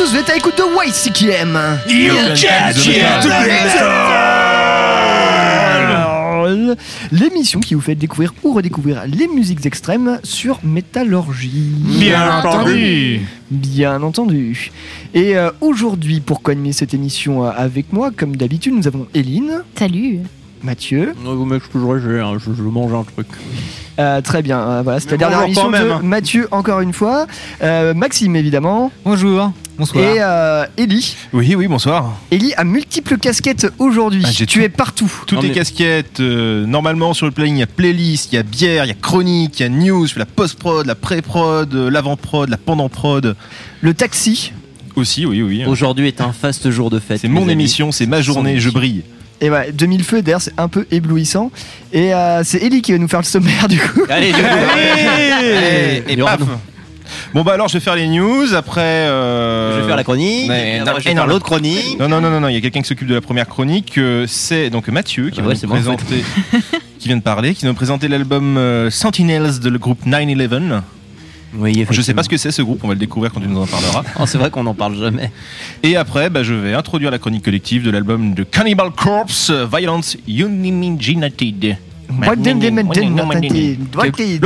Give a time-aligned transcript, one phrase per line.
[0.00, 2.14] tous, vous êtes à l'écoute de YCKM You
[7.12, 11.74] L'émission qui vous fait découvrir ou redécouvrir les musiques extrêmes sur Métallurgie.
[11.98, 13.20] Bien entendu.
[13.50, 14.70] Bien entendu.
[15.12, 19.64] Et euh, aujourd'hui, pour animer cette émission euh, avec moi, comme d'habitude, nous avons Eline,
[19.76, 20.20] Salut.
[20.62, 21.14] Mathieu.
[21.22, 23.26] vous m'excuserez, je, hein, je, je mange un truc.
[23.98, 26.00] Euh, très bien, euh, voilà, c'est la dernière émission de hein.
[26.02, 27.26] Mathieu, encore une fois.
[27.62, 28.92] Euh, Maxime, évidemment.
[29.04, 30.04] Bonjour, bonsoir.
[30.04, 31.16] Et euh, Ellie.
[31.32, 32.14] Oui, oui, bonsoir.
[32.30, 34.22] Ellie a multiples casquettes aujourd'hui.
[34.24, 35.10] Ah, j'ai tu es partout.
[35.26, 38.38] Toutes Non, les casquettes, euh, normalement sur le planning, il y a playlist, il y
[38.38, 42.48] a bière, il y a chronique, il y a news, la post-prod, la pré-prod, l'avant-prod,
[42.48, 43.36] la pendant-prod.
[43.80, 44.52] Le taxi.
[44.96, 45.64] Aussi, oui, oui.
[45.66, 47.20] Aujourd'hui est un faste jour de fête.
[47.20, 47.52] C'est mon amis.
[47.52, 49.02] émission, c'est ma journée, je brille.
[49.42, 51.50] Et ouais, 2000 feux, d'ailleurs, c'est un peu éblouissant.
[51.92, 54.02] Et euh, c'est Ellie qui va nous faire le sommaire, du coup.
[54.10, 54.48] Allez, du coup.
[54.48, 56.40] Allez, Et et paf.
[57.34, 58.80] Bon bah alors je vais faire les news, après...
[58.82, 60.48] euh, Je vais faire la chronique.
[60.48, 61.98] Mais et non, après, je et vais non, faire l'autre chronique.
[61.98, 63.98] Non, non, non, non, non, il y a quelqu'un qui s'occupe de la première chronique,
[63.98, 66.04] euh, c'est donc Mathieu qui Ah va ouais, nous en fait.
[66.06, 66.24] présenter,
[67.00, 68.58] qui vient de parler, qui va nous présenter l'album
[68.90, 70.80] Sentinels de le groupe 9-11.
[71.54, 73.48] Oui, Je sais pas ce que c'est ce groupe, on va le découvrir quand tu
[73.48, 74.02] nous en parleras.
[74.20, 75.30] Oh, c'est vrai qu'on n'en parle jamais.
[75.82, 80.16] Et après, bah, je vais introduire la chronique collective de l'album de Cannibal Corpse, Violence
[80.28, 81.76] Unimaginated.
[82.10, 82.36] Le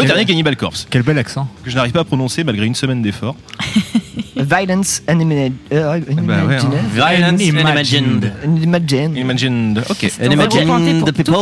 [0.07, 1.49] dernier Cannibal Corpse, Quel bel accent.
[1.65, 3.37] que je n'arrive pas à prononcer malgré une semaine d'efforts.
[4.37, 5.53] Violence Animated.
[5.73, 6.71] Euh, bah ouais, hein.
[6.93, 8.33] Violence Unimagined.
[8.45, 9.17] Unimagined.
[9.17, 9.17] Unimagined.
[9.17, 9.83] Imagined.
[9.89, 10.13] Ok.
[10.23, 11.35] Unimagined people.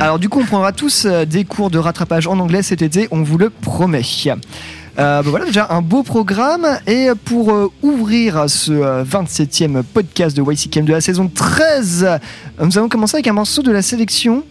[0.00, 3.08] Alors, du coup, on prendra tous euh, des cours de rattrapage en anglais cet été,
[3.10, 4.02] on vous le promet.
[5.00, 10.36] Euh, bah voilà déjà un beau programme et pour euh, ouvrir ce euh, 27e podcast
[10.36, 12.18] de YCKM de la saison 13 euh,
[12.62, 14.44] nous allons commencer avec un morceau de la sélection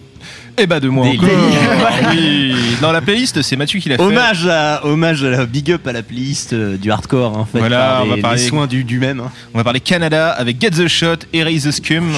[0.57, 1.29] Et bah de moi Des encore.
[2.11, 2.55] oui.
[2.81, 4.01] Dans la playlist, c'est Mathieu qui l'a fait.
[4.03, 7.59] Hommage à, hommage à la big up à la playlist euh, du hardcore en fait.
[7.59, 9.19] Voilà, par on va parler- les soins du, du même.
[9.19, 9.31] hein.
[9.53, 12.11] On va parler Canada avec Get the Shot, Erase the Scum.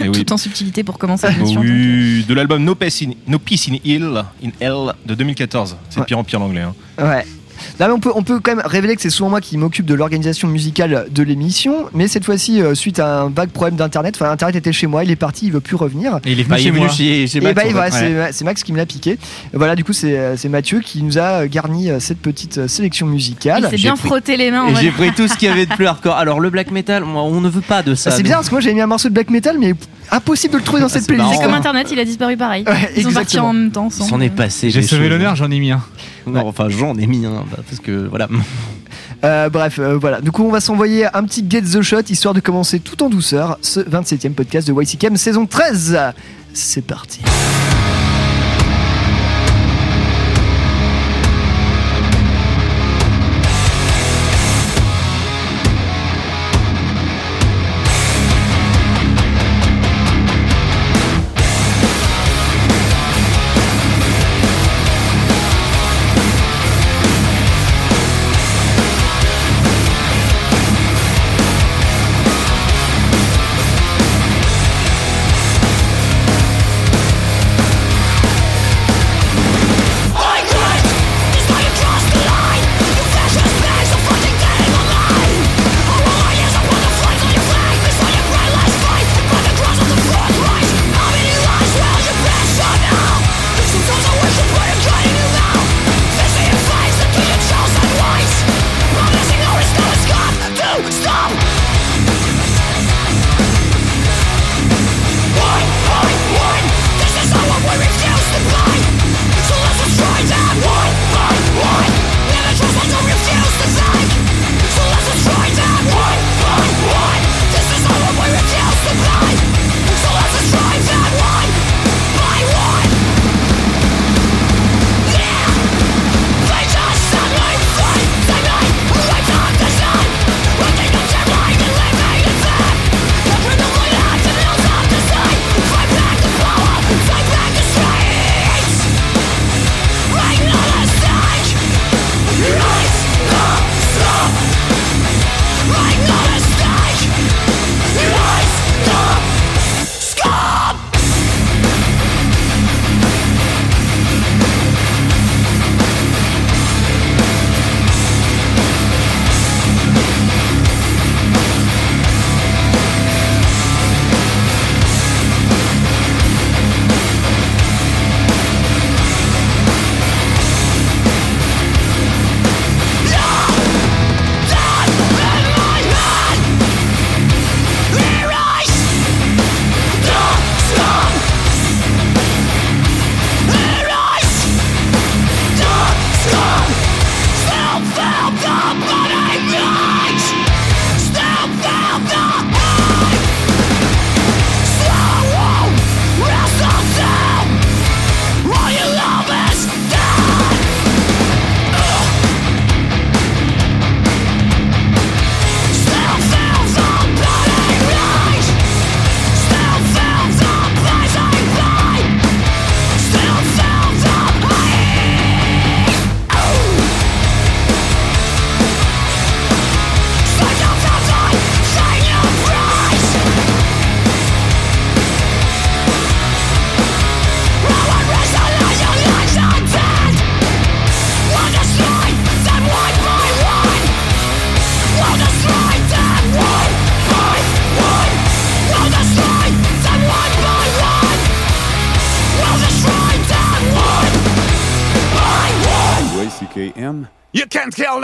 [0.00, 0.12] Et oui.
[0.24, 4.22] Tout en subtilité pour commencer oui, de l'album no Peace, in, no Peace in Hill,
[4.44, 5.76] in Hell de 2014.
[5.90, 6.06] C'est de Ouais.
[6.06, 6.60] pire en pire l'anglais.
[6.62, 6.74] hein.
[6.98, 7.26] Ouais.
[7.80, 9.94] Mais on peut, on peut quand même révéler que c'est souvent moi qui m'occupe de
[9.94, 14.30] l'organisation musicale de l'émission, mais cette fois-ci, euh, suite à un vague problème d'internet, enfin,
[14.30, 16.18] internet était chez moi, il est parti, il veut plus revenir.
[16.24, 16.88] Et il est venu Bah, chez moi.
[16.88, 18.26] chez, chez Et Max, bah, voilà, ouais.
[18.28, 19.18] c'est c'est Max qui me l'a piqué.
[19.52, 23.06] Voilà, du coup, c'est euh, c'est Mathieu qui nous a garni euh, cette petite sélection
[23.06, 23.62] musicale.
[23.64, 24.66] Il s'est J'ai bien pris- frotté les mains.
[24.80, 26.14] j'ai pris tout ce qu'il y avait de plus hardcore.
[26.16, 28.10] Alors le black metal, moi, on ne veut pas de ça.
[28.12, 29.74] Ah, c'est bien parce que moi j'avais mis un morceau de black metal, mais
[30.10, 31.34] impossible de le trouver dans cette c'est playlist.
[31.38, 32.64] C'est comme internet, il a disparu pareil.
[32.66, 33.90] Ouais, Ils sont partis en même temps.
[33.90, 34.70] S'en est passé.
[34.70, 35.82] J'ai sauvé l'honneur, j'en ai mis un.
[36.28, 38.28] Non, enfin j'en ai mis un, bah, parce que voilà.
[39.24, 40.20] Euh, bref, euh, voilà.
[40.20, 43.08] Du coup, on va s'envoyer un petit Get the Shot histoire de commencer tout en
[43.08, 45.98] douceur ce 27e podcast de YCKM saison 13.
[46.54, 47.20] C'est parti.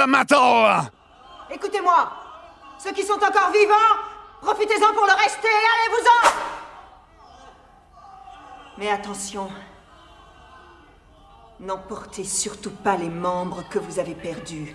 [0.07, 0.91] Metal!
[1.51, 2.13] Écoutez-moi
[2.79, 3.97] Ceux qui sont encore vivants,
[4.43, 6.31] profitez-en pour le rester, allez-vous-en
[8.79, 9.49] Mais attention,
[11.61, 14.75] n'emportez surtout pas les membres que vous avez perdus.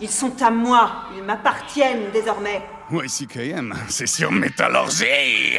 [0.00, 2.62] Ils sont à moi, ils m'appartiennent désormais.
[2.90, 5.58] YCKM, c'est sur métallurgie!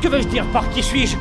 [0.00, 1.16] Que veux-je dire par qui suis-je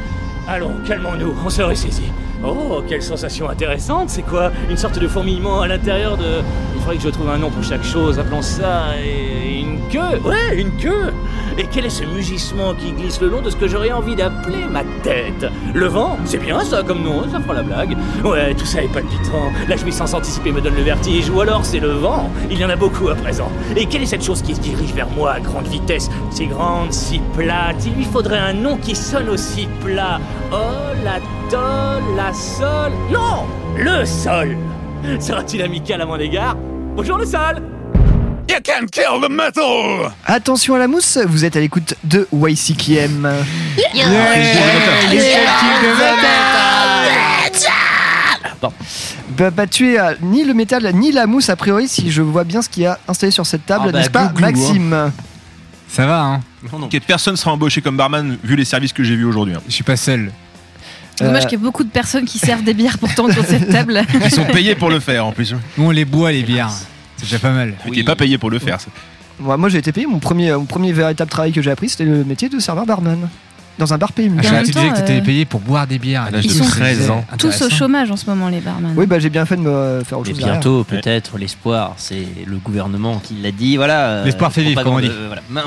[0.48, 2.03] Allons, calmons-nous, on serait saisi.
[2.43, 6.41] Oh, quelle sensation intéressante, c'est quoi Une sorte de fourmillement à l'intérieur de...
[6.74, 8.93] Il faudrait que je trouve un nom pour chaque chose, appelons ça...
[8.98, 11.13] une queue Ouais, une queue
[11.58, 14.65] Et quel est ce mugissement qui glisse le long de ce que j'aurais envie d'appeler
[14.70, 15.46] ma tête?
[15.74, 16.18] Le vent?
[16.25, 17.98] C'est bien ça comme nom, ça fera la blague.
[18.24, 21.79] Ouais, tout ça est palpitant, la jouissance anticipée me donne le vertige, ou alors c'est
[21.79, 23.50] le vent, il y en a beaucoup à présent.
[23.75, 26.10] Et quelle est cette chose qui se dirige vers moi à grande vitesse?
[26.32, 30.20] Si grande, si plate, il lui faudrait un nom qui sonne aussi plat.
[30.51, 30.56] Oh,
[31.03, 32.91] la do, la sol...
[33.12, 33.46] Non!
[33.77, 34.58] Le sol!
[35.20, 36.56] Sera-t-il amical à mon égard?
[36.96, 37.62] Bonjour le sol
[38.60, 40.12] You can kill the metal.
[40.25, 43.25] Attention à la mousse, vous êtes à l'écoute de YCKM.
[49.38, 52.22] Bah, bah, tu es euh, ni le métal ni la mousse a priori si je
[52.22, 54.36] vois bien ce qu'il y a installé sur cette table, Ah bah, n'est-ce pas glou,
[54.51, 55.12] glou, Maxime
[55.88, 56.39] Ça va, hein
[56.74, 59.56] Ok, personne sera embauché comme barman vu les services que j'ai vus aujourd'hui.
[59.56, 59.62] hein.
[59.68, 60.34] Je suis pas seul.
[61.20, 63.70] Dommage Euh, qu'il y ait beaucoup de personnes qui servent des bières pourtant de cette
[63.70, 64.01] table.
[64.25, 65.56] Ils sont payés pour le faire en plus.
[65.78, 66.72] Nous, on les boit, les bières.
[67.20, 67.76] C'est déjà pas mal.
[67.84, 68.80] Tu n'es pas payé pour le faire.
[68.82, 68.88] ça.
[69.40, 72.04] Moi, moi, j'ai été payé, mon premier, mon premier véritable travail que j'ai appris c'était
[72.06, 73.30] le métier de serveur barman.
[73.78, 74.36] Dans un bar PMU.
[74.40, 76.24] Ah, je tu disais que t'étais euh, payé pour boire des bières.
[76.24, 77.24] À l'âge Ils de sont 13 ans.
[77.38, 78.94] Tous au chômage en ce moment, les barman.
[78.98, 80.40] Oui, bah j'ai bien fait de me faire autre Et chose.
[80.40, 80.56] derrière.
[80.56, 83.78] bientôt, peut-être, l'espoir, c'est le gouvernement qui l'a dit.
[83.78, 84.08] Voilà.
[84.08, 85.08] euh, L'espoir fait vivre, comme on dit.
[85.10, 85.66] euh, voilà.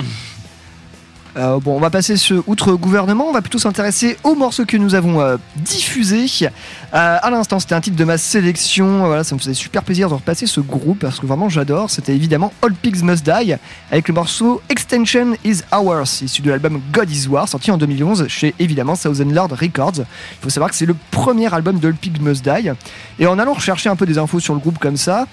[1.37, 4.77] Euh, bon, on va passer ce outre gouvernement, on va plutôt s'intéresser aux morceaux que
[4.77, 6.27] nous avons euh, diffusés.
[6.45, 6.49] Euh,
[6.93, 9.07] à l'instant, c'était un titre de ma sélection.
[9.07, 11.89] Voilà, ça me faisait super plaisir de repasser ce groupe parce que vraiment j'adore.
[11.89, 13.55] C'était évidemment All Pigs Must Die
[13.91, 18.29] avec le morceau Extension Is Ours, issu de l'album God Is War, sorti en 2011
[18.29, 20.01] chez évidemment Thousand Lord Records.
[20.01, 22.71] Il faut savoir que c'est le premier album d'All Pigs Must Die.
[23.19, 25.27] Et en allant rechercher un peu des infos sur le groupe comme ça,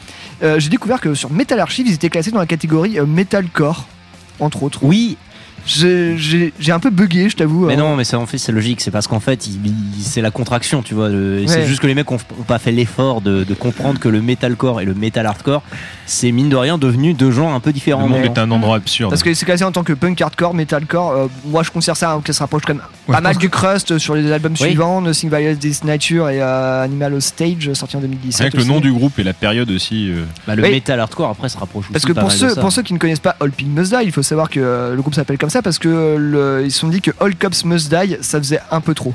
[0.44, 3.86] euh, j'ai découvert que sur Metal Archive, ils étaient classés dans la catégorie metalcore,
[4.40, 4.80] entre autres.
[4.84, 5.18] Oui,
[5.66, 7.66] J'ai- un peu bugué, je t'avoue.
[7.66, 7.78] mais hein.
[7.78, 9.48] non, mais ça en fait c'est logique, c'est parce qu'en fait
[10.02, 11.10] c'est la contraction, tu vois.
[11.10, 11.44] Ouais.
[11.48, 14.22] C'est juste que les mecs ont, ont pas fait l'effort de, de comprendre que le
[14.22, 15.64] metalcore et le metal hardcore,
[16.06, 18.04] c'est mine de rien devenu deux genres un peu différents.
[18.04, 18.34] Le monde maintenant.
[18.36, 19.10] est un endroit absurde.
[19.10, 21.12] Parce que c'est classé en tant que punk hardcore, metalcore.
[21.12, 23.38] euh, moi, je considère ça hein, que ça se rapproche quand même Ouais, pas mal
[23.38, 24.68] du crust sur les albums Oui.
[24.68, 28.42] suivants, Nothing Violence This Nature et euh, Animal Hostage sorti en 2017.
[28.42, 30.10] Avec le nom du groupe et la période aussi.
[30.12, 30.72] euh, Bah, le Oui.
[30.72, 32.62] metal hardcore après se rapproche aussi Parce que pas pour mal de ceux, ça.
[32.62, 34.96] pour ceux qui ne connaissent pas All Pig Must Die, il faut savoir que euh,
[34.96, 37.66] le groupe s'appelle comme ça parce que le- ils se sont dit que All Cops
[37.66, 39.14] Must Die, ça faisait un peu trop.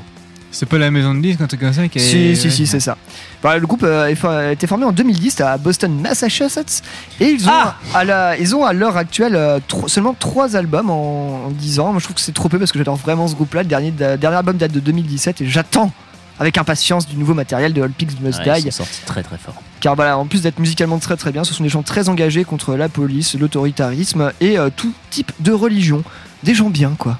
[0.57, 2.35] C'est pas la maison de disques, un truc comme ça qui Si, est...
[2.35, 2.95] si, si, c'est ça.
[3.43, 6.81] Bah, le groupe euh, a été formé en 2010 à Boston, Massachusetts,
[7.19, 10.55] et ils ont Ah à la, ils ont à l'heure actuelle euh, tro- seulement trois
[10.55, 11.91] albums en, en 10 ans.
[11.91, 13.63] Moi, je trouve que c'est trop peu parce que j'adore vraiment ce groupe-là.
[13.63, 15.91] Le dernier, le dernier album date de 2017 et j'attends
[16.39, 18.71] avec impatience du nouveau matériel de All Pigs Must Ouais, ils Die.
[18.71, 19.55] sont sortis très très fort.
[19.81, 22.45] Car voilà, en plus d'être musicalement très très bien, ce sont des gens très engagés
[22.45, 26.01] contre la police, l'autoritarisme et euh, tout type de religion.
[26.43, 27.17] Des gens bien, quoi.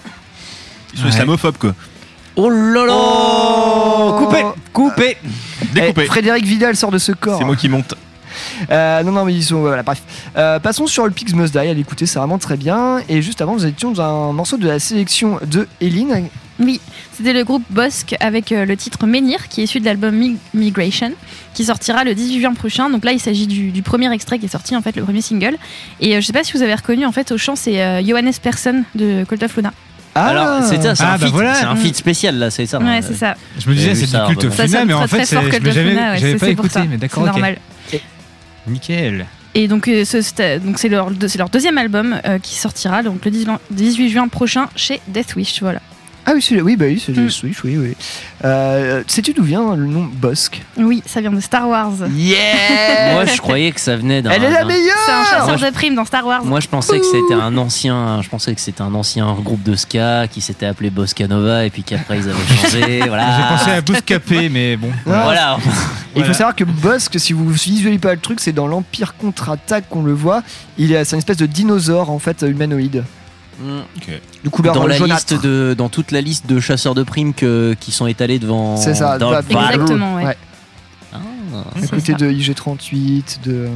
[0.94, 1.10] Ils sont Ouais.
[1.12, 1.76] islamophobes quoi.
[2.38, 4.44] Oh là là Coupé
[4.74, 5.18] Coupé
[5.74, 6.02] Découpé.
[6.04, 7.38] Eh, Frédéric Vidal sort de ce corps.
[7.40, 7.94] C'est moi qui monte.
[8.70, 9.62] Euh, non, non, mais ils sont.
[9.62, 10.02] Voilà, bref.
[10.36, 11.60] Euh, passons sur le Pigs Must Die.
[11.60, 12.98] À l'écouter, c'est vraiment très bien.
[13.10, 16.28] Et juste avant, nous étions dans un morceau de la sélection de Eline.
[16.60, 16.80] Oui,
[17.14, 20.38] c'était le groupe Bosque avec euh, le titre Menhir qui est issu de l'album Mi-
[20.54, 21.12] Migration
[21.54, 22.90] qui sortira le 18 juin prochain.
[22.90, 25.22] Donc là, il s'agit du, du premier extrait qui est sorti en fait, le premier
[25.22, 25.58] single.
[26.00, 28.02] Et euh, je sais pas si vous avez reconnu en fait au chant, c'est euh,
[28.06, 29.74] Johannes Persson de Cult of Luna.
[30.18, 31.54] Ah, Alors, c'est ça, c'est Ah, un bah feat, voilà.
[31.56, 32.80] c'est un feat spécial là, c'est ça.
[32.80, 33.36] ouais, c'est ça.
[33.60, 35.64] Je me disais, c'est du culte bah, sonne mais en fait, c'est- fort je of
[35.74, 37.30] j'avais Luna, ouais, j'avais c'est- pas c'est pour écouté, mais C'est d'accord, ok.
[37.30, 37.58] normal.
[38.68, 39.26] Nickel.
[39.54, 43.24] Et donc, euh, ce- donc c'est leur, c'est leur deuxième album euh, qui sortira donc
[43.24, 45.62] le 18 18 juin prochain chez Death Wish.
[45.62, 45.82] Voilà.
[46.28, 47.30] Ah oui, c'est oui, bah oui, c'est Mm.
[47.30, 47.96] Switch, oui, oui.
[48.44, 50.60] Euh, Sais-tu d'où vient le nom Bosque?
[50.78, 51.92] Oui, ça vient de Star Wars.
[52.16, 54.32] Yeah Moi, je croyais que ça venait d'un.
[54.32, 56.44] Elle est la d'un- meilleure C'est un chasseur Moi, de primes dans Star Wars.
[56.44, 58.22] Moi, je pensais que c'était un ancien.
[58.24, 61.70] Je pensais que c'était un ancien groupe de ska qui s'était appelé Bosca Nova et
[61.70, 63.02] puis qu'après ils avaient changé.
[63.08, 63.38] Voilà.
[63.38, 64.90] J'ai pensé à Bouscapé, mais bon.
[65.06, 65.58] Voilà.
[66.16, 69.16] Et Il faut savoir que Bosque, si vous visualisez pas le truc, c'est dans l'Empire
[69.16, 70.42] contre-attaque qu'on le voit.
[70.80, 73.04] Il est, c'est une espèce de dinosaure en fait humanoïde,
[74.44, 75.34] de couleur Dans la jaunâtre.
[75.34, 78.78] liste de, dans toute la liste de chasseurs de primes que, qui sont étalés devant.
[78.78, 79.42] C'est ça, dans- bah.
[79.50, 80.26] Exactement, ouais.
[80.26, 80.38] Ouais.
[81.14, 81.18] Ah,
[81.82, 82.18] À côté ça.
[82.18, 83.68] de IG38, de euh,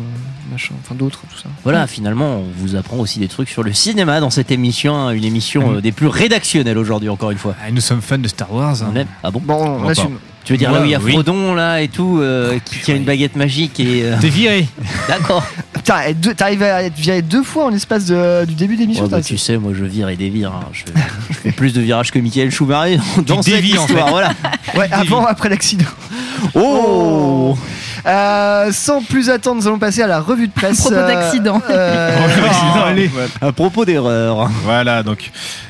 [0.51, 1.47] machin, enfin d'autres, tout ça.
[1.63, 5.11] Voilà, finalement, on vous apprend aussi des trucs sur le cinéma dans cette émission, hein,
[5.11, 7.55] une émission euh, des plus rédactionnelles aujourd'hui, encore une fois.
[7.65, 8.83] Ah, nous sommes fans de Star Wars.
[8.83, 8.89] hein.
[8.91, 9.07] On aime.
[9.23, 9.39] Ah bon?
[9.43, 10.17] Bon, on va assume.
[10.45, 11.11] Tu veux dire là où il y a Oui.
[11.11, 14.03] Frodon là et tout, euh, qui, qui a une baguette magique et.
[14.05, 14.67] euh, T'es viré.
[15.07, 15.45] D'accord.
[15.73, 19.03] Putain, et deux- t'arrives à être viré deux fois en l'espace de- du début d'émission.
[19.03, 20.51] Ouais, bah, t'as- tu sais, moi je vire et dévire.
[20.51, 20.65] hein.
[20.73, 20.85] Je,
[21.29, 22.97] je fais plus de virages que Michael Schumacher
[23.27, 24.05] dans cette dévis, en histoire.
[24.05, 24.11] fait.
[24.11, 24.31] Voilà.
[24.75, 25.85] Ouais, avant, après l'accident.
[26.55, 27.57] Oh,
[28.05, 30.79] Euh, sans plus attendre, nous allons passer à la revue de presse.
[30.79, 31.61] Propos d'accident.
[31.69, 33.11] euh, Accident, allez.
[33.41, 34.49] À propos d'erreur.
[34.63, 35.29] Voilà, donc.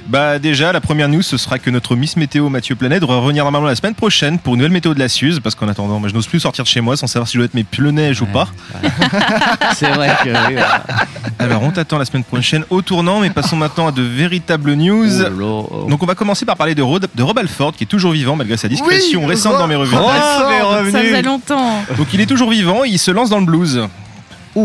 [0.10, 3.44] Bah, déjà, la première news, ce sera que notre Miss Météo Mathieu Planet devrait revenir
[3.44, 5.40] normalement la semaine prochaine pour une nouvelle météo de la Suze.
[5.40, 7.38] Parce qu'en attendant, moi, je n'ose plus sortir de chez moi sans savoir si je
[7.40, 8.48] dois être mes pneus neige ou pas.
[9.76, 10.30] C'est vrai que.
[10.30, 10.60] oui.
[11.40, 15.22] Alors, on t'attend la semaine prochaine au tournant, mais passons maintenant à de véritables news.
[15.22, 15.90] Oh là.
[15.90, 18.36] Donc, on va commencer par parler de, Rod- de Rob Alford, qui est toujours vivant
[18.36, 19.94] malgré sa disparition Oui, récente dans mes presse.
[19.94, 20.86] Alford.
[20.92, 21.84] Ça faisait longtemps.
[21.98, 23.88] Donc, il est toujours vivant, il se lance dans le blues.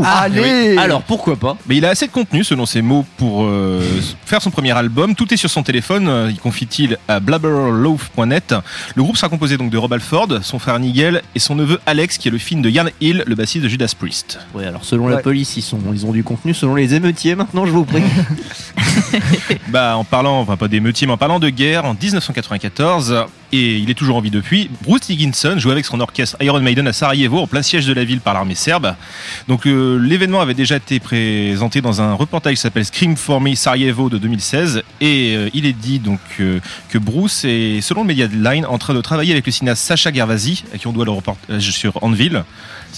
[0.05, 3.81] Allez Alors pourquoi pas Mais il a assez de contenu, selon ses mots, pour euh,
[4.25, 5.15] faire son premier album.
[5.15, 6.09] Tout est sur son téléphone.
[6.09, 8.55] euh, Il confie-t-il à blabberloaf.net.
[8.95, 12.19] Le groupe sera composé donc de Rob Alford, son frère Nigel et son neveu Alex,
[12.19, 14.39] qui est le film de Ian Hill, le bassiste de Judas Priest.
[14.55, 16.55] Ouais, alors selon la police, ils, sont, ils ont du contenu.
[16.55, 18.03] Selon les émeutiers, maintenant, je vous prie.
[19.69, 23.91] Bah, en parlant, enfin pas d'émeutier, mais en parlant de guerre, en 1994, et il
[23.91, 27.39] est toujours en vie depuis, Bruce Dickinson jouait avec son orchestre Iron Maiden à Sarajevo,
[27.39, 28.95] en plein siège de la ville par l'armée serbe.
[29.49, 33.55] Donc euh, l'événement avait déjà été présenté dans un reportage qui s'appelle Scream for Me
[33.55, 38.09] Sarajevo de 2016, et euh, il est dit donc euh, que Bruce est, selon le
[38.09, 41.05] média Line, en train de travailler avec le cinéaste Sacha Gervasi, à qui on doit
[41.05, 42.43] le reportage sur Anvil.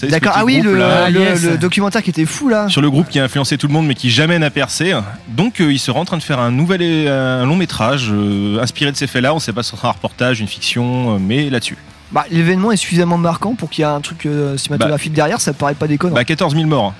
[0.03, 1.09] D'accord, ah oui, le, groupe-là.
[1.09, 1.43] le- yes.
[1.43, 2.67] le documentaire qui était fou là.
[2.69, 4.93] sur le groupe qui a influencé tout le monde mais qui jamais n'a percé.
[5.29, 8.91] Donc euh, il sera en train de faire un nouvel un long métrage euh, inspiré
[8.91, 9.33] de ces faits-là.
[9.33, 11.77] On sait pas si ce sera un reportage, une fiction, euh, mais là-dessus.
[12.11, 15.53] Bah, L'événement est suffisamment marquant pour qu'il y ait un truc euh, cinématographique derrière, ça
[15.53, 16.15] paraît pas déconnant.
[16.15, 16.93] Bah 14 000 morts.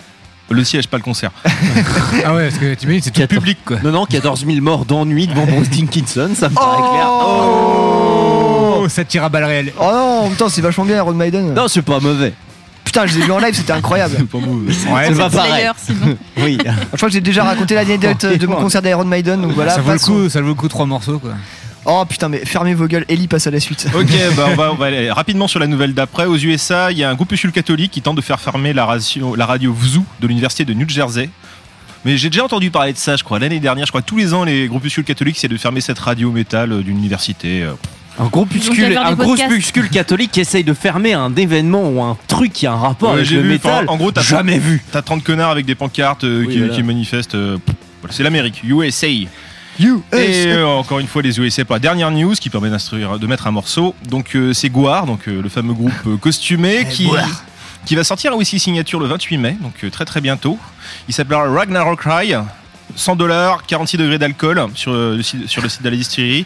[0.49, 1.31] Le siège, pas le concert.
[2.25, 3.77] Ah ouais, parce que tu imagines, c'est tout public quoi.
[3.83, 7.07] Non, non, 14 000 morts d'ennui devant Bruce Dickinson, ça me paraît clair.
[7.09, 9.73] Oh, ça tire à balles réelles.
[9.79, 11.53] Oh non, en même temps, c'est vachement bien Iron Maiden.
[11.53, 12.33] Non, c'est pas mauvais.
[12.87, 14.15] Putain, je les ai vus en live, c'était incroyable.
[14.33, 15.51] Ouais, c'est pas pareil.
[15.51, 16.17] Slayer, sinon.
[16.37, 16.57] Oui.
[16.63, 19.73] Je crois que j'ai déjà raconté l'anecdote de mon concert d'Iron Maiden, donc voilà.
[19.75, 21.31] ça vaut le coup, ça vaut le coup trois morceaux quoi.
[21.83, 23.87] Oh putain, mais fermez vos gueules, Ellie passe à la suite.
[23.93, 26.25] Ok, bah on va, on va aller rapidement sur la nouvelle d'après.
[26.25, 29.35] Aux USA, il y a un groupuscule catholique qui tente de faire fermer la radio,
[29.35, 31.29] la radio VZOO de l'université de New Jersey.
[32.05, 33.37] Mais j'ai déjà entendu parler de ça, je crois.
[33.39, 36.31] L'année dernière, je crois tous les ans, les groupuscules catholiques essaient de fermer cette radio
[36.31, 37.63] métal euh, d'une université.
[38.19, 39.47] Un podcasts.
[39.49, 43.09] groupuscule catholique qui essaye de fermer un événement ou un truc qui a un rapport
[43.11, 43.85] Ouais, avec le vu, métal.
[43.87, 44.83] en gros, t'as jamais vu.
[44.91, 46.73] T'as 30 connards avec des pancartes euh, Oui, qui, voilà.
[46.73, 47.35] qui manifestent.
[47.35, 47.57] euh,
[48.09, 49.07] c'est l'Amérique, USA.
[49.79, 53.19] You, Et euh, encore une fois, les USA pour la dernière news qui permet d'instruire,
[53.19, 53.93] de mettre un morceau.
[54.09, 56.85] Donc, euh, c'est Guar, donc euh, le fameux groupe euh, costumé Eh,
[57.85, 60.57] qui, va sortir un whisky signature le 28 mai, donc très très bientôt.
[61.07, 62.37] Il s'appellera Ragnarok Rye.
[62.95, 66.45] 100 dollars, 46 degrés d'alcool sur, le site- sur le site de la distillerie.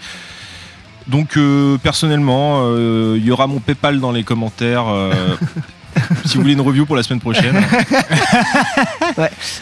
[1.08, 4.86] Donc euh, personnellement, euh, il y aura mon PayPal dans les commentaires.
[4.88, 5.12] euh,
[6.26, 7.56] si vous voulez une review pour la semaine prochaine.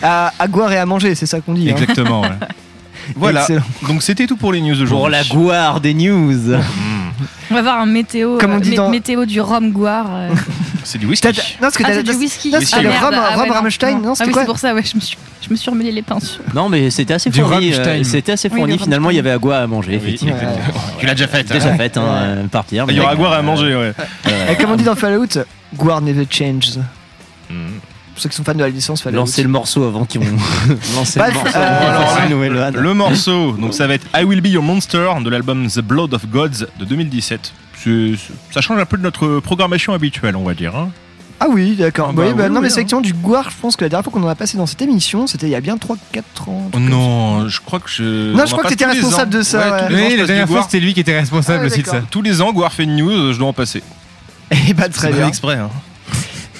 [0.03, 1.69] à, à boire et à manger, c'est ça qu'on dit.
[1.69, 1.75] hein.
[1.77, 2.21] Exactement.
[2.21, 2.29] ouais.
[3.15, 3.41] Voilà.
[3.41, 3.63] Excellent.
[3.87, 4.89] Donc c'était tout pour les news aujourd'hui.
[4.95, 6.53] Pour la gouare des news.
[7.49, 10.07] On va voir un météo, Comme on dit dans- météo du rhum goire.
[10.79, 10.85] Euh.
[10.85, 11.27] C'est du whisky.
[11.27, 12.51] Non, parce que Ah, t'as- c'est du whisky.
[12.51, 13.03] Non, c'était Ah, le merde.
[13.05, 14.95] rhum, Ah, rhum ouais, Rammstein, non, Ah c'était oui, quoi c'est pour ça, ouais, je
[14.95, 16.39] me suis, je me suis remêlé les pinceaux.
[16.53, 17.71] Non, mais c'était assez Du fourni.
[17.73, 17.99] Rammstein.
[17.99, 18.73] euh, C'était assez Oui, fourni.
[18.73, 20.35] le Finalement, il y avait à quoi à manger, effectivement.
[20.99, 21.43] Tu l'as déjà fait.
[21.43, 22.85] Déjà fait, hein, euh, partir.
[22.89, 23.93] Il y aura à mais- boire et à manger, ouais.
[24.51, 25.27] Et comme on dit dans Fallout,
[25.75, 26.77] Guard never changes.
[27.49, 27.79] Hmm.
[28.13, 29.15] Pour ceux qui sont fans de la licence Fallout.
[29.19, 30.37] Lancer le morceau avant qu'ils vont
[30.95, 31.57] lancer Bref, le morceau.
[31.57, 32.75] euh, avant une nouvelle vanne.
[32.75, 36.13] Le morceau, donc ça va être I Will Be Your Monster de l'album The Blood
[36.13, 37.53] of Gods de 2017.
[38.51, 40.75] Ça change un peu de notre programmation habituelle, on va dire.
[40.75, 40.89] hein.
[41.41, 42.07] Ah oui, d'accord.
[42.09, 42.69] Ah bah Oui, bah oui, non, oui, mais hein.
[42.69, 43.49] c'est effectivement du Guard.
[43.49, 45.51] Je pense que la dernière fois qu'on en a passé dans cette émission, c'était il
[45.51, 46.69] y a bien 3-4 ans.
[46.77, 48.33] non, je crois que je.
[48.33, 50.57] Non, on je crois que t'étais responsable de ça, Ouais, les ans, la dernière fois,
[50.57, 50.65] Guar.
[50.65, 52.01] c'était lui qui était responsable Ah, aussi de ça.
[52.11, 53.81] Tous les ans, Guar fait une news, je dois en passer.
[54.69, 55.27] Et bah très bien.
[55.29, 55.55] exprès.
[55.55, 55.69] Hein.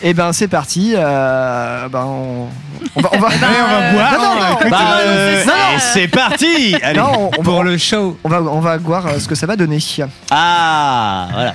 [0.01, 0.93] Et ben c'est parti.
[0.95, 2.47] Euh, ben on,
[2.95, 3.09] on va.
[3.13, 3.27] On va...
[3.27, 4.11] Allez, on va boire.
[4.13, 4.69] Non, non, non, effectivement.
[4.77, 5.75] Bah, euh, Non, non.
[5.75, 6.99] et c'est parti Allez.
[6.99, 8.17] Non, on, on Pour va, le show.
[8.23, 9.79] on va on va voir euh, ce que ça va donner
[10.31, 11.53] Ah, voilà.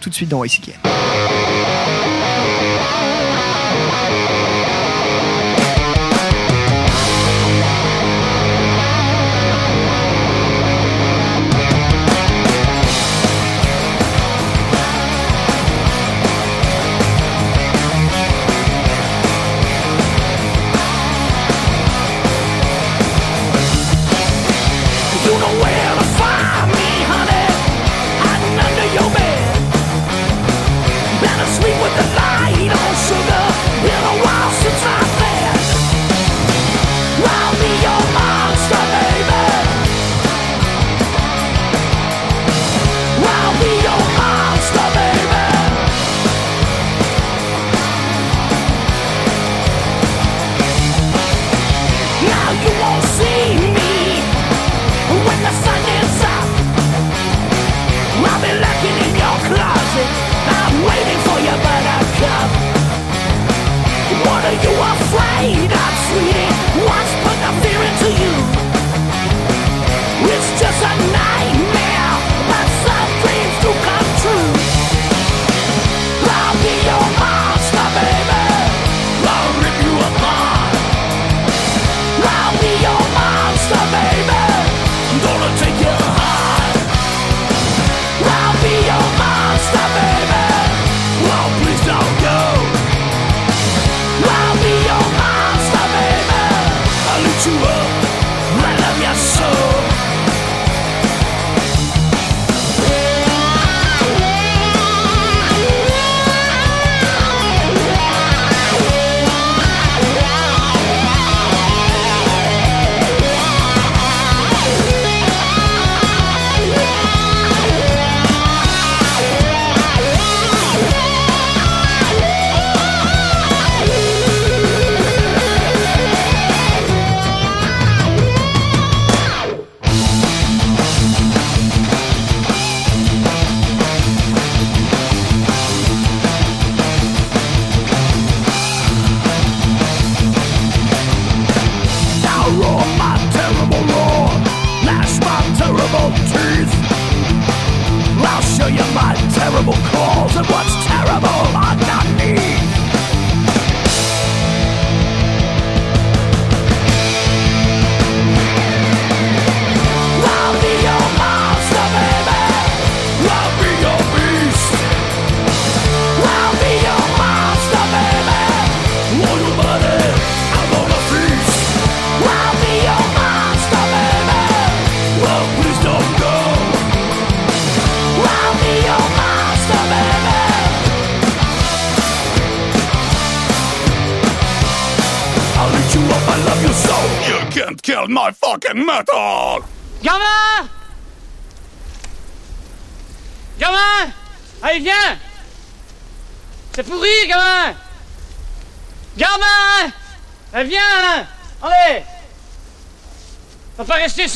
[0.00, 0.70] tout de suite dans YCK.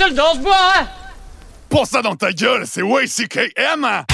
[0.00, 0.86] Pas rester seul dans ce bois, hein?
[1.68, 4.04] Pour ça dans ta gueule, c'est YCKM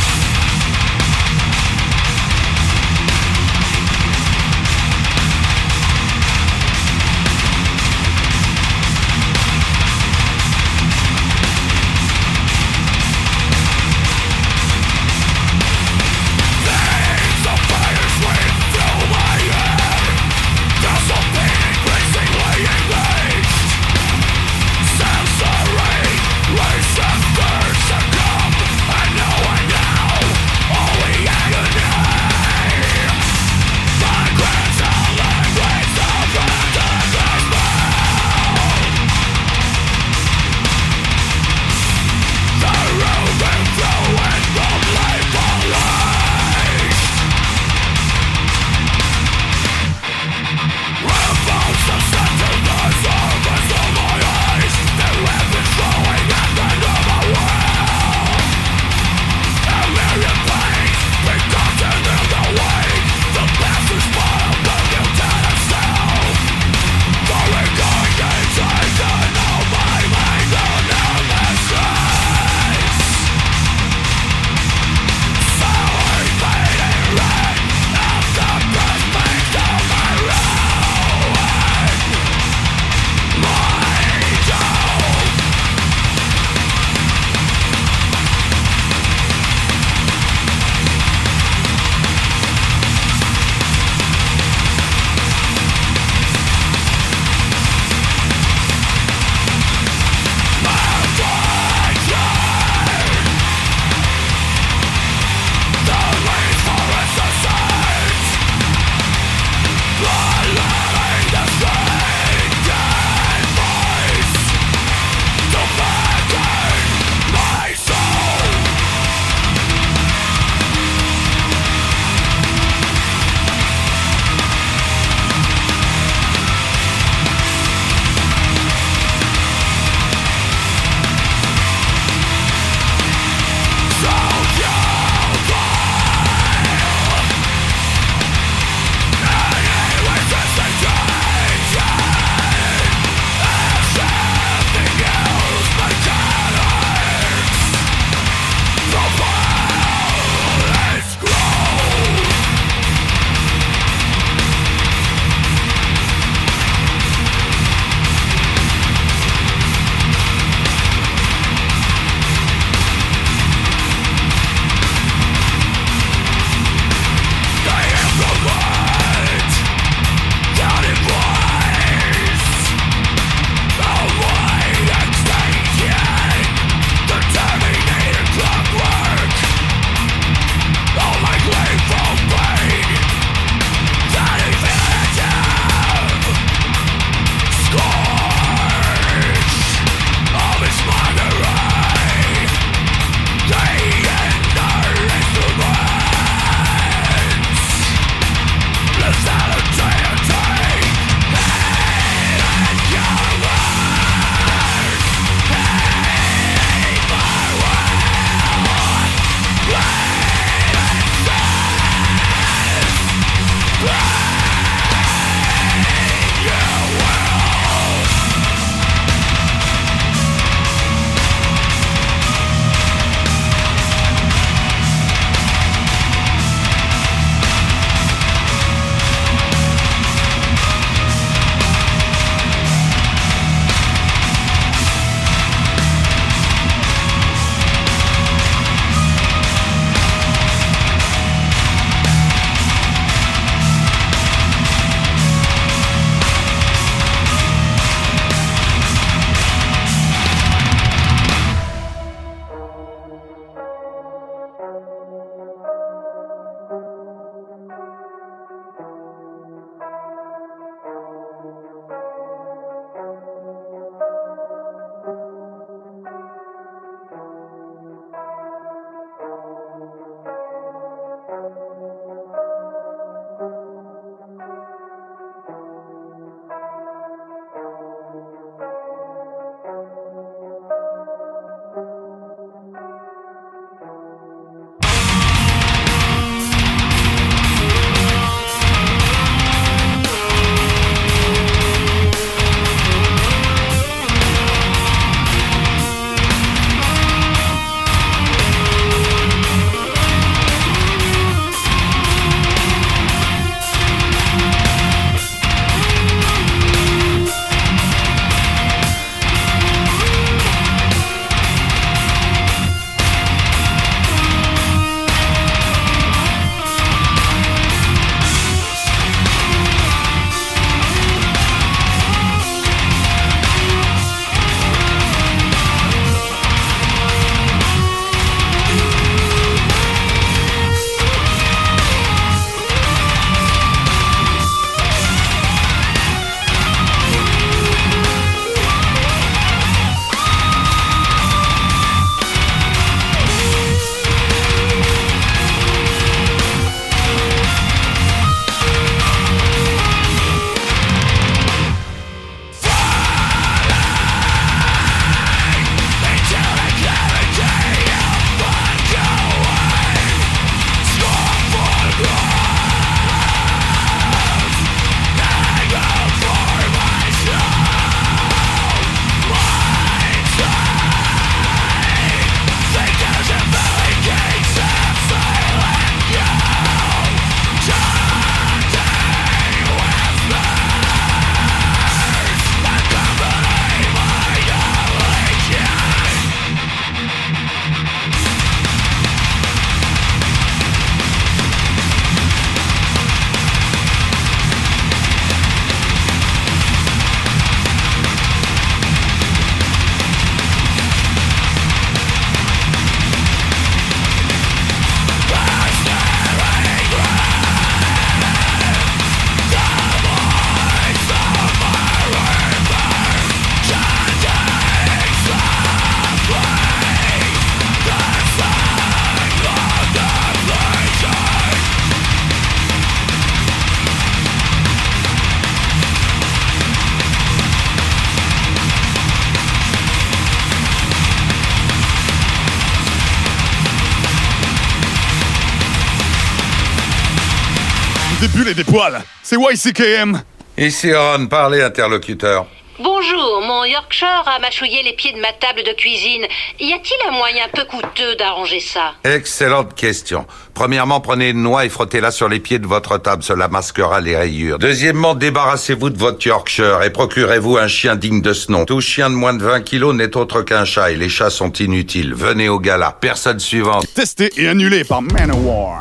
[439.29, 440.23] C'est YCKM.
[440.57, 442.47] Ici Ron, parlez interlocuteur.
[442.79, 446.23] Bonjour, mon Yorkshire a mâchouillé les pieds de ma table de cuisine.
[446.61, 448.93] Y a-t-il un moyen peu coûteux d'arranger ça?
[449.03, 450.27] Excellente question.
[450.55, 454.17] Premièrement, prenez une noix et frottez-la sur les pieds de votre table, cela masquera les
[454.17, 454.61] rayures.
[454.61, 458.65] Deuxièmement, débarrassez-vous de votre Yorkshire et procurez-vous un chien digne de ce nom.
[458.65, 461.53] Tout chien de moins de 20 kilos n'est autre qu'un chat et les chats sont
[461.55, 462.15] inutiles.
[462.15, 462.97] Venez au gala.
[463.01, 463.93] Personne suivante.
[463.93, 465.81] Testé et annulé par Manowar.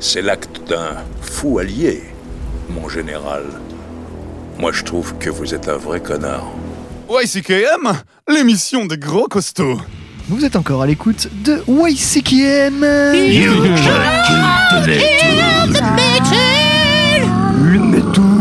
[0.00, 2.02] C'est l'acte d'un fou allié,
[2.70, 3.42] mon général.
[4.56, 6.46] Moi, je trouve que vous êtes un vrai connard.
[7.10, 7.92] YCKM,
[8.28, 9.80] l'émission des gros costauds.
[10.28, 12.84] Vous êtes encore à l'écoute de YCKM.
[13.14, 13.52] You
[17.62, 18.38] Le métoul.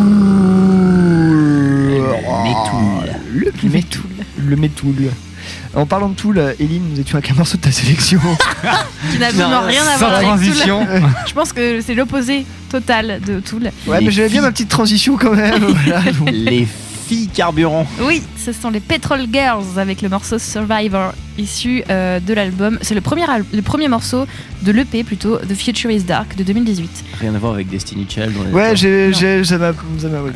[3.34, 4.10] Le métoul.
[4.38, 5.12] Le métoul.
[5.78, 8.20] En parlant de Tool, Eline, nous étions avec un morceau de ta sélection.
[9.12, 10.84] Qui n'a absolument rien à Sans voir avec transition.
[10.84, 11.02] Tool.
[11.28, 13.70] Je pense que c'est l'opposé total de Tool.
[13.86, 15.64] Ouais, mais j'avais bien ma petite transition quand même.
[15.86, 16.02] voilà.
[16.32, 16.68] Les
[17.08, 17.86] filles carburant.
[18.02, 22.78] Oui, ce sont les Petrol Girls avec le morceau Survivor issu euh, de l'album.
[22.82, 24.26] C'est le premier, al- le premier morceau
[24.64, 27.06] de l'EP plutôt, The Future is Dark de 2018.
[27.20, 28.32] Rien à voir avec Destiny Child.
[28.52, 29.72] Ouais, j'ai, j'ai, ça m'a,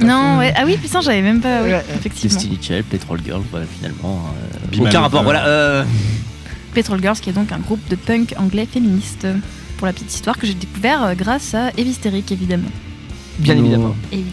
[0.03, 0.53] Non, ouais.
[0.55, 1.63] Ah oui, putain, j'avais même pas.
[1.63, 1.83] oui, Ouais.
[1.95, 2.33] effectivement.
[2.35, 4.21] Destiny Child, Petrol Girl, voilà, finalement.
[4.73, 5.23] euh, aucun rapport.
[5.23, 5.45] Voilà.
[5.47, 5.83] euh,
[6.73, 9.27] Petrol Girls, qui est donc un groupe de punk anglais féministe.
[9.77, 12.69] Pour la petite histoire que j'ai découvert grâce à Evistéric, évidemment.
[13.39, 13.95] Bien évidemment.
[14.11, 14.25] Et oui.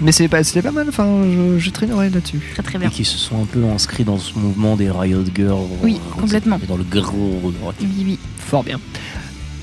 [0.00, 2.40] Mais c'est pas, c'était pas mal, enfin, je, je traîne une oreille là-dessus.
[2.54, 2.88] Très très Et bien.
[2.90, 5.66] qui se sont un peu inscrits dans ce mouvement des Riot Girls.
[5.82, 6.58] Oui, euh, complètement.
[6.66, 7.52] Dans le gros.
[7.80, 8.18] Oui, oui.
[8.38, 8.80] Fort bien.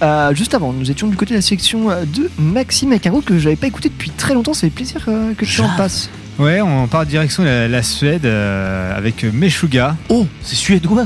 [0.02, 3.10] Euh, juste avant, nous étions du côté de la section euh, de Maxime avec un
[3.10, 4.54] groupe que je n'avais pas écouté depuis très longtemps.
[4.54, 6.10] Ça fait plaisir euh, que tu en passes.
[6.38, 9.98] Ouais, on part direction la, la Suède euh, avec Meshuga.
[10.08, 11.06] Oh, c'est suédois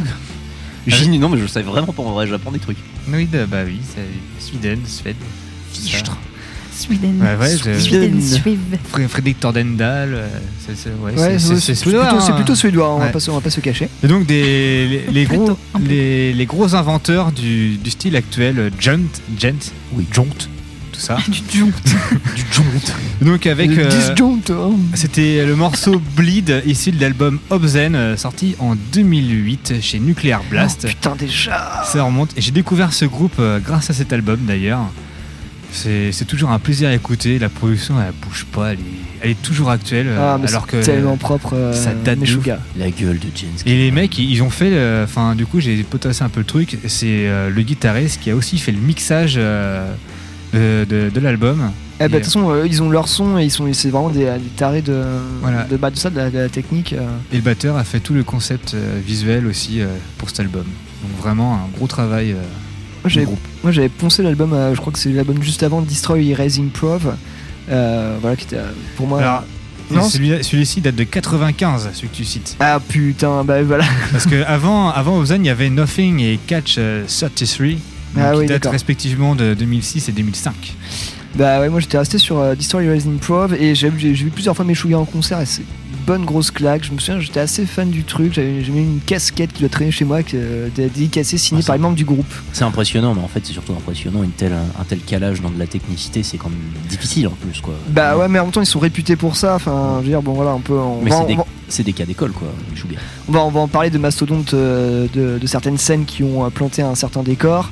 [0.85, 2.77] J'ai Non, mais je savais vraiment pas en vrai, j'apprends des trucs.
[3.09, 5.15] Oui, bah bah oui, c'est Sweden, Suède.
[5.73, 6.17] Fichtre.
[6.83, 7.21] Sweden.
[7.21, 8.19] Ouais, ouais, Sweden.
[8.93, 10.27] Fr- Frédéric Tordendal, euh,
[10.59, 12.55] c'est ouais, suédois, plutôt, hein.
[12.55, 13.89] suédois, on, va pas, se- on va pas se cacher.
[14.03, 18.59] Et donc des, les, les gros, Plutôt, les, les gros inventeurs du, du style actuel,
[18.59, 18.99] euh, Junt,
[19.39, 20.05] Gent, Oui.
[20.11, 20.27] Jont,
[20.91, 21.17] tout ça.
[21.27, 21.71] Du jont.
[22.35, 22.63] du Jont.
[23.21, 23.89] Donc avec, euh,
[24.49, 24.71] hein.
[24.93, 30.81] c'était le morceau Bleed issu de l'album Obscene sorti en 2008 chez Nuclear Blast.
[30.83, 31.83] Oh, putain, déjà.
[31.85, 32.31] Ça remonte.
[32.37, 34.81] Et j'ai découvert ce groupe grâce à cet album d'ailleurs.
[35.75, 37.39] C'est c'est toujours un plaisir à écouter.
[37.39, 38.73] La production, elle bouge pas.
[38.73, 38.83] Elle est,
[39.21, 40.07] elle est toujours actuelle.
[40.17, 41.53] Ah, mais alors c'est que tellement propre.
[41.55, 42.25] euh, ça date de.
[42.77, 43.49] La gueule de James.
[43.65, 44.69] Et les mecs, ils ils ont fait.
[44.71, 46.77] euh, Enfin, du coup, j'ai potassé un peu le truc.
[46.87, 49.91] C'est euh, le guitariste qui a aussi fait le mixage euh,
[50.53, 51.71] de, de- de l'album.
[51.99, 54.09] Eh ben, de toute façon, euh, ils ont leur son et ils sont, c'est vraiment
[54.09, 55.01] des, des tarés de,
[55.41, 55.63] Voilà.
[55.63, 56.93] de, bah, de ça, de la, de la technique.
[56.93, 57.01] euh.
[57.31, 59.85] et le batteur a fait tout le concept euh, visuel aussi euh,
[60.17, 60.65] pour cet album.
[61.01, 62.35] Donc vraiment un gros travail.
[63.05, 63.25] Euh,
[63.63, 67.15] Moi, j'avais, poncé l'album, euh, je crois que c'est l'album juste avant Destroy Erasing Prov.
[67.69, 69.19] Euh, voilà, qui était euh, pour moi.
[69.19, 69.43] Alors,
[69.91, 72.55] non, celui- celui-ci date de 95, celui que tu cites.
[72.59, 73.85] Ah putain, bah voilà.
[74.11, 77.77] Parce que avant, avant Ozan, il y avait Nothing et Catch euh, 33, donc
[78.17, 80.75] Ah qui oui, datent respectivement de 2006 et 2005.
[81.35, 84.65] Bah ouais, moi j'étais resté sur euh, Destroy Erasing Prov et j'ai, vu plusieurs fois
[84.65, 85.63] Meshuggah en concert et c'est
[86.05, 86.83] bonne grosse claque.
[86.83, 88.33] Je me souviens, j'étais assez fan du truc.
[88.33, 91.75] J'avais, une casquette qui doit traîner chez moi, qui euh, était dédicacée, signée Ah, par
[91.75, 92.31] les membres du groupe.
[92.53, 94.23] C'est impressionnant, mais en fait, c'est surtout impressionnant.
[94.23, 97.61] Une telle, un tel calage dans de la technicité, c'est quand même difficile en plus,
[97.61, 97.73] quoi.
[97.89, 99.55] Bah ouais, mais en même temps, ils sont réputés pour ça.
[99.55, 100.73] Enfin, je veux dire, bon voilà, on peut.
[100.77, 103.01] On Mais c'est des, va- c'est des cas d'école, quoi, Sugar.
[103.27, 106.45] On va, on va en parler de mastodontes euh, de, de certaines scènes qui ont
[106.45, 107.71] euh, planté un certain décor.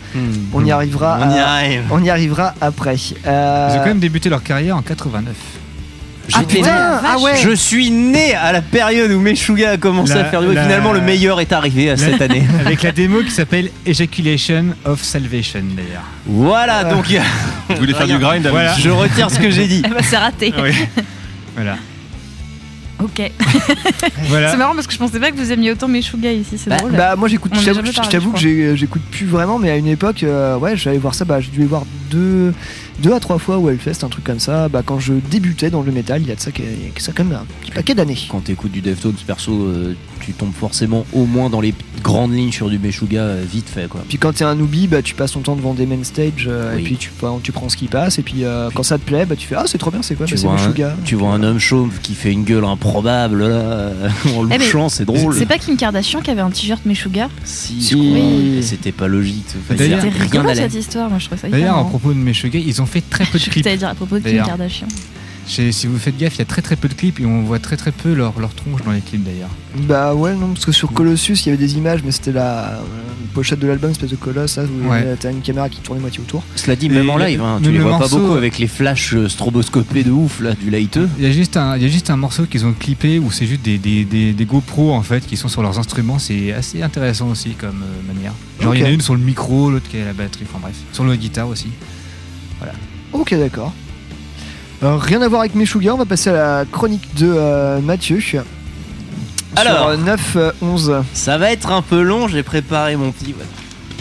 [0.54, 1.20] On y arrivera.
[1.22, 1.82] On y à- arrive.
[1.92, 2.96] On y arrivera après.
[3.26, 5.36] Euh, Ils ont quand même débuté leur carrière en 89.
[6.34, 7.36] Ah putain, ah ouais.
[7.42, 10.64] Je suis né à la période où Meshuga a commencé La- à faire du la-
[10.64, 12.44] Finalement, le meilleur est arrivé à cette année.
[12.66, 16.04] Avec la démo qui s'appelle Ejaculation of Salvation d'ailleurs.
[16.26, 17.06] Voilà, donc.
[17.70, 18.74] Vous voulez faire du grind Voilà.
[18.78, 19.82] Je retire ce que j'ai dit.
[19.86, 20.54] Eh ben, c'est raté.
[20.62, 20.72] Oui.
[21.56, 21.76] Voilà.
[23.04, 23.20] Ok.
[24.30, 24.52] Voilà.
[24.52, 26.78] C'est marrant parce que je pensais pas que vous aimiez autant Meshuggah ici, c'est Bah,
[26.78, 26.92] drôle.
[26.92, 27.66] bah, moi j'écoute, je
[28.10, 31.26] t'avoue- que j'ai- j'écoute plus vraiment, mais à une époque, euh, ouais, j'allais voir ça,
[31.26, 32.54] bah, j'ai dû les voir deux,
[33.00, 35.82] deux à trois fois au Hellfest, un truc comme ça, bah, quand je débutais dans
[35.82, 37.46] le métal, il y a de ça, qui- il y a ça quand même un
[37.62, 38.18] petit paquet d'années.
[38.30, 41.74] Quand t'écoutes du Deftones, perso, euh, tu tombes forcément au moins dans les
[42.04, 44.04] grandes lignes sur du Meshuga euh, vite fait, quoi.
[44.08, 46.74] Puis quand t'es un newbie, bah, tu passes ton temps devant des main stage, euh,
[46.76, 46.82] Oui.
[46.82, 49.04] et puis tu, bah, tu prends ce qui passe, et puis euh, quand ça te
[49.04, 51.30] plaît, bah, tu fais Ah, c'est trop bien, c'est quoi tu, bah, C'est tu vois
[51.34, 53.92] un homme chauve qui fait une gueule improbable là,
[54.38, 55.34] en Eh, louchant, c'est drôle.
[55.36, 57.30] C'est pas Kim Kardashian qui avait un t-shirt Meshuggah?
[57.44, 58.60] Si, Oui.
[58.64, 59.46] c'était pas logique.
[59.72, 62.81] D'ailleurs- rien cette histoire, moi je trouve ça D'ailleurs, à propos de Meshuggah, ils ont
[62.86, 63.64] fait très peu de Je clips.
[63.64, 64.44] t'allais dire à propos de Kim.
[64.44, 64.88] Kardashian.
[65.48, 67.60] Si vous faites gaffe, il y a très très peu de clips et on voit
[67.60, 69.50] très très peu leur, leur tronche dans les clips d'ailleurs.
[69.88, 72.76] Bah ouais, non, parce que sur Colossus, il y avait des images, mais c'était la
[72.76, 72.82] euh,
[73.34, 75.16] pochette de l'album, espèce de colosse, là, où Ouais.
[75.20, 76.44] t'as une caméra qui tournait moitié autour.
[76.56, 78.68] Cela dit, Et même en live, hein, tu les le vois pas beaucoup avec les
[78.68, 81.10] flashs euh, stroboscopés de ouf là, du lighteux.
[81.18, 83.30] Il y a juste un, il y a juste un morceau qu'ils ont clippé où
[83.32, 86.20] c'est juste des, des, des, des GoPro en fait qui sont sur leurs instruments.
[86.20, 88.34] C'est assez intéressant aussi comme euh, manière.
[88.62, 90.46] Genre il y en a une sur le micro, l'autre qui est à la batterie.
[90.48, 91.68] Enfin bref, sur la guitare aussi.
[93.14, 93.74] Ok, d'accord.
[94.84, 98.20] Euh, rien à voir avec Meshuggah, on va passer à la chronique de euh, Mathieu.
[99.56, 99.92] Alors.
[99.94, 100.00] Sur
[100.64, 101.04] 9-11.
[101.14, 103.36] Ça va être un peu long, j'ai préparé mon petit.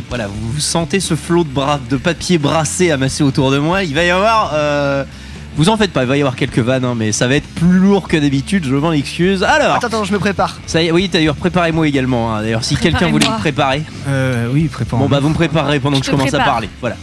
[0.08, 3.82] Voilà, vous sentez ce flot de, bras, de papier brassé amassé autour de moi.
[3.84, 4.52] Il va y avoir.
[4.54, 5.04] euh,
[5.56, 7.46] Vous en faites pas, il va y avoir quelques vannes, hein, mais ça va être
[7.54, 9.42] plus lourd que d'habitude, je m'en excuse.
[9.44, 10.58] Alors, Attends, attends, je me prépare.
[10.66, 12.34] ça y est, oui, d'ailleurs, préparez-moi également.
[12.34, 12.42] hein.
[12.42, 13.82] D'ailleurs, si quelqu'un voulait me préparer.
[14.08, 14.98] Euh, oui, prépare.
[14.98, 16.52] Bon, bah, vous me préparerez pendant Je que je te commence à prépare.
[16.54, 16.70] parler.
[16.80, 16.96] Voilà.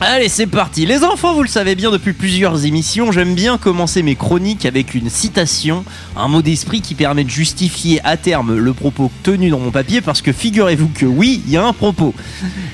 [0.00, 0.86] Allez, c'est parti.
[0.86, 4.94] Les enfants, vous le savez bien depuis plusieurs émissions, j'aime bien commencer mes chroniques avec
[4.94, 5.84] une citation,
[6.16, 10.00] un mot d'esprit qui permet de justifier à terme le propos tenu dans mon papier,
[10.00, 12.14] parce que figurez-vous que oui, il y a un propos.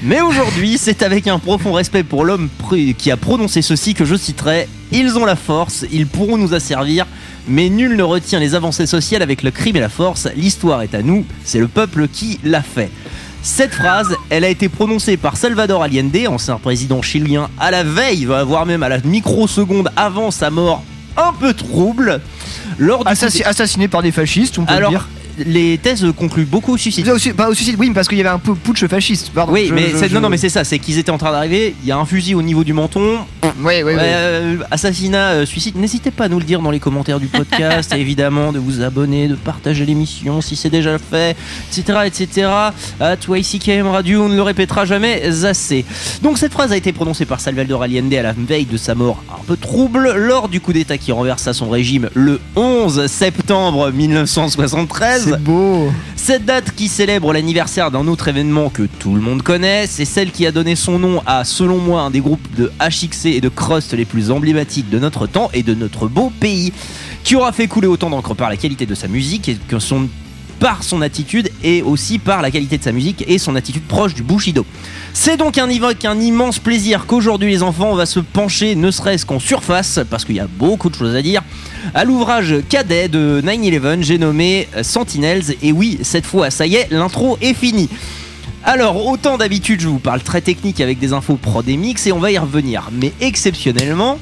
[0.02, 2.50] Mais aujourd'hui, c'est avec un profond respect pour l'homme
[2.98, 7.06] qui a prononcé ceci que je citerai Ils ont la force, ils pourront nous asservir,
[7.48, 10.28] mais nul ne retient les avancées sociales avec le crime et la force.
[10.36, 12.90] L'histoire est à nous, c'est le peuple qui l'a fait.
[13.44, 18.24] Cette phrase, elle a été prononcée par Salvador Allende, ancien président chilien, à la veille,
[18.24, 20.82] voire même à la microseconde avant sa mort
[21.18, 22.22] un peu trouble.
[22.78, 25.08] Lors du coup assassiné par des fascistes, on peut alors, le dire.
[25.38, 27.08] Les thèses concluent beaucoup au suicide.
[27.08, 29.30] Au pas au suicide, oui, parce qu'il y avait un peu putsch fasciste.
[29.34, 29.52] Pardon.
[29.52, 31.18] Oui, Je- mais je- c'est- je- non, non, mais c'est ça, c'est qu'ils étaient en
[31.18, 31.74] train d'arriver.
[31.82, 33.18] Il y a un fusil au niveau du menton.
[33.42, 33.92] Oui, oui, oui.
[33.96, 35.76] Euh, assassinat, euh, suicide.
[35.76, 38.82] N'hésitez pas à nous le dire dans les commentaires du podcast, et évidemment de vous
[38.82, 41.36] abonner, de partager l'émission si c'est déjà fait,
[41.70, 42.48] etc., etc.
[43.00, 45.84] At YCKM Radio, on ne le répétera jamais assez.
[46.22, 49.22] Donc cette phrase a été prononcée par Salvador Allende à la veille de sa mort
[49.30, 55.23] un peu trouble lors du coup d'État qui renversa son régime le 11 septembre 1973.
[55.24, 55.90] C'est beau.
[56.16, 60.30] Cette date qui célèbre l'anniversaire d'un autre événement que tout le monde connaît, c'est celle
[60.30, 63.48] qui a donné son nom à, selon moi, un des groupes de HXC et de
[63.48, 66.72] Crust les plus emblématiques de notre temps et de notre beau pays,
[67.24, 70.08] qui aura fait couler autant d'encre par la qualité de sa musique et que son
[70.64, 74.14] par son attitude et aussi par la qualité de sa musique et son attitude proche
[74.14, 74.64] du Bushido.
[75.12, 79.26] C'est donc un, un immense plaisir qu'aujourd'hui les enfants on va se pencher ne serait-ce
[79.26, 81.42] qu'en surface parce qu'il y a beaucoup de choses à dire
[81.92, 86.76] à l'ouvrage cadet de 9-11 j'ai nommé euh, Sentinels et oui cette fois ça y
[86.76, 87.90] est l'intro est finie.
[88.66, 92.12] Alors, autant d'habitude, je vous parle très technique avec des infos prod et mix et
[92.12, 92.88] on va y revenir.
[92.90, 94.18] Mais exceptionnellement,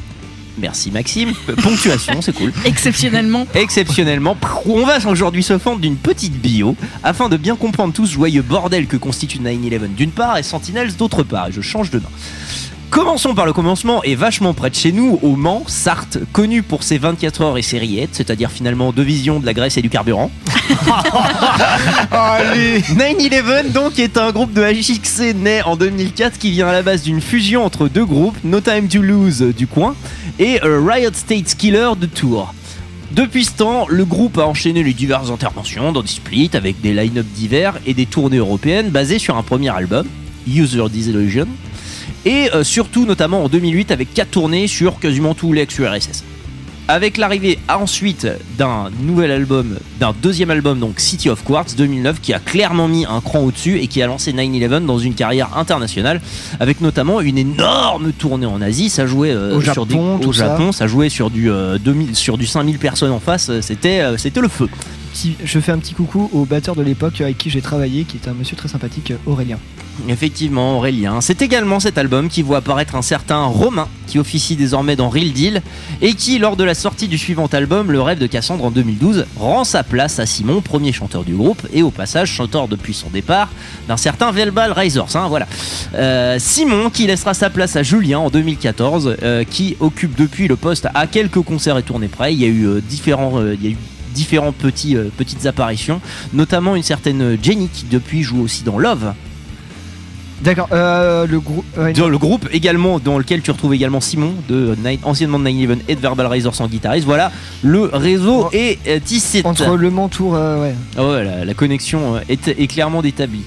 [0.59, 1.33] merci Maxime,
[1.63, 2.53] ponctuation, c'est cool.
[2.65, 3.47] Exceptionnellement.
[3.55, 4.37] Exceptionnellement,
[4.67, 8.43] on va aujourd'hui se fendre d'une petite bio afin de bien comprendre tout ce joyeux
[8.43, 11.49] bordel que constitue 9-11 d'une part et Sentinels d'autre part.
[11.49, 12.09] Et je change de nom.
[12.93, 16.83] Commençons par le commencement et vachement près de chez nous, au Mans, Sarthe, connu pour
[16.83, 19.89] ses 24 heures et ses rillettes, c'est-à-dire finalement deux visions de la graisse et du
[19.89, 20.31] carburant.
[22.11, 26.83] Allez 9-11 donc est un groupe de HXC né en 2004 qui vient à la
[26.83, 29.95] base d'une fusion entre deux groupes, No Time to Lose euh, du coin
[30.43, 32.53] et Riot States Killer de Tours.
[33.13, 36.93] Depuis ce temps, le groupe a enchaîné les diverses interventions dans des splits avec des
[36.93, 40.05] line-up divers et des tournées européennes basées sur un premier album,
[40.49, 41.47] User Disillusion,
[42.25, 46.25] et euh, surtout notamment en 2008 avec quatre tournées sur quasiment tous les ex-URSS.
[46.89, 48.27] Avec l'arrivée ensuite
[48.59, 53.07] d'un nouvel album, d'un deuxième album, donc City of Quartz 2009, qui a clairement mis
[53.07, 56.21] un cran au-dessus et qui a lancé 9-11 dans une carrière internationale,
[56.61, 58.91] avec notamment une énorme tournée en Asie.
[58.91, 60.33] Ça jouait euh, Au sur Japon, des, au.
[60.33, 63.49] Japon, ça jouait sur du, euh, 2000 sur du 5000 personnes en face.
[63.49, 64.69] euh, C'était euh, c'était le feu.
[65.45, 68.29] Je fais un petit coucou au batteur de l'époque avec qui j'ai travaillé, qui est
[68.29, 69.59] un monsieur très sympathique, Aurélien.
[70.09, 71.21] Effectivement, Aurélien.
[71.21, 75.33] C'est également cet album qui voit apparaître un certain Romain, qui officie désormais dans Real
[75.33, 75.63] Deal,
[76.01, 79.27] et qui, lors de la sortie du suivant album, Le rêve de Cassandre en 2012,
[79.37, 83.11] rend sa place à Simon, premier chanteur du groupe, et au passage chanteur depuis son
[83.11, 83.51] départ
[83.87, 85.15] d'un certain Velbal Razors.
[85.15, 85.47] hein, voilà.
[85.95, 90.57] Euh, Simon qui laissera sa place à Julien en 2014, euh, qui occupe depuis le
[90.57, 92.33] poste à quelques concerts et tournées près.
[92.33, 93.39] Il y a eu euh, différents.
[93.41, 93.57] euh,
[94.13, 96.01] différents petits, euh, petites apparitions,
[96.33, 99.15] notamment une certaine Jenny qui depuis joue aussi dans Love,
[100.43, 101.65] D'accord, euh, le groupe.
[101.79, 105.45] ouais, dans le groupe également dans lequel tu retrouves également Simon de Nine- anciennement de
[105.45, 107.07] 9-11 et de Verbal Razors en guitariste.
[107.07, 107.31] Voilà,
[107.63, 109.43] le réseau est euh, tissé.
[109.45, 110.75] Entre Le Mans Tour, euh, ouais.
[110.97, 113.43] Ah ouais, la, la connexion euh, est, est clairement établie.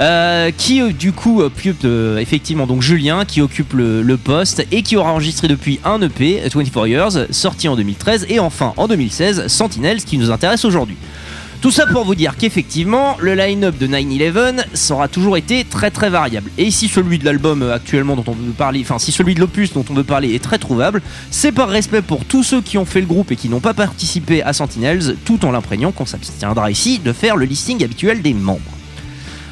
[0.00, 4.66] Euh, qui euh, du coup occupe euh, effectivement donc Julien qui occupe le, le poste
[4.72, 8.88] et qui aura enregistré depuis un EP 24 Years sorti en 2013 et enfin en
[8.88, 10.96] 2016 Sentinels qui nous intéresse aujourd'hui.
[11.60, 15.90] Tout ça pour vous dire qu'effectivement, le line-up de 9-11 ça aura toujours été très
[15.90, 16.52] très variable.
[16.56, 19.40] Et si celui de l'album euh, actuellement dont on veut parler, enfin si celui de
[19.40, 21.02] l'opus dont on veut parler est très trouvable,
[21.32, 23.74] c'est par respect pour tous ceux qui ont fait le groupe et qui n'ont pas
[23.74, 28.34] participé à Sentinels, tout en l'imprégnant qu'on s'abstiendra ici de faire le listing habituel des
[28.34, 28.77] membres.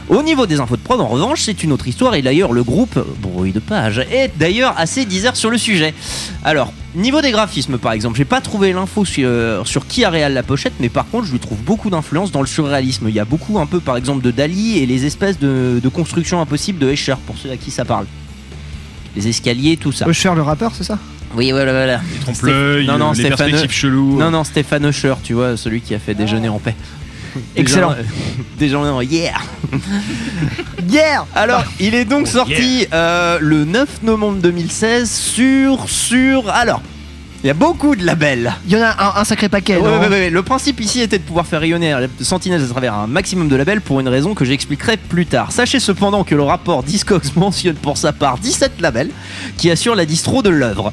[0.08, 2.62] Au niveau des infos de prod, en revanche, c'est une autre histoire et d'ailleurs le
[2.62, 5.94] groupe, bruit de page, est d'ailleurs assez disert sur le sujet.
[6.44, 10.10] Alors, niveau des graphismes par exemple, j'ai pas trouvé l'info sur, euh, sur qui a
[10.10, 13.06] réel la pochette, mais par contre, je lui trouve beaucoup d'influence dans le surréalisme.
[13.08, 15.88] Il y a beaucoup un peu par exemple de Dali et les espèces de, de
[15.88, 18.06] constructions impossibles de Escher, pour ceux à qui ça parle.
[19.16, 20.06] Les escaliers, tout ça.
[20.08, 20.98] Usher, le rappeur, c'est ça?
[21.34, 22.00] Oui, voilà, voilà.
[22.12, 24.18] Les trompe-l'œil, Non, non, les Stéphane- perspectives cheloues.
[24.20, 26.76] Non, non, Stéphane Usher, tu vois, celui qui a fait Déjeuner en paix.
[27.56, 27.94] Excellent.
[28.58, 29.34] Déjeuner en yeah.
[30.88, 36.80] Yeah Alors, il est donc sorti euh, le 9 novembre 2016 sur sur alors.
[37.44, 38.52] Il y a beaucoup de labels.
[38.66, 41.00] Il y en a un, un sacré paquet, Ouais, non ouais, ouais, Le principe ici
[41.00, 44.34] était de pouvoir faire rayonner Sentinels à travers un maximum de labels pour une raison
[44.34, 45.52] que j'expliquerai plus tard.
[45.52, 49.10] Sachez cependant que le rapport Discogs mentionne pour sa part 17 labels
[49.58, 50.92] qui assurent la distro de l'œuvre.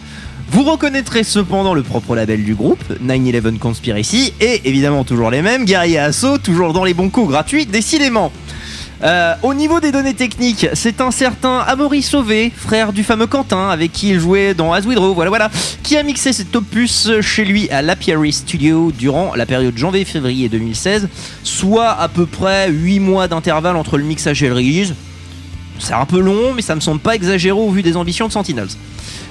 [0.53, 5.65] Vous reconnaîtrez cependant le propre label du groupe, 9-11 Conspiracy, et évidemment toujours les mêmes,
[5.65, 8.31] Guerrier Assaut, toujours dans les bons coups gratuits, décidément.
[9.01, 13.69] Euh, au niveau des données techniques, c'est un certain Amaury Sauvé, frère du fameux Quentin,
[13.69, 15.49] avec qui il jouait dans As We Draw, voilà voilà,
[15.81, 21.09] qui a mixé cet opus chez lui à l'Apiary Studio durant la période janvier-février 2016,
[21.43, 24.93] soit à peu près 8 mois d'intervalle entre le mixage et le release.
[25.79, 28.31] C'est un peu long, mais ça me semble pas exagéré au vu des ambitions de
[28.31, 28.69] Sentinels.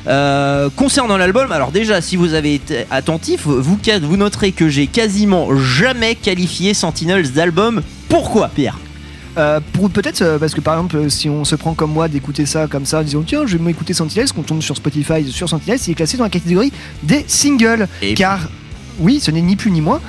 [0.07, 4.87] Euh, concernant l'album, alors déjà, si vous avez été attentif, vous, vous noterez que j'ai
[4.87, 7.83] quasiment jamais qualifié Sentinels d'album.
[8.09, 8.79] Pourquoi, Pierre?
[9.39, 12.45] Euh, pour peut-être euh, parce que par exemple si on se prend comme moi d'écouter
[12.45, 15.49] ça comme ça en disant tiens je vais m'écouter Sentinels qu'on tombe sur Spotify sur
[15.49, 16.71] Sentinels il est classé dans la catégorie
[17.03, 18.41] des singles car
[18.99, 20.03] oui ce n'est ni plus ni moins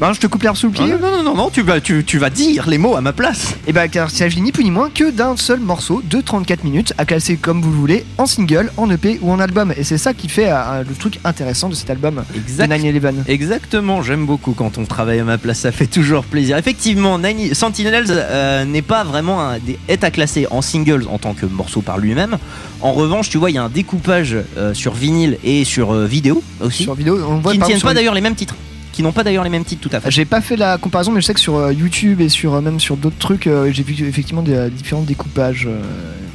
[0.00, 2.04] ben, je te coupe l'herbe sous le pied non, non, non, non, tu vas, tu,
[2.04, 3.56] tu vas dire les mots à ma place.
[3.66, 6.62] Et bah car il s'agit ni plus ni moins que d'un seul morceau de 34
[6.62, 9.82] minutes à classer comme vous le voulez en single, en EP ou en album et
[9.82, 12.68] c'est ça qui fait euh, le truc intéressant de cet album Exact.
[12.70, 13.14] de 9-11.
[13.26, 16.56] Exactement, j'aime beaucoup quand on travaille à ma place, ça fait toujours plaisir.
[16.56, 19.56] Effectivement, Nine- Sentinels euh, n'est pas vraiment un,
[19.88, 22.38] est à classer en singles en tant que morceau par lui-même.
[22.80, 26.42] En revanche, tu vois, il y a un découpage euh, sur vinyle et sur vidéo
[26.60, 26.84] aussi.
[26.84, 28.54] Sur vidéo, on voit qui ne tiennent pas d'ailleurs les mêmes titres.
[28.98, 30.10] Qui n'ont pas d'ailleurs les mêmes titres tout à fait.
[30.10, 32.60] J'ai pas fait la comparaison, mais je sais que sur euh, YouTube et sur euh,
[32.60, 35.68] même sur d'autres trucs, euh, j'ai vu effectivement des différents découpages.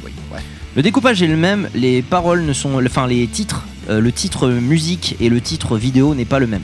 [0.02, 0.40] oui, ouais.
[0.74, 5.14] Le découpage est le même, les paroles ne sont, enfin les titres, le titre musique
[5.20, 6.62] et le titre vidéo n'est pas le même.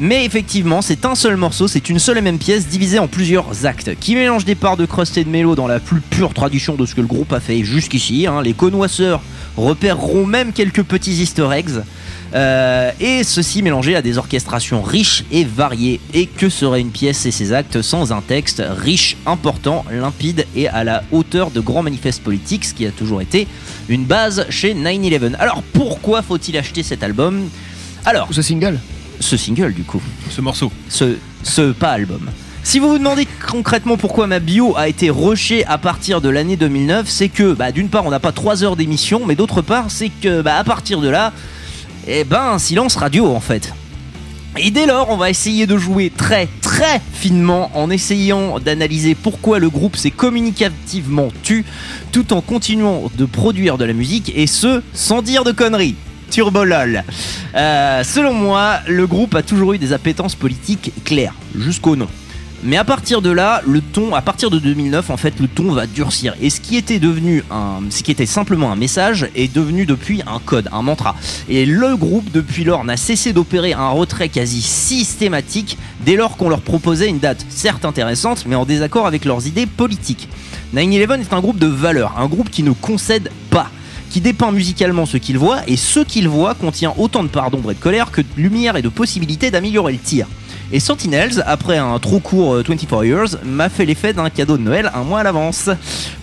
[0.00, 3.64] Mais effectivement, c'est un seul morceau, c'est une seule et même pièce divisée en plusieurs
[3.64, 6.74] actes, qui mélange des parts de crust et de mélo dans la plus pure tradition
[6.74, 8.26] de ce que le groupe a fait jusqu'ici.
[8.26, 8.42] hein.
[8.42, 9.22] Les connoisseurs
[9.56, 11.80] repéreront même quelques petits easter eggs.
[12.36, 16.00] Euh, et ceci mélangé à des orchestrations riches et variées.
[16.12, 20.68] Et que serait une pièce et ses actes sans un texte riche, important, limpide et
[20.68, 23.48] à la hauteur de grands manifestes politiques, ce qui a toujours été
[23.88, 25.34] une base chez 9-11.
[25.38, 27.48] Alors pourquoi faut-il acheter cet album?
[28.04, 28.78] Alors, ce single?
[29.18, 30.02] Ce single du coup.
[30.28, 30.70] Ce morceau.
[30.90, 32.28] Ce, ce pas album.
[32.62, 36.56] Si vous vous demandez concrètement pourquoi ma bio a été rushée à partir de l'année
[36.56, 39.86] 2009, c'est que bah, d'une part on n'a pas 3 heures d'émission, mais d'autre part
[39.88, 41.32] c'est que bah, à partir de là,
[42.06, 43.72] eh ben silence radio en fait.
[44.58, 49.58] Et dès lors, on va essayer de jouer très très finement en essayant d'analyser pourquoi
[49.58, 51.64] le groupe s'est communicativement tu,
[52.10, 55.96] tout en continuant de produire de la musique et ce sans dire de conneries.
[56.30, 57.04] Turbo lol.
[57.54, 62.08] Euh, selon moi, le groupe a toujours eu des appétences politiques claires, jusqu'au nom.
[62.66, 65.70] Mais à partir de là, le ton, à partir de 2009, en fait, le ton
[65.70, 66.34] va durcir.
[66.42, 70.22] Et ce qui était devenu un, ce qui était simplement un message est devenu depuis
[70.26, 71.14] un code, un mantra.
[71.48, 76.48] Et le groupe, depuis lors, n'a cessé d'opérer un retrait quasi systématique dès lors qu'on
[76.48, 80.28] leur proposait une date, certes intéressante, mais en désaccord avec leurs idées politiques.
[80.74, 83.70] 9-11 est un groupe de valeurs, un groupe qui ne concède pas
[84.10, 87.72] qui dépeint musicalement ce qu'il voit, et ce qu'il voit contient autant de parts d'ombre
[87.72, 90.26] et de colère que de lumière et de possibilités d'améliorer le tir.
[90.72, 94.62] Et Sentinels, après un trop court euh, 24 Years, m'a fait l'effet d'un cadeau de
[94.62, 95.70] Noël un mois à l'avance.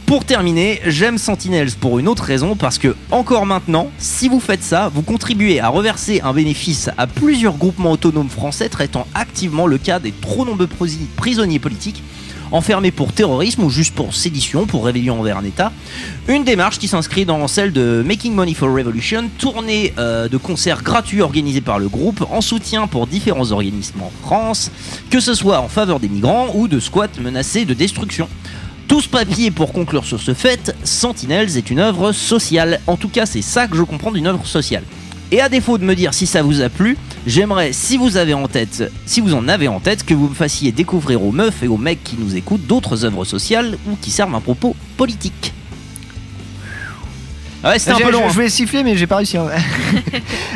[0.06, 4.62] Pour terminer, j'aime Sentinels pour une autre raison, parce que encore maintenant, si vous faites
[4.62, 9.78] ça, vous contribuez à reverser un bénéfice à plusieurs groupements autonomes français traitant activement le
[9.78, 10.68] cas des trop nombreux
[11.16, 12.04] prisonniers politiques
[12.54, 15.74] enfermés pour terrorisme ou juste pour sédition, pour rébellion envers un État.
[16.30, 20.84] Une démarche qui s'inscrit dans celle de Making Money for Revolution, tournée euh, de concerts
[20.84, 24.72] gratuits organisés par le groupe en soutien pour différents organismes en France,
[25.10, 28.30] que ce soit en faveur des migrants ou de squats menacés de destruction.
[28.88, 32.80] Tout ce papier pour conclure sur ce fait, Sentinels est une œuvre sociale.
[32.86, 34.84] En tout cas, c'est ça que je comprends d'une œuvre sociale.
[35.34, 38.36] Et à défaut de me dire si ça vous a plu, j'aimerais, si vous avez
[38.36, 41.63] en tête, si vous en avez en tête, que vous me fassiez découvrir aux meufs
[41.63, 45.51] et aux mecs qui nous écoutent d'autres œuvres sociales ou qui servent un propos politique.
[47.64, 48.20] Ah ouais, c'était un peu long.
[48.20, 48.28] Je, hein.
[48.30, 49.38] je voulais siffler, mais j'ai pas réussi.
[49.38, 49.47] hein.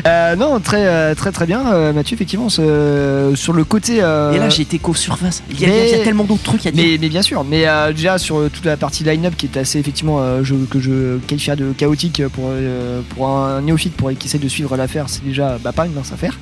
[0.05, 2.13] Euh, non, très, euh, très, très bien, euh, Mathieu.
[2.15, 3.97] Effectivement, ce- sur le côté.
[4.01, 5.43] euh, Et là, j'ai été qu'aux surface.
[5.49, 6.81] Il y, a, mais- il y a tellement d'autres trucs à dire.
[6.85, 9.57] Mais, mais bien sûr, mais euh, déjà sur euh, toute la partie line-up qui est
[9.57, 14.11] assez effectivement euh, je- que je qualifierais de chaotique pour, euh, pour un néophyte pour
[14.17, 16.37] qui essaie de suivre l'affaire, c'est déjà bah, pas une mince affaire.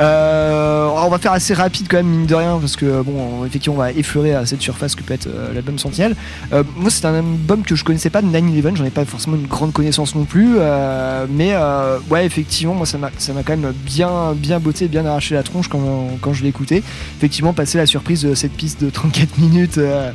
[0.00, 3.76] Euh, on va faire assez rapide quand même mine de rien parce que bon effectivement
[3.76, 6.14] on va effleurer à cette surface que peut être euh, l'album Sentinelle.
[6.52, 9.36] Euh, moi c'est un album que je connaissais pas de 9-11, j'en ai pas forcément
[9.36, 13.72] une grande connaissance non plus, euh, mais euh, ouais effectivement moi ça m'a quand même
[13.84, 15.80] bien bien botté, bien arraché la tronche quand,
[16.20, 16.82] quand je l'ai écouté.
[17.18, 20.12] Effectivement passer la surprise de cette piste de 34 minutes, euh,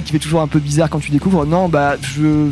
[0.00, 1.46] qui fait toujours un peu bizarre quand tu découvres.
[1.46, 2.48] Non bah je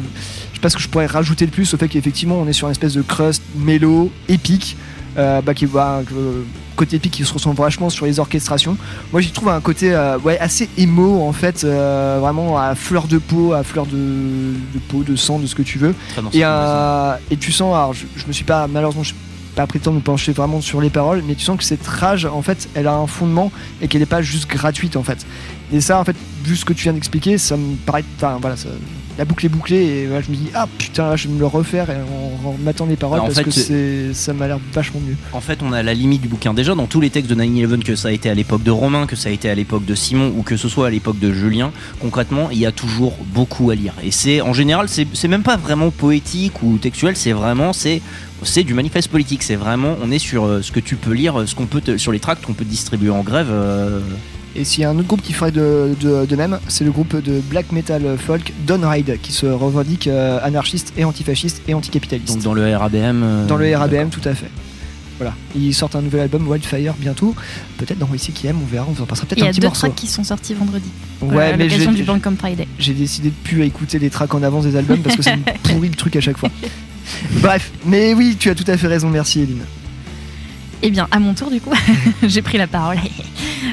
[0.52, 2.72] je sais que je pourrais rajouter de plus au fait qu'effectivement on est sur une
[2.72, 4.76] espèce de crust mélo épique
[5.18, 5.64] euh, bah, qui
[6.04, 6.44] que-
[6.80, 8.76] côté épique qui se ressent vachement sur les orchestrations.
[9.12, 13.06] Moi j'y trouve un côté euh, ouais, assez émo en fait euh, vraiment à fleur
[13.06, 15.94] de peau à fleur de, de peau de sang de ce que tu veux.
[16.32, 19.16] Et, euh, et tu sens alors je, je me suis pas malheureusement je suis
[19.56, 21.64] pas pris le temps de me pencher vraiment sur les paroles mais tu sens que
[21.64, 23.50] cette rage en fait elle a un fondement
[23.82, 25.26] et qu'elle n'est pas juste gratuite en fait.
[25.72, 28.56] Et ça en fait vu ce que tu viens d'expliquer ça me paraît enfin voilà
[28.56, 28.68] ça-
[29.20, 31.44] la boucle est bouclée et voilà, je me dis ah putain, je vais me le
[31.46, 34.58] refaire et en, en matant les paroles Bah, en parce fait, que ça m'a l'air
[34.72, 35.14] vachement mieux.
[35.34, 36.54] En fait, on a la limite du bouquin.
[36.54, 39.06] Déjà, dans tous les textes de 9-11, que ça a été à l'époque de Romain,
[39.06, 41.30] que ça a été à l'époque de Simon ou que ce soit à l'époque de
[41.34, 43.92] Julien, concrètement, il y a toujours beaucoup à lire.
[44.02, 48.00] Et c'est, en général, c'est c'est même pas vraiment poétique ou textuel, c'est vraiment, c'est
[48.42, 49.42] c'est du manifeste politique.
[49.42, 51.98] C'est vraiment, on est sur euh, ce que tu peux lire, ce qu'on peut, te-
[51.98, 53.48] sur les tracts qu'on peut distribuer en grève.
[53.50, 54.00] euh,
[54.56, 56.90] Et s'il y a un autre groupe qui ferait de, de, de même, c'est le
[56.90, 62.34] groupe de black metal folk Downride qui se revendique euh, anarchiste et antifasciste et anticapitaliste.
[62.34, 63.22] donc dans le RABM.
[63.22, 64.50] euh, Dans le RABM, tout à fait.
[65.18, 65.34] Voilà.
[65.54, 67.34] Ils sortent un nouvel album Wildfire bientôt.
[67.76, 69.60] Peut-être dans YCKM, on verra, on vous en passera Il peut-être y un a petit
[69.60, 69.80] deux morceau.
[69.86, 70.88] tracks qui sont sortis vendredi.
[71.20, 72.66] Ouais, à mais l'occasion j'ai- du Bandcamp Friday.
[72.78, 75.42] J'ai décidé de plus écouter les tracks en avance des albums parce que ça me
[75.62, 76.48] pourrit le truc à chaque fois.
[77.42, 79.62] Bref, mais oui, tu as tout à fait raison, merci Eline.
[80.82, 81.72] Eh bien, à mon tour, du coup,
[82.22, 82.98] j'ai pris la parole.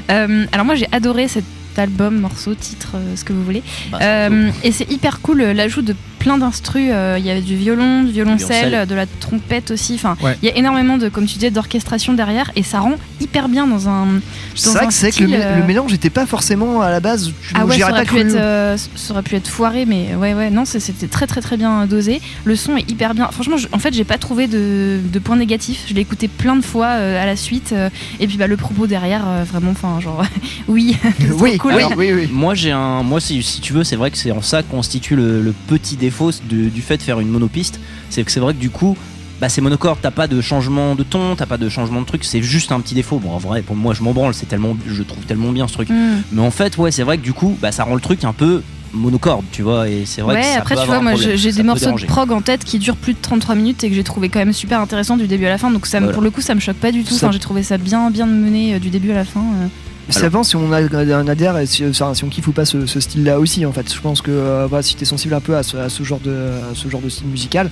[0.10, 1.44] Euh, alors, moi, j'ai adoré cet
[1.78, 3.64] album, morceau, titre, euh, ce que vous voulez.
[3.92, 5.96] Bah, Euh, et c'est hyper cool l'ajout de
[6.28, 6.90] plein d'instrus.
[6.92, 8.88] euh, Il y avait du violon, du violoncelle, Violoncelle.
[8.88, 9.94] de la trompette aussi.
[9.96, 10.38] Enfin, il Ouais.
[10.44, 13.88] y a énormément de, comme tu disais, d'orchestration derrière et ça rend hyper bien dans
[13.88, 14.08] un.
[14.56, 17.28] C'est vrai que c'est que le, euh, le mélange n'était pas forcément à la base.
[17.28, 18.28] tu- Ah ouais, j'y ça aurais aurait, pas pu cru.
[18.30, 21.56] être, euh, ça aurait pu être foiré, mais ouais, ouais, non, c'était très, très, très
[21.58, 22.22] bien dosé.
[22.44, 23.30] Le son est hyper bien.
[23.32, 25.86] Franchement, je- en fait, j'ai pas trouvé de, de points négatifs.
[25.88, 27.72] Je l'ai écouté plein de fois euh, à la suite.
[27.74, 30.24] euh, et puis, bah, le propos derrière, euh, vraiment, enfin, genre,
[30.68, 30.98] oui,
[31.40, 31.74] Oui, cool.
[31.76, 32.30] oui, Alors, oui, oui.
[32.32, 34.70] Moi, j'ai un, moi, si, si tu veux, c'est vrai que c'est en ça que
[34.72, 36.17] constitue le, le petit défaut
[36.50, 37.80] de- du fait de faire une monopiste.
[38.10, 38.96] C'est que c'est vrai que du coup,
[39.40, 40.00] bah, c'est monocorde.
[40.02, 42.24] T'as pas de changement de ton, t'as pas de changement de truc.
[42.24, 43.20] C'est juste un petit défaut.
[43.20, 44.34] Bon, en vrai, pour moi, je m'en branle.
[44.34, 45.90] C'est tellement, je trouve tellement bien ce truc.
[45.90, 46.22] Mm.
[46.32, 48.34] Mais en fait, ouais, c'est vrai que du coup, bah, ça rend le truc un
[48.34, 48.64] peu
[48.94, 49.90] monocorde, tu vois.
[49.90, 51.86] Et c'est vrai ouais, que ça après, peut tu avoir vois, moi, j'ai des morceaux
[51.86, 52.08] déranger.
[52.08, 54.40] de prog en tête qui durent plus de 33 minutes et que j'ai trouvé quand
[54.40, 55.70] même super intéressant du début à la fin.
[55.72, 56.14] Donc, ça, Voilà.
[56.14, 57.14] pour le coup, ça me choque pas du tout.
[57.14, 59.42] Ça- Enfin, j'ai trouvé ça bien, bien mené euh, du début à la fin.
[59.42, 59.68] euh.
[60.10, 62.66] Ça dépend si on a un adhère et si, enfin, si on kiffe ou pas
[62.66, 63.66] ce, ce style-là aussi.
[63.66, 65.90] En fait, je pense que euh, voilà, si t'es sensible un peu à ce, à
[65.90, 66.32] ce genre de,
[66.72, 67.70] à ce genre de style musical,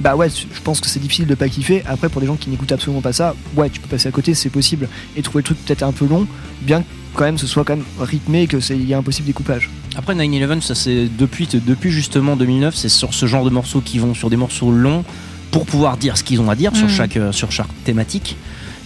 [0.00, 1.82] bah ouais, je pense que c'est difficile de pas kiffer.
[1.86, 4.34] Après, pour des gens qui n'écoutent absolument pas ça, ouais, tu peux passer à côté,
[4.34, 6.26] c'est possible et trouver le truc peut-être un peu long,
[6.62, 8.98] bien que quand même ce soit quand même rythmé et que c'est il y a
[8.98, 9.68] un possible découpage.
[9.96, 13.98] Après 9-11, ça c'est depuis, depuis justement 2009, c'est sur ce genre de morceaux qui
[13.98, 15.04] vont sur des morceaux longs
[15.50, 16.90] pour pouvoir dire ce qu'ils ont à dire sur, Mm.
[16.90, 18.36] chaque, euh, sur chaque thématique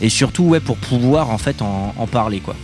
[0.01, 2.57] et surtout ouais pour pouvoir en fait en, en parler quoi.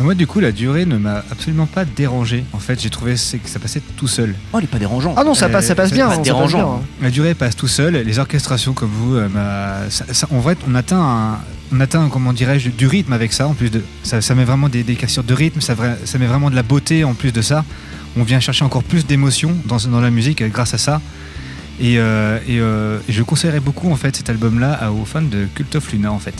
[0.00, 2.44] Moi, du coup, la durée ne m'a absolument pas dérangé.
[2.52, 4.34] En fait, j'ai trouvé que ça passait tout seul.
[4.52, 5.14] Oh, il est pas dérangeant.
[5.16, 6.58] Ah non, ça passe, ça passe bien, pas hein, passe dérangeant.
[6.58, 6.86] bien, hein.
[7.02, 7.94] La durée passe tout seul.
[7.96, 11.38] Les orchestrations, comme vous, euh, m'a- ça- ça- en vrai, on atteint, un-
[11.72, 13.48] on atteint, comment dirais-je, du rythme avec ça.
[13.48, 15.60] En plus de, ça, ça met vraiment des, des cassures de rythme.
[15.60, 15.74] Ça,
[16.18, 17.64] met vraiment de la beauté en plus de ça.
[18.16, 21.00] On vient chercher encore plus d'émotions dans, dans la musique euh, grâce à ça.
[21.80, 25.46] Et, euh, et, euh, et je conseillerais beaucoup en fait cet album-là aux fans de
[25.54, 26.34] Cult of Luna en fait.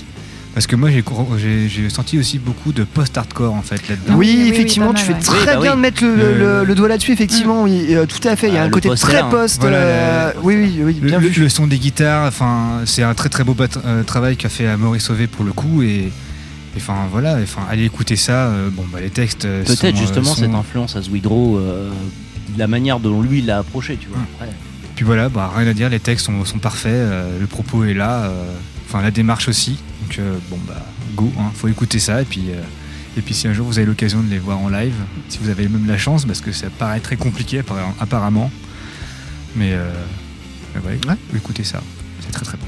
[0.59, 4.15] Parce que moi j'ai cour- j'ai j'ai senti aussi beaucoup de post-hardcore en fait là-dedans.
[4.17, 5.77] Oui, effectivement, tu fais très Oui, bah bien oui.
[5.77, 8.49] de mettre le, Le- le- le doigt là-dessus, effectivement, oui, euh, tout à fait.
[8.49, 9.29] Il y a Ah, un côté post très hein.
[9.31, 9.61] post.
[9.61, 11.41] Voilà, euh, le- oui, oui, oui, Le, bien le- vu.
[11.43, 14.77] le son des guitares, enfin, c'est un très très beau bat- euh, travail qu'a fait
[14.77, 16.11] Maurice Sauvé pour le coup et
[16.77, 18.47] enfin voilà, enfin allez écouter ça.
[18.49, 19.43] euh, bon bah les textes.
[19.43, 21.89] sont, Peut-être euh, justement sont- cette influence à Zwidro, euh,
[22.57, 24.19] la manière dont lui il l'a approché, tu vois.
[24.97, 27.95] Puis voilà, bah rien à dire, les textes sont, sont parfaits, euh, le propos est
[27.95, 28.33] là, euh,
[28.89, 29.79] enfin la démarche aussi.
[30.09, 30.81] Donc euh, bon bah
[31.15, 32.63] go, hein, faut écouter ça et puis euh,
[33.19, 34.95] et puis si un jour vous avez l'occasion de les voir en live,
[35.29, 37.61] si vous avez même la chance, parce que ça paraît très compliqué
[38.01, 38.51] apparemment,
[39.55, 39.93] mais, euh,
[40.75, 41.83] mais ouais, écoutez ça,
[42.21, 42.65] c'est très très bon.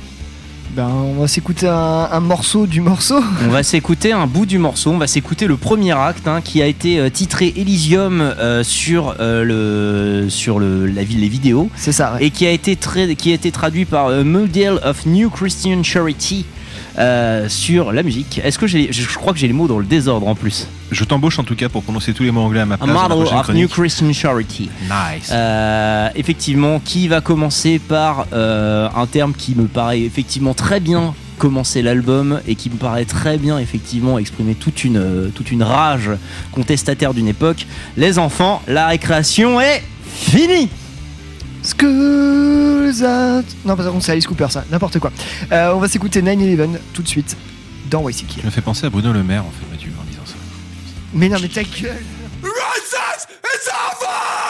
[0.74, 3.20] Ben, on va s'écouter un, un morceau du morceau.
[3.44, 6.62] On va s'écouter un bout du morceau, on va s'écouter le premier acte hein, qui
[6.62, 9.42] a été euh, titré Elysium euh, sur, euh,
[10.22, 11.70] le, sur le, la ville les vidéos.
[11.74, 12.76] C'est ça, Et qui a été,
[13.16, 16.44] qui a été traduit par euh, Model of New Christian Charity
[17.00, 18.40] euh, sur la musique.
[18.44, 20.68] Est-ce que j'ai, je, crois que j'ai les mots dans le désordre en plus.
[20.90, 23.08] Je t'embauche en tout cas pour prononcer tous les mots anglais à ma A place.
[23.08, 23.68] Model of New.
[23.68, 24.68] Christian Charity.
[24.82, 25.30] Nice.
[25.32, 31.14] Euh, effectivement, qui va commencer par euh, un terme qui me paraît effectivement très bien
[31.38, 36.10] commencer l'album et qui me paraît très bien effectivement exprimer toute une, toute une rage
[36.52, 37.66] contestataire d'une époque.
[37.96, 40.68] Les enfants, la récréation est finie
[41.70, 43.46] Schools out.
[43.64, 45.12] Non, par contre, c'est Alice Cooper, ça, n'importe quoi.
[45.52, 47.36] Euh, on va s'écouter 9-11 tout de suite
[47.90, 48.40] dans YCK.
[48.40, 50.34] Je me fais penser à Bruno Le Maire en fait, Mathieu, en disant ça.
[51.14, 52.02] Mais non, mais ta gueule
[52.42, 52.52] Your
[54.00, 54.49] brother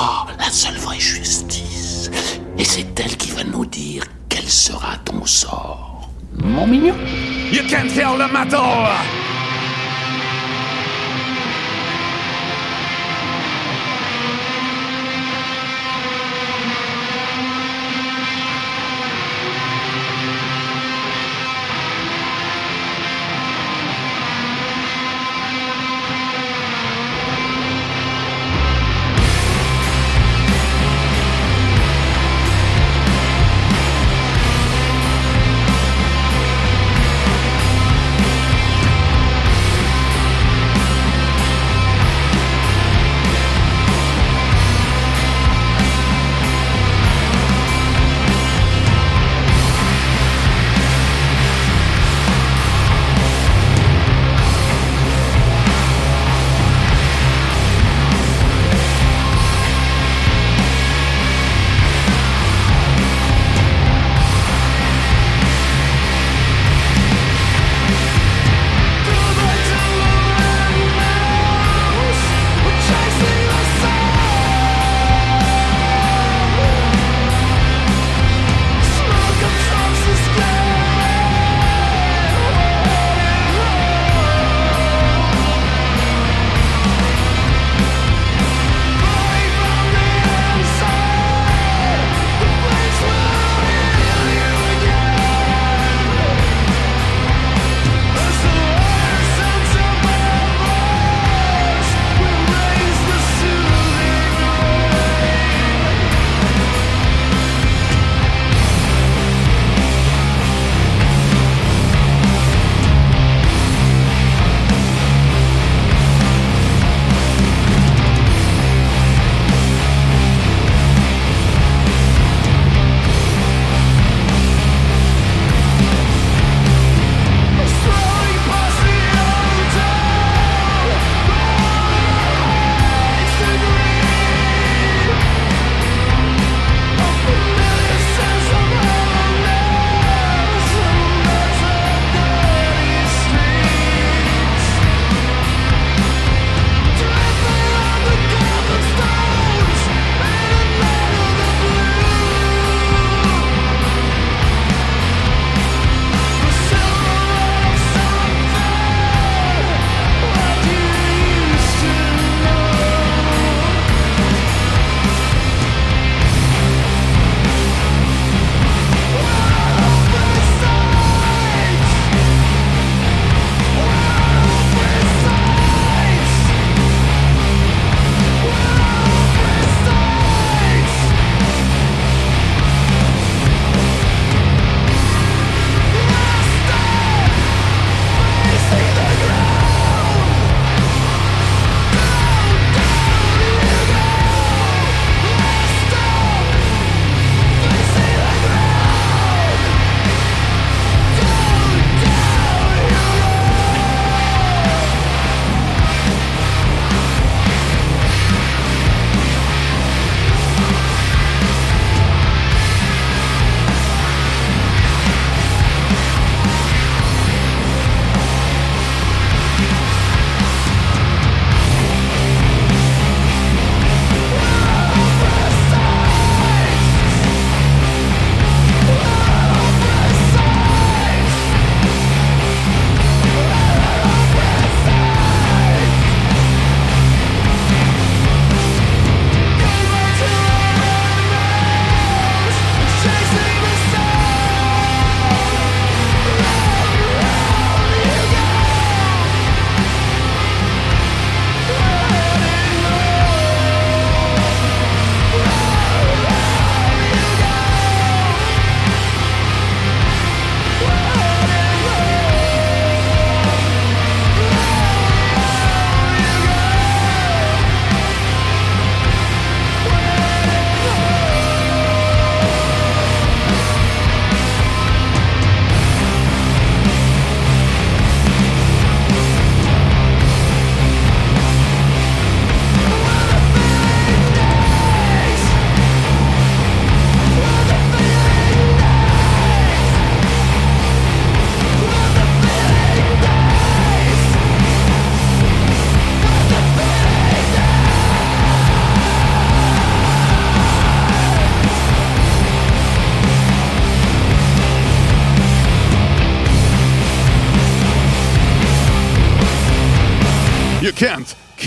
[0.00, 2.08] Ah, la seule vraie justice.
[2.56, 6.08] Et c'est elle qui va nous dire quel sera ton sort.
[6.40, 6.94] Mon mignon?
[7.50, 8.86] You can't kill the metal.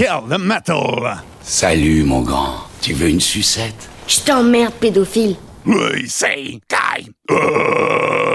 [0.02, 1.22] Kill the metal.
[1.42, 2.56] Salut, mon grand.
[2.82, 3.88] Tu veux une sucette?
[4.08, 5.36] Je t'emmerde, pédophile.
[5.64, 7.08] We say die.
[7.30, 8.31] Um.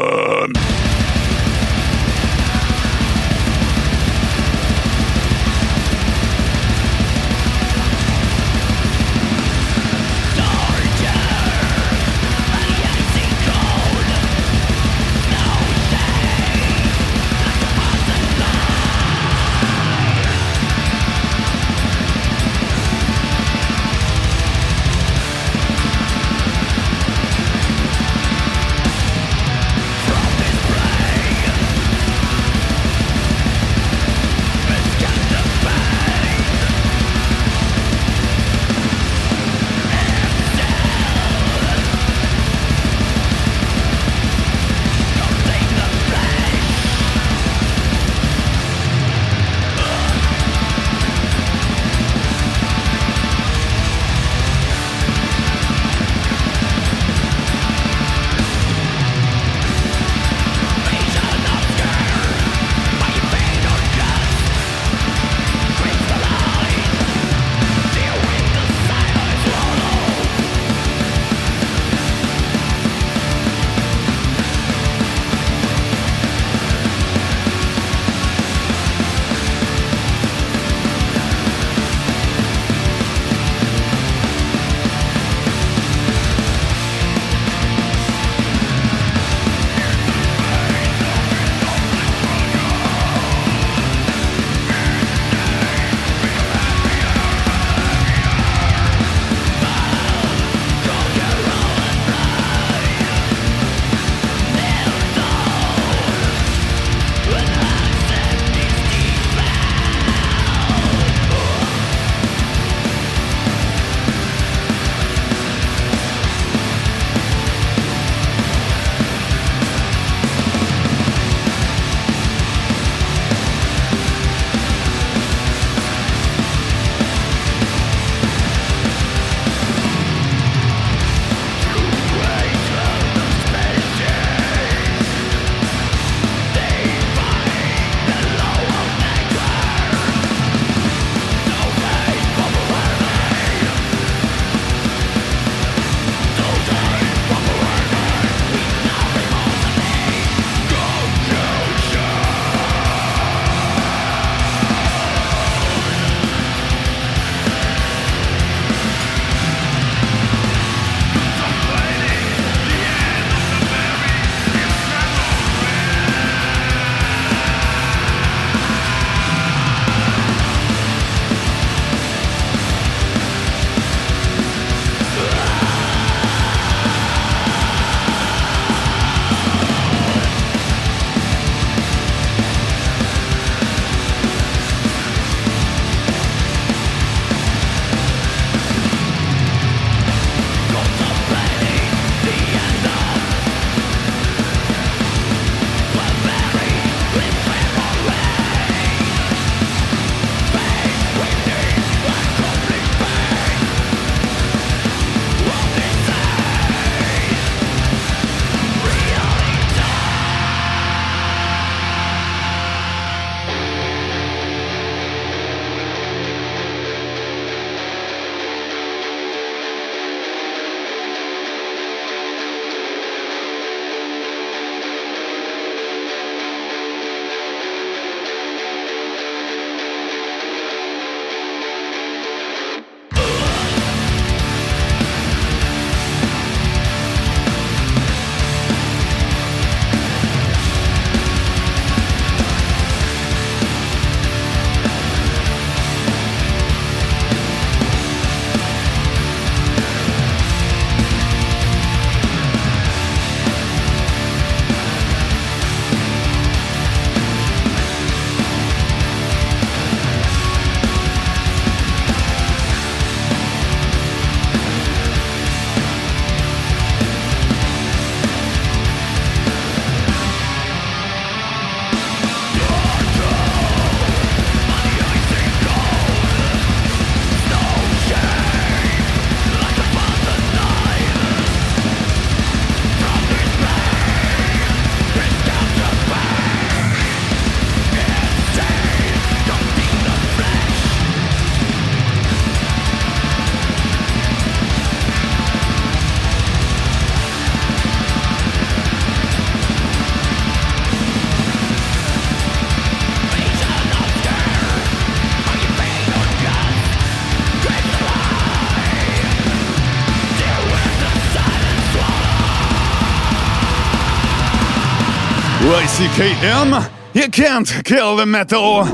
[316.07, 318.85] YCKM, you can't kill the metal.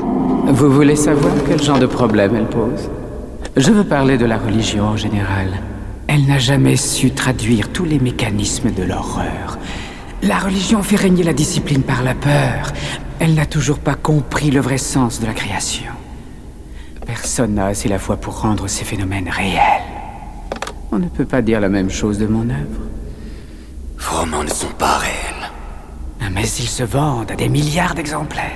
[0.47, 2.89] Vous voulez savoir quel genre de problème elle pose?
[3.55, 5.47] Je veux parler de la religion en général.
[6.07, 9.59] Elle n'a jamais su traduire tous les mécanismes de l'horreur.
[10.23, 12.73] La religion fait régner la discipline par la peur.
[13.19, 15.91] Elle n'a toujours pas compris le vrai sens de la création.
[17.05, 19.83] Personne n'a assez la foi pour rendre ces phénomènes réels.
[20.91, 22.81] On ne peut pas dire la même chose de mon œuvre.
[23.99, 25.12] Vos romans ne sont pas réels.
[26.33, 28.51] Mais ils se vendent à des milliards d'exemplaires.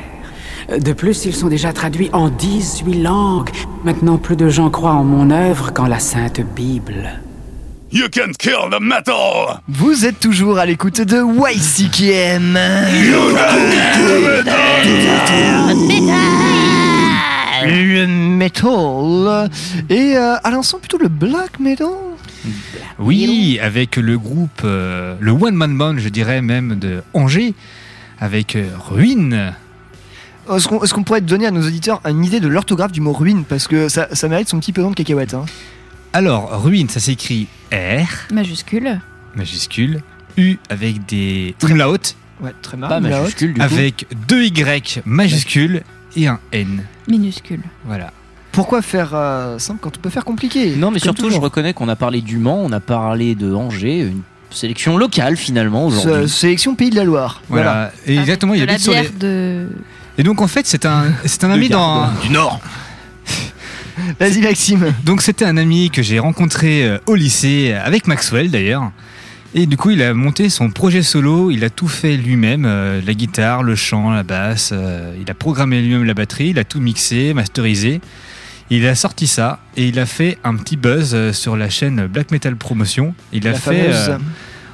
[0.70, 3.50] De plus, ils sont déjà traduits en 18 langues.
[3.84, 7.22] Maintenant, plus de gens croient en mon œuvre qu'en la Sainte Bible.
[7.90, 9.62] You can't kill the metal.
[9.70, 12.58] Vous êtes toujours à l'écoute de YCKM.
[17.64, 19.50] Le metal.
[19.90, 21.88] Et euh, à l'instant, plutôt le black metal.
[23.00, 27.54] Oui, avec le groupe, euh, le One Man Band, je dirais même de Angers,
[28.20, 29.54] avec euh, Ruine.
[30.54, 33.44] Est-ce qu'on pourrait donner à nos auditeurs une idée de l'orthographe du mot ruine?
[33.44, 35.34] Parce que ça, ça mérite son petit pesant de cacahuète.
[35.34, 35.46] Hein.
[36.14, 39.02] Alors, Ruine, ça s'écrit R, Majuscule.
[39.36, 40.02] majuscule,
[40.38, 41.98] U avec des umlaut,
[42.40, 42.90] Ouais, très mal.
[42.90, 43.66] Pas majuscule du coup.
[43.66, 45.82] avec deux Y majuscules
[46.16, 46.84] et un N.
[47.10, 47.62] Minuscule.
[47.86, 48.14] Voilà.
[48.58, 51.90] Pourquoi faire euh, simple quand on peut faire compliqué Non, mais surtout, je reconnais qu'on
[51.90, 56.28] a parlé du Mans, on a parlé de Angers, une sélection locale finalement aujourd'hui.
[56.28, 57.44] sélection Pays de la Loire.
[57.50, 57.92] Voilà.
[58.08, 59.10] Et exactement, il de la habite sur les.
[59.10, 59.68] de.
[60.18, 62.10] Et donc en fait, c'est un, c'est un De ami dans.
[62.24, 62.60] Du Nord.
[64.20, 64.92] Vas-y, Maxime.
[65.06, 68.92] Donc c'était un ami que j'ai rencontré euh, au lycée avec Maxwell d'ailleurs.
[69.54, 71.52] Et du coup, il a monté son projet solo.
[71.52, 74.72] Il a tout fait lui-même euh, la guitare, le chant, la basse.
[74.74, 76.50] euh, il a programmé lui-même la batterie.
[76.50, 78.02] Il a tout mixé, masterisé.
[78.70, 82.08] Il a sorti ça et il a fait un petit buzz euh, sur la chaîne
[82.08, 83.14] Black Metal Promotion.
[83.32, 84.18] Il a fait euh,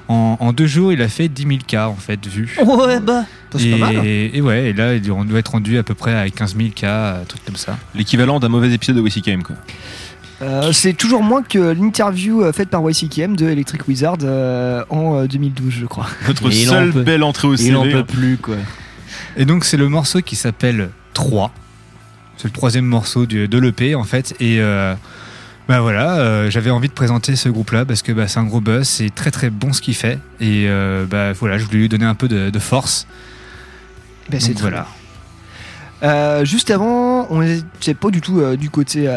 [0.07, 2.57] en, en deux jours, il a fait 10 000 k en fait vus.
[2.65, 3.25] Ouais, bah.
[3.55, 4.05] C'est pas mal.
[4.05, 6.69] Et, et ouais, et là, on doit être rendu à peu près à 15 000
[6.75, 7.77] k, un truc comme ça.
[7.93, 9.55] L'équivalent d'un mauvais épisode de WCKM, quoi.
[10.41, 15.19] Euh, c'est toujours moins que l'interview euh, faite par YCKM de Electric Wizard euh, en
[15.19, 16.07] euh, 2012, je crois.
[16.27, 17.93] Notre en seule peut- belle entrée au Il en CV.
[17.93, 18.55] peut plus quoi.
[19.37, 21.53] Et donc c'est le morceau qui s'appelle 3.
[22.43, 24.35] C'est le troisième morceau du- de l'EP en fait.
[24.41, 24.95] Et euh,
[25.69, 28.59] bah voilà, euh, j'avais envie de présenter ce groupe-là parce que bah, c'est un gros
[28.59, 30.19] buzz, c'est très très bon ce qu'il fait.
[30.41, 33.07] Et euh, bah voilà, je voulais lui donner un peu de, de force.
[34.29, 34.87] Ben, c'est voilà.
[36.03, 39.09] Euh, juste avant, on n'était pas du tout du, côté,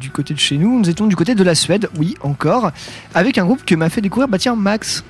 [0.00, 2.70] du côté de chez nous, nous étions du côté de la Suède, oui, encore,
[3.14, 5.04] avec un groupe que m'a fait découvrir, bah tiens, Max.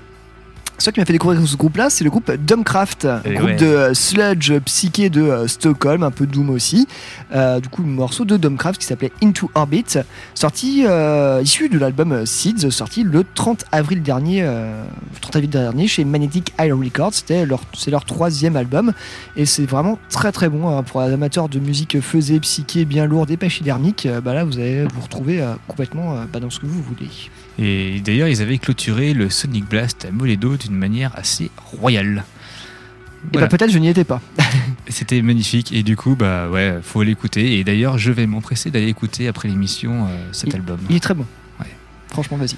[0.79, 3.57] Ce qui m'a fait découvrir ce groupe-là, c'est le groupe Dumbcraft, un Et groupe ouais.
[3.57, 6.89] de euh, sludge psyché de euh, Stockholm, un peu doom aussi.
[7.33, 9.99] Euh, du coup, le morceau de Dumbcraft qui s'appelait Into Orbit,
[10.35, 14.85] sorti euh, issu de l'album Seeds, sorti le 30 avril dernier, euh,
[15.21, 17.15] 30 avril dernier chez Magnetic Eye Records.
[17.15, 18.93] C'était leur, c'est leur troisième album
[19.37, 23.07] et c'est vraiment très très bon hein, pour les amateurs de musique faisée, psyché, bien
[23.07, 24.09] lourde et pachydermique.
[24.25, 27.09] bah là, vous allez vous retrouver complètement bah, dans ce que vous voulez.
[27.59, 32.24] Et d'ailleurs, ils avaient clôturé le Sonic Blast à Moledo d'une manière assez royale.
[32.26, 33.47] Et Voilà.
[33.47, 34.20] bah peut-être je n'y étais pas.
[34.89, 37.59] C'était magnifique et du coup, bah ouais, faut l'écouter.
[37.59, 40.78] Et d'ailleurs, je vais m'empresser d'aller écouter après l'émission euh, cet album.
[40.90, 41.24] Il est très bon.
[41.60, 41.66] Ouais.
[42.10, 42.56] Franchement, vas-y.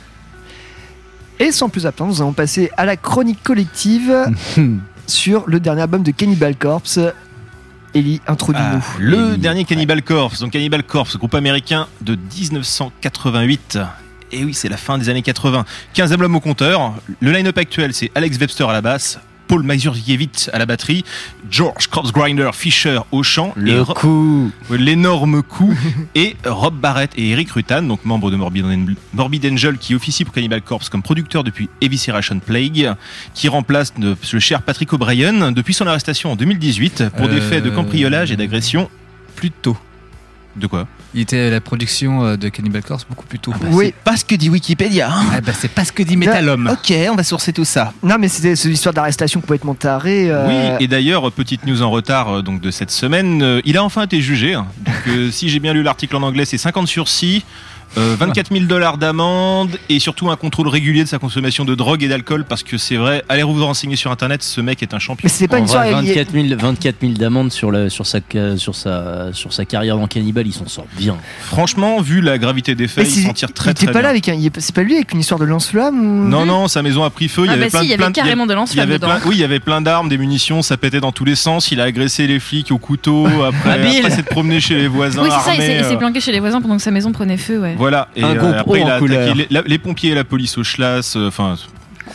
[1.38, 4.12] Et sans plus attendre, nous allons passer à la chronique collective
[5.06, 6.98] sur le dernier album de Cannibal Corpse.
[7.94, 8.80] Ellie, introduis-nous.
[8.82, 13.78] Ah, le dernier Cannibal Corpse, donc Cannibal Corpse, groupe américain de 1988.
[14.32, 15.64] Et oui, c'est la fin des années 80.
[15.94, 16.94] 15 albums au compteur.
[17.20, 21.04] Le line-up actuel, c'est Alex Webster à la basse, Paul Mazurkiewicz à la batterie,
[21.48, 24.50] George Grinder Fisher au chant, Le coup.
[24.70, 25.72] L'énorme coup,
[26.16, 30.62] et Rob Barrett et Eric Rutan, donc membres de Morbid, Angel, qui officie pour Cannibal
[30.62, 32.94] Corpse comme producteur depuis Evisceration Plague,
[33.34, 37.62] qui remplace le cher Patrick O'Brien depuis son arrestation en 2018 pour des Euh, faits
[37.62, 38.90] de cambriolage et d'agression.
[39.36, 39.76] Plus tôt.
[40.56, 43.52] De quoi Il était à la production euh, de Cannibal Corpse beaucoup plus tôt.
[43.70, 43.86] oui.
[43.86, 45.10] C'est pas ce que dit Wikipédia.
[45.12, 45.24] hein.
[45.34, 46.68] Ah bah, c'est pas ce que dit Metalhomme.
[46.72, 47.92] Ok, on va sourcer tout ça.
[48.02, 50.30] Non, mais c'était c'est l'histoire d'arrestation complètement tarée.
[50.30, 50.46] euh,
[50.78, 53.84] Oui, et d'ailleurs, petite news en retard euh, donc de cette semaine, euh, il a
[53.84, 54.54] enfin été jugé.
[54.54, 54.66] hein.
[54.86, 57.44] Donc, euh, si j'ai bien lu l'article en anglais, c'est 50 sursis,
[57.98, 62.02] euh, 24 000 dollars d'amende et surtout un contrôle régulier de sa consommation de drogue
[62.02, 64.98] et d'alcool parce que c'est vrai, allez vous renseigner sur internet, ce mec est un
[64.98, 65.22] champion.
[65.24, 66.04] Mais c'était pas En une vrai, soirée.
[66.14, 68.18] 24 000, 24 000 d'amende sur, la- sur, sa,
[68.56, 71.16] sur, sa, sur sa carrière dans Cannibal, il s'en sort bien.
[71.40, 74.00] Franchement, vu la gravité des faits, il c'est- s'en tire très il très était pas
[74.00, 74.02] bien.
[74.02, 74.36] là avec un.
[74.58, 76.28] C'est pas lui avec une histoire de lance-flamme ou...
[76.28, 77.42] Non, non, sa maison a pris feu.
[77.44, 78.56] Il y Ah avait bah plein si, il y plein avait carrément de il y
[78.56, 81.70] lance-flamme Oui, il y avait plein d'armes, des munitions, ça pétait dans tous les sens.
[81.70, 83.26] Il a agressé les flics au couteau.
[83.44, 85.22] Après, après s'est promené chez les voisins.
[85.22, 87.36] Oui, c'est ça, il s'est- euh, planqué chez les voisins pendant que sa maison prenait
[87.36, 87.74] feu, ouais.
[87.76, 87.85] Voilà,
[88.16, 90.64] et Un euh, après il a attaqué les, la- les pompiers et la police au
[90.64, 91.56] Schlass, euh, enfin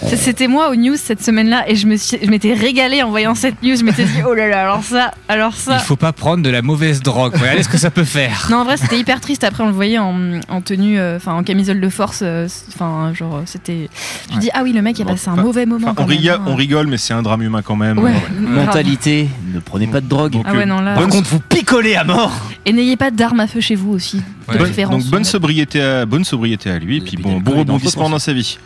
[0.07, 3.35] C'était moi aux news cette semaine-là et je me suis, je m'étais régalée en voyant
[3.35, 3.75] cette news.
[3.75, 5.75] Je m'étais dit, oh là là, alors ça, alors ça.
[5.77, 7.33] Il faut pas prendre de la mauvaise drogue.
[7.35, 8.47] Regardez ce que ça peut faire.
[8.49, 9.43] Non, en vrai, c'était hyper triste.
[9.43, 12.19] Après, on le voyait en, en tenue, euh, enfin, en camisole de force.
[12.23, 13.89] euh, Enfin, genre, c'était.
[14.31, 15.87] Tu dis, ah oui, le mec, il a passé un mauvais moment.
[15.87, 16.43] Enfin, quand on, même, rigole, hein.
[16.47, 17.99] on rigole, mais c'est un drame humain quand même.
[17.99, 18.11] Ouais.
[18.39, 20.37] Mentalité, ne prenez pas de drogue.
[20.45, 22.31] Ah ouais, non, là- Par contre, vous picolez à mort.
[22.65, 24.17] Et n'ayez pas d'armes à feu chez vous aussi.
[24.17, 25.03] De Bonne- préférence.
[25.03, 28.33] donc bonne sobriété, à, bonne sobriété à lui, et puis bon, bon rebondissement dans sa
[28.33, 28.57] vie.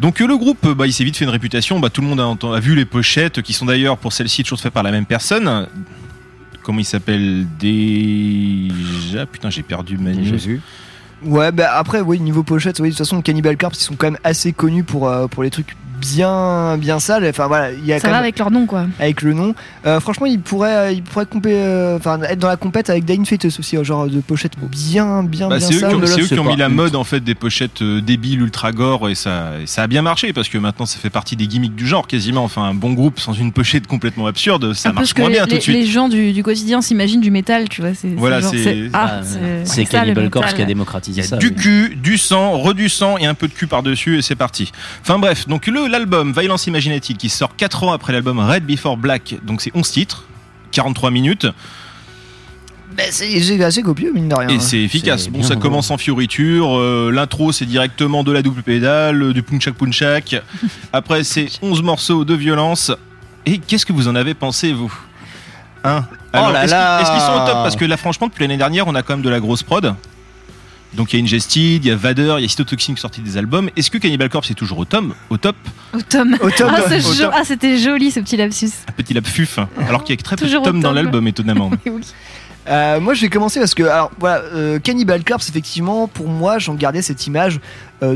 [0.00, 1.80] Donc euh, le groupe, euh, bah, il s'est vite fait une réputation.
[1.80, 4.72] Bah, tout le monde a, vu les pochettes, qui sont d'ailleurs pour celle-ci toujours faites
[4.72, 5.66] par la même personne.
[6.62, 9.26] Comment il s'appelle déjà?
[9.26, 10.58] Putain, j'ai perdu ma news.
[11.24, 14.08] Ouais, bah après, oui, niveau pochette, oui, de toute façon, Cannibal Corpse, ils sont quand
[14.08, 17.26] même assez connus pour, euh, pour les trucs bien, bien sales.
[17.28, 18.86] Enfin voilà, il y a Ça quand va même- avec leur nom, quoi.
[18.98, 19.54] avec le nom.
[19.86, 23.24] Euh, franchement, il pourrait, il pourrait compé- euh, enfin, être dans la compète avec Dying
[23.24, 26.08] Fetus aussi, un genre de pochette bien, bien, Bah, bien c'est eux qui ont, sale.
[26.08, 29.08] c'est eux qui ont mis la mode en fait des pochettes euh, débiles ultra gore
[29.08, 31.74] et ça, et ça a bien marché parce que maintenant ça fait partie des gimmicks
[31.74, 32.44] du genre quasiment.
[32.44, 35.34] Enfin un bon groupe sans une pochette complètement absurde, ça un peu marche moins les,
[35.34, 35.76] bien tout de les- suite.
[35.76, 37.94] les gens du, du quotidien s'imaginent du métal, tu vois.
[37.94, 41.36] C'est, Voilà, genre, c'est- ah, Ah, c'est, c'est Cannibal Corpse qui a démocratisé ça.
[41.36, 44.34] du cul, du sang, re du sang et un peu de cul par-dessus et c'est
[44.36, 44.72] parti.
[45.02, 48.96] Enfin bref, donc le l'album Violence Imaginative qui sort 4 ans après l'album Red Before
[48.96, 50.24] Black, donc c'est 11 titres,
[50.72, 51.46] 43 minutes
[52.96, 54.48] Bah, c'est assez copieux, mine de rien.
[54.48, 55.28] et c'est efficace.
[55.28, 59.42] Bon, ça commence en fioriture, euh, l'intro c'est directement de la double pédale, euh, du
[59.42, 60.42] punchak punchak.
[60.92, 62.92] Après c'est 11 morceaux de violence.
[63.44, 64.92] Et qu'est-ce que vous en avez pensé vous?
[65.84, 66.04] Hein?
[66.32, 67.54] Alors, Oh qu'ils- Est-ce qu'ils sont au top?
[67.62, 69.94] Parce que là franchement depuis l'année dernière on a quand même de la grosse prod.
[70.94, 73.02] Donc il y a Ingested, il y a Vader, il y a Cytotoxin qui sont
[73.08, 73.68] sortis des albums.
[73.76, 75.56] Est-ce que Cannibal Corpse est toujours au top Au top
[75.92, 76.36] Au tome.
[76.40, 76.70] Au tome.
[76.74, 77.30] Ah, jo- tome.
[77.34, 78.70] ah, c'était joli ce petit lapsus.
[78.88, 79.58] Un petit lap fuf.
[79.88, 80.96] Alors qu'il y a très peu de Toujours au tomes dans tome.
[80.96, 81.70] l'album étonnamment.
[81.86, 82.02] Oui, oui.
[82.68, 86.58] Euh, moi, je vais commencer parce que, alors, voilà, euh, Cannibal Corpse, effectivement, pour moi,
[86.58, 87.60] j'en gardais cette image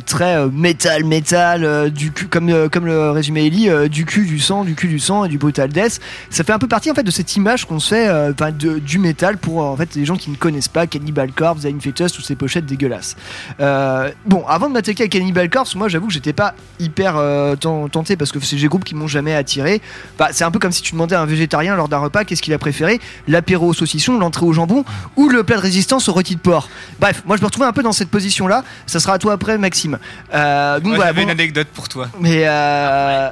[0.05, 4.05] très euh, métal, métal, euh, du cul, comme, euh, comme le résumé Ellie, euh, du
[4.05, 6.01] cul, du sang, du cul, du sang et du brutal death.
[6.29, 8.33] Ça fait un peu partie, en fait, de cette image qu'on se fait, euh,
[8.81, 11.81] du métal pour, euh, en fait, les gens qui ne connaissent pas Cannibal Corpse, Dying
[11.81, 13.17] Fetus, toutes ces pochettes dégueulasses.
[13.61, 17.57] Euh, bon, avant de m'attaquer à Cannibal Corpse, moi, j'avoue que j'étais pas hyper euh,
[17.57, 19.81] ten- tenté parce que c'est des groupes qui m'ont jamais attiré.
[20.19, 22.43] Bah, c'est un peu comme si tu demandais à un végétarien lors d'un repas qu'est-ce
[22.43, 24.85] qu'il a préféré, l'apéro au saucisson, l'entrée au jambon
[25.17, 26.69] ou le plat de résistance au rôti de porc.
[27.01, 28.65] Bref, moi je me retrouvais un peu dans cette position-là.
[28.87, 29.99] Ça sera à toi après, Maxime.
[30.35, 32.09] Euh, donc Moi, voilà, j'avais bon, une anecdote pour toi.
[32.19, 33.29] mais euh,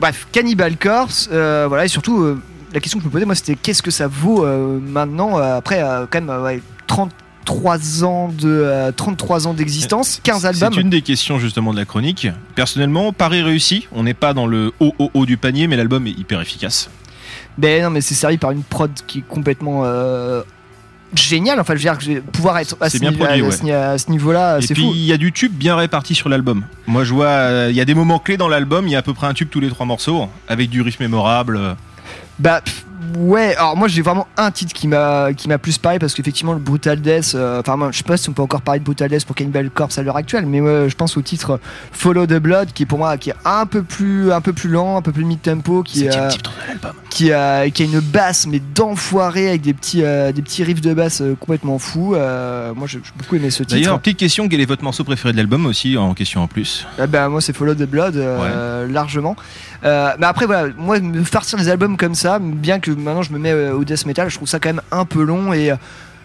[0.00, 2.40] bref, Cannibal Corpse, euh, voilà, et surtout euh,
[2.72, 5.58] la question que je me posais, moi, c'était qu'est-ce que ça vaut euh, maintenant euh,
[5.58, 10.72] après euh, quand même euh, ouais, 33 ans de euh, 33 ans d'existence, 15 albums.
[10.74, 12.26] C'est une des questions justement de la chronique.
[12.54, 13.86] Personnellement, pari réussi.
[13.92, 16.88] On n'est pas dans le haut haut haut du panier, mais l'album est hyper efficace.
[17.58, 20.42] Ben non, mais c'est servi par une prod qui est complètement euh,
[21.14, 21.60] géniale.
[21.60, 23.50] Enfin, je veux dire pouvoir être à C'est ce, bien produit, à ouais.
[23.50, 24.92] ce ni- à ce niveau-là, Et c'est puis fou.
[24.94, 26.64] il y a du tube bien réparti sur l'album.
[26.86, 28.86] Moi je vois, euh, il y a des moments clés dans l'album.
[28.86, 31.00] Il y a à peu près un tube tous les trois morceaux, avec du riff
[31.00, 31.58] mémorable.
[32.38, 32.84] Bah pff,
[33.18, 36.52] ouais, alors moi j'ai vraiment un titre qui m'a qui m'a plus parlé parce qu'effectivement
[36.52, 38.84] le Brutal Death, euh, enfin moi, je sais pas si on peut encore parler de
[38.84, 41.60] Brutal Death pour Cannibal Corpse à l'heure actuelle, mais ouais, je pense au titre
[41.92, 44.68] Follow the Blood qui est pour moi qui est un peu plus un peu plus
[44.68, 46.30] lent, un peu plus mid tempo, qui euh,
[47.10, 50.80] qui a qui a une basse mais d'enfoiré avec des petits euh, des petits riffs
[50.80, 52.14] de basse euh, complètement fous.
[52.14, 53.74] Euh, moi j'ai beaucoup aimé ce titre.
[53.74, 56.86] D'ailleurs, petite question, quel est votre morceau préféré de l'album aussi en question en plus?
[56.98, 59.36] Ah bah, moi c'est Follow the Blood euh, largement.
[59.84, 63.32] Euh, mais après voilà, moi me farcir des albums comme ça, bien que maintenant je
[63.32, 65.70] me mets euh, au death metal, je trouve ça quand même un peu long et
[65.70, 65.76] euh,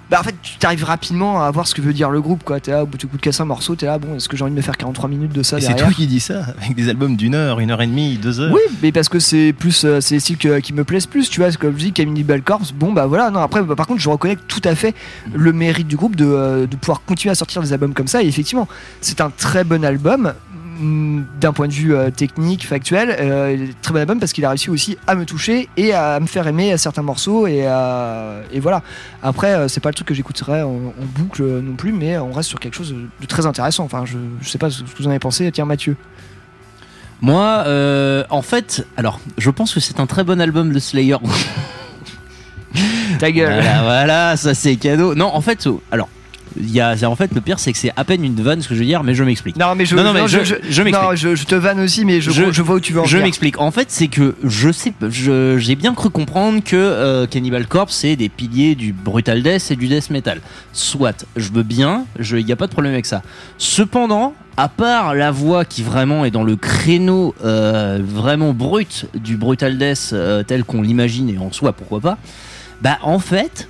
[0.10, 2.60] bah en fait tu t'arrives rapidement à voir ce que veut dire le groupe quoi.
[2.60, 4.36] T'es là au bout du coup de casser un morceau, t'es là bon est-ce que
[4.36, 6.48] j'ai envie de me faire 43 minutes de ça Et c'est toi qui dis ça,
[6.62, 8.52] avec des albums d'une heure, une heure et demie, deux heures.
[8.54, 11.30] oui, mais parce que c'est plus, euh, c'est les styles que- qui me plaisent plus,
[11.30, 11.50] tu vois.
[11.54, 13.32] Comme je dis, Cannibal Corpse, bon bah voilà.
[13.32, 14.94] Non, après, bah, par contre, je reconnais tout à fait
[15.34, 18.22] le mérite du groupe de, euh, de pouvoir continuer à sortir des albums comme ça.
[18.22, 18.68] Et effectivement,
[19.00, 20.34] c'est un très bon album
[20.82, 23.16] d'un point de vue euh, technique, factuel.
[23.20, 26.26] euh, très bon album parce qu'il a réussi aussi à me toucher et à me
[26.26, 27.48] faire aimer certains morceaux.
[27.48, 28.82] Et, euh, et voilà.
[29.24, 32.32] Après, euh, c'est pas le truc que j'écouterais en, en boucle non plus, mais on
[32.32, 33.84] reste sur quelque chose de très intéressant.
[33.84, 35.52] Enfin, je, je sais pas ce que vous en avez pensé.
[35.52, 35.96] Tiens, Mathieu.
[37.22, 41.18] Moi, euh, en fait, alors, je pense que c'est un très bon album de Slayer.
[43.20, 43.54] Ta gueule.
[43.54, 45.14] Voilà, voilà, ça c'est cadeau.
[45.14, 46.10] Non, en fait, alors,
[46.58, 48.68] il y a, en fait, le pire, c'est que c'est à peine une vanne ce
[48.68, 49.56] que je veux dire, mais je m'explique.
[49.58, 51.10] Non, mais je, non, non, mais non, je, je, je m'explique.
[51.10, 53.18] non, je, je te vanne aussi, mais je, je, vois où tu veux en Je
[53.18, 53.60] m'explique.
[53.60, 58.16] En fait, c'est que je sais, j'ai bien cru comprendre que euh, Cannibal Corpse c'est
[58.16, 60.42] des piliers du brutal death et du death metal.
[60.74, 63.22] Soit, je veux bien, il n'y a pas de problème avec ça.
[63.58, 69.38] Cependant, à part la voix qui vraiment est dans le créneau euh, vraiment brut du
[69.38, 72.18] brutal death euh, tel qu'on l'imagine et en soi, pourquoi pas.
[72.82, 73.68] Bah en fait,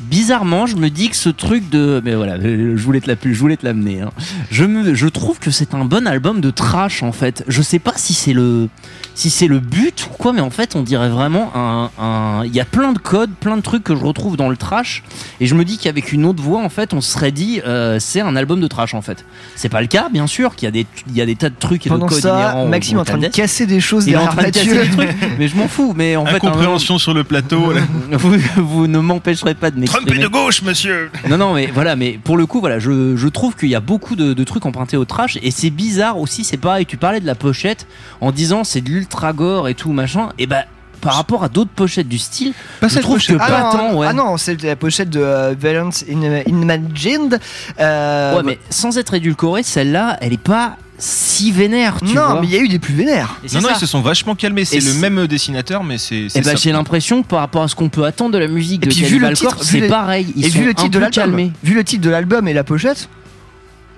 [0.00, 3.38] bizarrement, je me dis que ce truc de, mais voilà, je voulais te la, je
[3.38, 4.00] voulais te l'amener.
[4.02, 4.10] hein.
[4.50, 7.44] Je me, je trouve que c'est un bon album de trash en fait.
[7.48, 8.68] Je sais pas si c'est le,
[9.14, 12.54] si c'est le but ou quoi, mais en fait, on dirait vraiment un, un- il
[12.54, 15.02] y a plein de codes, plein de trucs que je retrouve dans le trash,
[15.40, 17.98] et je me dis qu'avec une autre voix, en fait, on se serait dit, euh,
[18.00, 19.24] c'est un album de trash en fait.
[19.54, 21.48] C'est pas le cas, bien sûr, qu'il y a des, il y a des tas
[21.48, 23.66] de trucs et Pendant de codes ça, inhérents au Maxime est en train de casser
[23.66, 25.94] des choses Il est en derrière train de casser des trucs, mais je m'en fous.
[25.96, 27.72] Mais en fait, un Incompréhension sur le plateau.
[27.72, 27.80] là.
[28.12, 30.24] vous, vous ne m'empêcherez pas de Trompé m'exprimer.
[30.24, 33.56] de gauche, monsieur Non, non, mais voilà, mais pour le coup, voilà, je, je trouve
[33.56, 36.44] qu'il y a beaucoup de, de trucs empruntés au trash et c'est bizarre aussi.
[36.44, 37.86] C'est pareil, tu parlais de la pochette
[38.20, 40.30] en disant c'est de l'ultra gore et tout machin.
[40.38, 40.64] Et bah,
[41.00, 43.98] par rapport à d'autres pochettes du style, Pas je trouve que pas ah, tant, non,
[43.98, 44.06] ouais.
[44.10, 47.38] ah non, c'est la pochette de euh, Violence in- Imagined.
[47.80, 52.40] Euh, Ouais, mais sans être édulcorée, celle-là, elle est pas si vénère, tu non, vois.
[52.40, 53.36] mais il y a eu des plus vénères.
[53.52, 53.74] Non, non, ça.
[53.76, 54.64] ils se sont vachement calmés.
[54.64, 56.28] C'est le même dessinateur, mais c'est.
[56.34, 56.54] Et bah, ça.
[56.56, 58.94] j'ai l'impression que par rapport à ce qu'on peut attendre de la musique Et de
[58.94, 60.32] puis vu le titre, c'est les- pareil.
[60.36, 61.52] Ils et sont vu le un titre de l'album, calmés.
[61.62, 63.08] vu le titre de l'album et la pochette,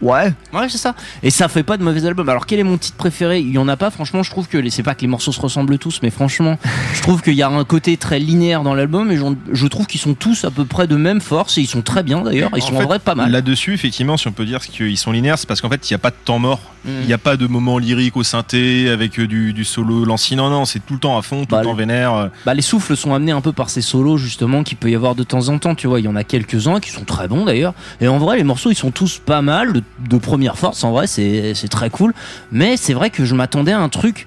[0.02, 0.32] ouais.
[0.52, 0.94] Ouais, c'est ça.
[1.22, 2.28] Et ça fait pas de mauvais album.
[2.28, 3.40] Alors, quel est mon titre préféré?
[3.40, 3.90] Il y en a pas.
[3.90, 6.58] Franchement, je trouve que les- c'est pas que les morceaux se ressemblent tous, mais franchement,
[6.94, 9.18] je trouve qu'il y a un côté très linéaire dans l'album et
[9.52, 12.02] je trouve qu'ils sont tous à peu près de même force et ils sont très
[12.02, 12.50] bien d'ailleurs.
[12.56, 13.30] Ils sont en vrai pas mal.
[13.30, 15.96] Là-dessus, effectivement, si on peut dire qu'ils sont linéaires, c'est parce qu'en fait, il n'y
[15.96, 16.60] a pas de temps mort.
[16.88, 17.00] Mm.
[17.02, 20.36] Il n'y a pas de moment lyrique au synthé avec euh, du, du solo lanci.
[20.36, 22.14] Non, non, c'est tout le temps à fond, tout Bah, le temps vénère.
[22.14, 22.28] euh.
[22.46, 25.14] Bah, les souffles sont amenés un peu par ces solos justement qu'il peut y avoir
[25.14, 25.74] de temps en temps.
[25.74, 27.74] Tu vois, il y en a quelques-uns qui sont très bons d'ailleurs.
[28.00, 30.82] Et en vrai, les morceaux ils sont tous pas mal de, de première force.
[30.84, 32.14] En vrai, c'est c'est très cool.
[32.52, 34.26] Mais c'est vrai que je m'attendais à un truc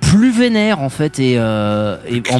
[0.00, 2.38] plus vénère en fait et, euh, et en-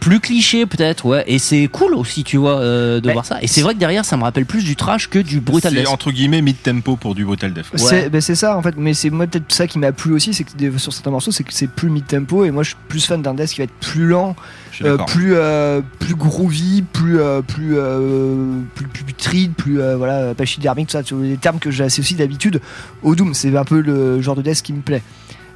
[0.00, 1.24] plus cliché peut-être ouais.
[1.26, 3.38] Et c'est cool aussi tu vois euh, de Mais voir ça.
[3.40, 5.78] Et c'est vrai que derrière ça me rappelle plus du trash que du brutal C'est
[5.80, 5.88] death.
[5.88, 7.66] entre guillemets mid-tempo pour du Brutal Death.
[7.76, 10.34] C'est ben, c'est ça en fait, mais c'est moi peut-être ça qui m'a plu aussi,
[10.34, 12.44] c'est que des- sur certains morceaux, c'est que c'est plus mid-tempo.
[12.44, 14.36] Et moi je suis plus fan d'un death qui va être plus lent,
[14.82, 20.88] euh, plus euh, plus groovy, plus euh, plus, euh, plus putride, plus euh, voilà pachydermique,
[20.88, 22.60] tout ça, les termes que j'associe d'habitude
[23.02, 23.32] au Doom.
[23.32, 25.02] C'est un peu le genre de death qui me plaît.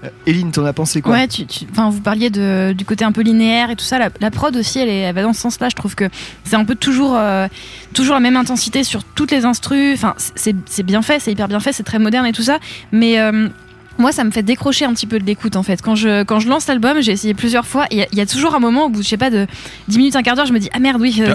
[0.04, 3.22] Euh, Eline, t'en as pensé quoi Ouais, tu, tu- vous parliez du côté un peu
[3.22, 3.98] linéaire et tout ça.
[4.20, 5.68] La, prod aussi, elle, est, elle va dans ce sens-là.
[5.68, 6.08] Je trouve que
[6.44, 7.48] c'est un peu toujours, euh,
[7.94, 9.94] toujours la même intensité sur toutes les instrus.
[9.94, 12.58] Enfin, c'est c'est bien fait, c'est hyper bien fait, c'est très moderne et tout ça.
[12.92, 13.48] Mais euh,
[13.98, 15.82] moi, ça me fait décrocher un petit peu de l'écoute en fait.
[15.82, 17.86] Quand je, quand je lance l'album, j'ai essayé plusieurs fois.
[17.90, 19.46] Il y, a- il y a toujours un moment au bout, je sais pas, de
[19.88, 21.34] 10 minutes, un quart d'heure, je me dis Ah merde, oui, Tu euh,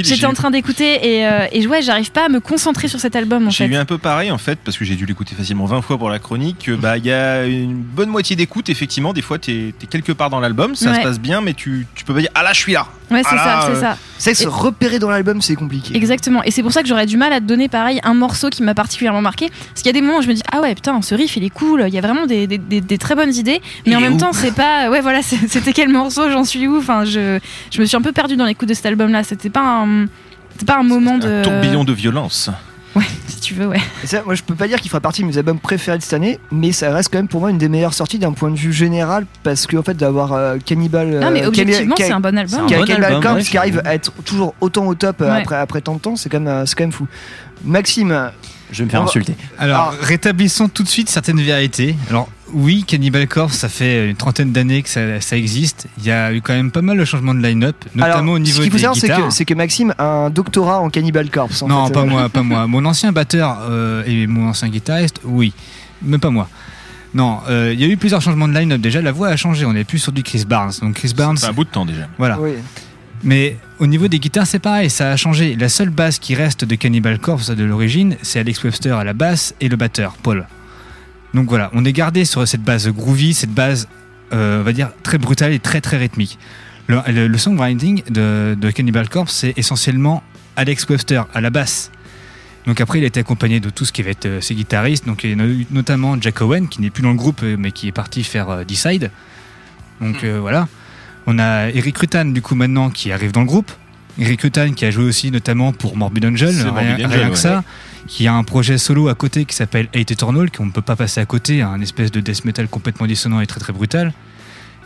[0.00, 3.14] j'étais en train d'écouter et, euh, et ouais, j'arrive pas à me concentrer sur cet
[3.16, 3.72] album en J'ai fait.
[3.72, 6.10] eu un peu pareil en fait, parce que j'ai dû l'écouter facilement 20 fois pour
[6.10, 6.58] la chronique.
[6.66, 9.12] que, Bah, il y a une bonne moitié d'écoute, effectivement.
[9.12, 10.96] Des fois, t'es es quelque part dans l'album, ça Ouais.
[10.98, 13.22] se passe bien, mais tu, tu peux pas dire Ah là, je suis là Ouais,
[13.22, 13.96] c'est Ah ça, c'est euh, ça.
[14.18, 15.96] C'est que se repérer dans l'album, c'est compliqué.
[15.96, 16.42] Exactement.
[16.44, 18.62] Et c'est pour ça que j'aurais du mal à te donner pareil un morceau qui
[18.62, 19.48] m'a particulièrement marqué.
[19.48, 21.36] Parce qu'il y a des moments où je me dis ah ouais putain ce riff
[21.36, 21.84] il est cool.
[21.88, 23.60] Il y a vraiment des, des, des- des très bonnes idées.
[23.86, 26.66] Mais Il en même où temps c'est pas ouais voilà c'était quel morceau j'en suis
[26.66, 26.78] où.
[26.78, 27.38] Enfin je
[27.70, 29.22] je me suis un peu perdue dans l'écoute de cet album là.
[29.24, 30.06] C'était pas un
[30.66, 32.50] pas un moment de Un tourbillon de violence.
[32.96, 33.80] Ouais si tu veux ouais.
[34.02, 36.02] Et ça, moi, je peux pas dire qu'il fera partie de mes albums préférés de
[36.02, 38.50] cette année, mais ça reste quand même pour moi une des meilleures sorties d'un point
[38.50, 41.06] de vue général, parce qu'en fait, d'avoir euh, Cannibal.
[41.20, 42.66] Non mais euh, objectivement Canni- c'est un bon album.
[42.68, 45.30] Ca- bon Cannibal album, Corpse ouais, qui arrive à être toujours autant au top euh,
[45.30, 45.40] Ouais.
[45.42, 47.06] après, après tant de temps, c'est quand, même, euh, c'est quand même fou.
[47.62, 48.30] Maxime,
[48.72, 51.96] je vais me faire va- insulter Alors, rétablissons tout de suite certaines vérités.
[52.10, 55.86] Alors, oui, Cannibal Corpse, ça fait une trentaine d'années que ça, ça existe.
[55.98, 58.38] Il y a eu quand même pas mal de changements de line-up, notamment Alors, au
[58.38, 59.28] niveau ce qu'il faut des savoir, c'est guitares.
[59.28, 61.62] que, c'est que Maxime a un doctorat en Cannibal Corpse.
[61.62, 61.92] en non, fait.
[61.92, 62.66] pas moi, pas moi.
[62.66, 65.52] Mon ancien batteur euh, et mon ancien guitariste, oui,
[66.02, 66.48] mais pas moi.
[67.14, 68.80] Non, euh, il y a eu plusieurs changements de line-up.
[68.82, 69.64] Déjà, la voix a changé.
[69.64, 70.72] On n'est plus sur du Chris Barnes.
[70.82, 72.06] Donc Chris Barnes, C'est un bout de temps déjà.
[72.18, 72.38] voilà.
[72.38, 72.52] Oui.
[73.24, 75.56] Mais au niveau des guitares, c'est pareil, ça a changé.
[75.56, 79.12] La seule basse qui reste de Cannibal Corpse de l'origine, c'est Alex Webster à la
[79.12, 80.46] basse et le batteur, Paul.
[81.34, 83.88] Donc voilà, on est gardé sur cette base groovy, cette base,
[84.32, 86.38] euh, on va dire, très brutale et très très rythmique.
[86.86, 90.22] Le, le- le songwriting de, de Cannibal Corpse, c'est essentiellement
[90.56, 91.90] Alex Webster à la basse.
[92.66, 95.06] Donc après, il a été accompagné de tout ce qui va être euh, ses guitaristes.
[95.06, 97.56] Donc il y a eu notamment Jack Owen, qui n'est plus dans le groupe, euh,
[97.58, 99.10] mais qui est parti faire Decide.
[100.00, 100.68] Donc euh, voilà.
[101.30, 103.70] On a Eric Rutan, du coup, maintenant, qui arrive dans le groupe.
[104.18, 107.28] Eric Rutan, qui a joué aussi notamment pour Morbid Angel, rien, Morbid rien Angel, que
[107.28, 107.36] ouais.
[107.36, 107.64] ça.
[108.06, 110.96] Qui a un projet solo à côté qui s'appelle Hate Eternal, qu'on ne peut pas
[110.96, 114.14] passer à côté, un espèce de death metal complètement dissonant et très très brutal.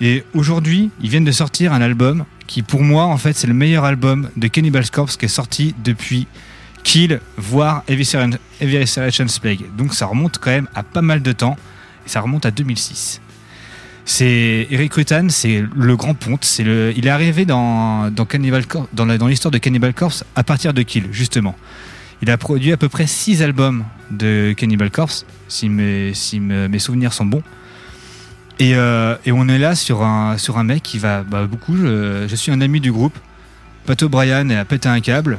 [0.01, 3.55] Et aujourd'hui, ils viennent de sortir un album qui, pour moi, en fait, c'est le
[3.55, 6.27] meilleur album de Cannibal Corpse qui est sorti depuis
[6.83, 9.77] Kill, voire Evisceration's Plague.
[9.77, 11.57] Donc ça remonte quand même à pas mal de temps,
[12.05, 13.21] et ça remonte à 2006.
[14.05, 16.45] C'est Eric Rutan, c'est le grand ponte.
[16.45, 18.27] C'est le, il est arrivé dans, dans
[19.27, 21.57] l'histoire de Cannibal Corpse à partir de Kill, justement.
[22.21, 27.25] Il a produit à peu près 6 albums de Cannibal Corpse, si mes, souvenirs sont
[27.27, 27.43] bons.
[28.59, 31.77] Et, euh, et on est là sur un, sur un mec qui va bah, beaucoup.
[31.77, 33.19] Je, suis un ami du groupe.
[33.87, 35.39] Pat O'Brien a pété un câble.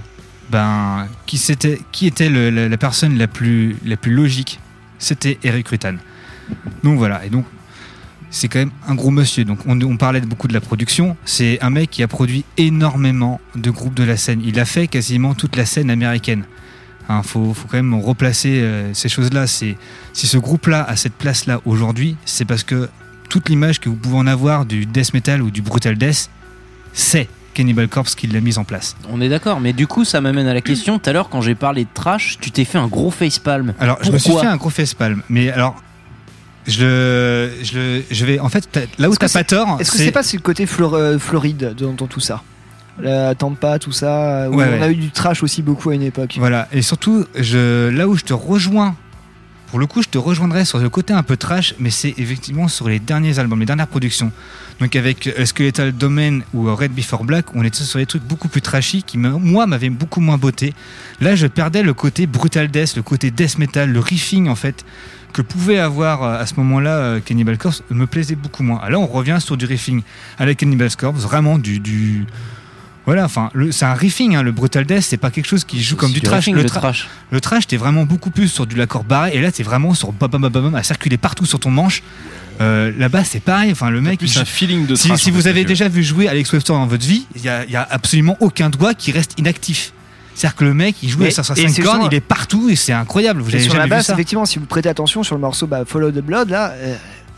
[0.51, 4.59] ben, qui, c'était, qui était le- la, la personne la plus, la plus logique
[4.99, 5.95] C'était Eric Rutan.
[6.83, 7.45] Donc voilà, et donc
[8.33, 9.45] c'est quand même un gros monsieur.
[9.45, 11.15] Donc on, on parlait beaucoup de la production.
[11.23, 14.41] C'est un mec qui a produit énormément de groupes de la scène.
[14.43, 16.43] Il a fait quasiment toute la scène américaine.
[17.09, 19.45] Il faut, faut quand même replacer euh, ces choses-là.
[19.45, 19.75] Si
[20.13, 22.89] ce groupe-là a cette place-là aujourd'hui, c'est parce que
[23.29, 26.29] toute l'image que vous pouvez en avoir du death metal ou du brutal death,
[26.93, 28.95] c'est Cannibal Corpse qui l'a mise en place.
[29.09, 30.97] On est d'accord, mais du coup, ça m'amène à la question.
[30.97, 33.75] Tout à l'heure, quand j'ai parlé de trash, tu t'es fait un gros facepalm.
[33.79, 35.82] Alors, je me suis fait un gros facepalm, mais alors.
[36.67, 38.39] Je, je, je vais.
[38.39, 38.67] En fait,
[38.97, 39.77] là où t'as pas tort.
[39.79, 42.41] Est-ce que c'est pas le côté Flor- euh, Floride dans, dans tout ça?
[42.99, 44.91] La Tampa, tout ça, où Ouais, on a ouais.
[44.93, 46.35] eu du trash aussi beaucoup à une époque.
[46.37, 48.95] Voilà, et surtout, je, là où je te rejoins,
[49.71, 52.67] pour le coup, je te rejoindrai sur le côté un peu trash, mais c'est effectivement
[52.67, 54.31] sur les derniers albums, les dernières productions.
[54.79, 58.23] Donc avec euh, Skeletal Domain ou euh, Red Before Black, on était sur des trucs
[58.23, 60.75] beaucoup plus trashy qui, moi, m'avaient beaucoup moins beauté.
[61.19, 64.85] Là, je perdais le côté brutal death, le côté death metal, le riffing, en fait,
[65.33, 68.79] que pouvait avoir euh, à ce moment-là euh, Cannibal Corpse, me plaisait beaucoup moins.
[68.83, 70.01] Ah, Là, on revient sur du riffing
[70.37, 71.79] avec Cannibal Corpse, vraiment du...
[71.79, 72.25] du
[73.05, 75.97] voilà, enfin, c'est un riffing, hein, le Brutal Death, c'est pas quelque chose qui joue
[75.97, 76.37] comme c'est du du trash.
[76.45, 77.09] riffing, Le, le tra- trash.
[77.31, 80.13] le trash, t'es vraiment beaucoup plus sur du l'accord barré, et là, t'es vraiment sur
[80.13, 82.01] bam bam bam à circuler partout sur ton manche.
[82.61, 83.71] Euh, Là-bas, c'est pareil.
[83.73, 84.19] Enfin, le mec.
[84.19, 86.85] plus un feeling de Si, trash, si vous avez déjà vu jouer Alex Webster dans
[86.85, 89.91] votre vie, il y y a absolument aucun doigt qui reste inactif.
[90.35, 92.19] C'est-à-dire que le mec, il joue à sa et 5 c'est cornes, justement- il est
[92.21, 93.41] partout et c'est incroyable.
[93.41, 95.41] Vous Et avez sur la vu basse, ça effectivement, si vous prêtez attention sur le
[95.41, 96.95] morceau bah, Follow the Blood, là, euh,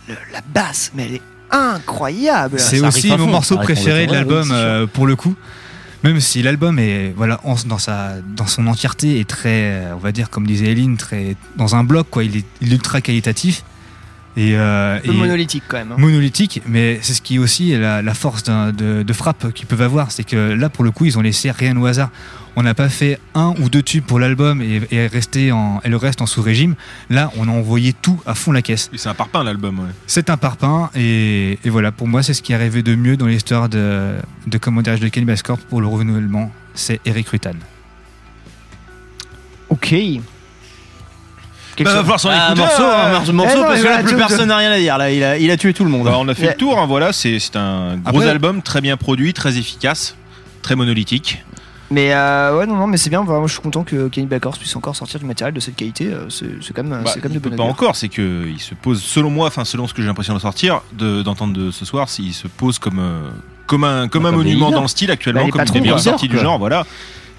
[0.07, 2.59] le- la basse, mais elle est incroyable.
[2.59, 3.27] C'est aussi mon fond.
[3.27, 5.35] morceau préféré de l'album euh, pour le coup.
[6.03, 9.97] Même si l'album est voilà en- dans sa dans son entièreté est très euh, on
[9.97, 13.01] va dire comme disait Eline très dans un bloc quoi il est, il est ultra
[13.01, 13.63] qualitatif
[14.37, 15.91] et, euh, Un peu et- monolithique quand même.
[15.91, 15.95] hein.
[15.97, 19.81] monolithique mais c'est ce qui est aussi la, la force de, de frappe qu'ils peuvent
[19.81, 22.09] avoir c'est que là pour le coup ils ont laissé rien au hasard
[22.57, 25.89] on n'a pas fait un ou deux tubes pour l'album et, et resté en et
[25.89, 26.75] le reste en sous régime
[27.09, 29.89] là on a envoyé tout à fond la caisse C'est un parpaing l'album, ouais.
[30.07, 33.17] c'est un parpaing et, et voilà, pour moi, c'est ce qui est arrivé de mieux
[33.17, 34.15] dans l'histoire de,
[34.47, 36.51] de de Cannibal Corpse pour le renouvellement.
[36.73, 37.51] C'est Eric Rutan.
[39.69, 39.93] Ok.
[41.83, 43.01] Bah, va falloir s'en Ah, écouter, morceau, hein.
[43.05, 44.77] un morceau, morceau, Eh non, parce mais que là, voilà, plus personne n'a rien à
[44.79, 44.97] dire.
[44.97, 46.05] Là, il a, il a tué tout le monde.
[46.05, 48.81] Bah, on a fait le tour, hein, voilà, c'est c'est un gros Après- album très
[48.81, 50.15] bien produit, très efficace,
[50.61, 51.43] très monolithique.
[51.91, 53.23] Mais euh, ouais, non, non, mais c'est bien.
[53.23, 56.07] Vraiment, je suis content que Cannibal Corpse puisse encore sortir du matériel de cette qualité.
[56.11, 57.73] euh, C'est c'est quand même, Bah, c'est quand même il de peut bonne pas augure.
[57.73, 60.39] encore, c'est que il se pose, selon moi, enfin selon ce que j'ai l'impression de
[60.39, 63.29] sortir, de- d'entendre de, ce soir, il se pose comme euh,
[63.67, 64.79] comme un comme Bah, un comme des monument leaders.
[64.79, 66.03] dans le style actuellement, Bah, les comme une patrons, des meilleures quoi.
[66.11, 66.43] sorties du Quoi.
[66.43, 66.85] genre, voilà.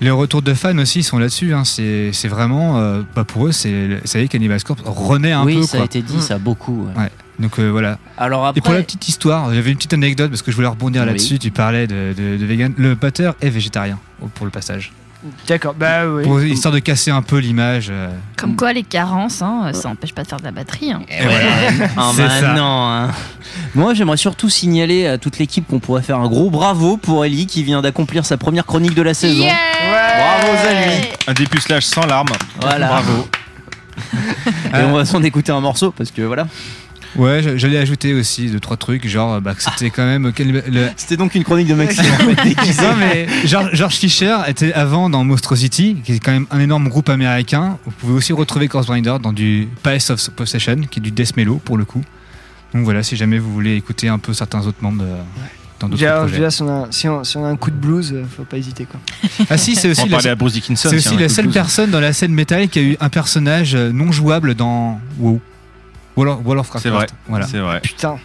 [0.00, 1.54] Les retours de fans aussi sont là-dessus.
[1.54, 1.64] hein.
[1.64, 5.44] C'est c'est vraiment, euh, bah, pour eux, c'est ça y est, Cannibal Corpse renaît un
[5.44, 5.62] oui, peu.
[5.62, 5.82] ça quoi.
[5.82, 6.86] a été dit, ça beaucoup.
[6.94, 7.02] ouais.
[7.04, 7.10] Ouais.
[7.38, 7.98] Donc euh, voilà.
[8.18, 10.68] Alors Et pour la après, petite histoire, j'avais une petite anecdote parce que je voulais
[10.68, 11.08] rebondir Oui.
[11.08, 11.38] là-dessus.
[11.38, 12.72] Tu parlais de, de, de vegan.
[12.76, 13.98] Le batteur est végétarien
[14.34, 14.92] pour le passage.
[15.48, 16.22] D'accord, bah oui.
[16.24, 17.88] Pour, histoire de casser un peu l'image.
[17.90, 20.92] euh, Comme quoi, les carences, hein, ça empêche pas de faire de la batterie.
[20.92, 21.02] hein.
[21.08, 21.88] Eh ouais.
[21.96, 22.54] Ah, C'est ça.
[22.56, 23.10] hein.
[23.74, 27.46] Moi, j'aimerais surtout signaler à toute l'équipe qu'on pourrait faire un gros bravo pour Ellie
[27.46, 29.42] qui vient d'accomplir sa première chronique de la saison.
[29.42, 29.54] Yeah
[29.90, 30.92] Bravo à lui.
[31.26, 32.28] Un dépucelage sans larmes.
[32.60, 32.86] Voilà.
[32.88, 33.28] Bravo.
[34.74, 36.46] Et on va s'en écouter un morceau parce que voilà.
[37.16, 40.52] Ouais, j'a- j'allais ajouter aussi deux trois trucs, genre bah, que c'était quand même quel-
[40.52, 42.04] le- C'était donc une chronique de Maxime.
[42.20, 42.82] en fait, déguisée.
[42.82, 46.88] Non mais George, George Fisher était avant dans Monstrosity, qui est quand même un énorme
[46.88, 47.78] groupe américain.
[47.84, 51.36] Vous pouvez aussi retrouver Corpse Grinder dans du Palace of Possession, qui est du death
[51.36, 52.02] mellow pour le coup.
[52.74, 55.16] Donc voilà, si jamais vous voulez écouter un peu certains autres membres euh,
[55.80, 56.36] dans d'autres Déjà, projets.
[56.36, 58.44] déjà, si, on a, si, on, si on a un coup de blues, euh, faut
[58.44, 59.00] pas hésiter quoi.
[59.48, 60.88] Ah si, c'est On aussi va la, parler à Bruce Dickinson.
[60.94, 61.54] aussi la de seule blues.
[61.54, 65.40] personne dans la scène métal qui a eu un personnage euh, non jouable dans WoW.
[66.80, 67.06] C'est vrai.
[67.28, 67.46] Voilà.
[67.46, 67.80] C'est vrai.
[67.80, 68.18] Putain.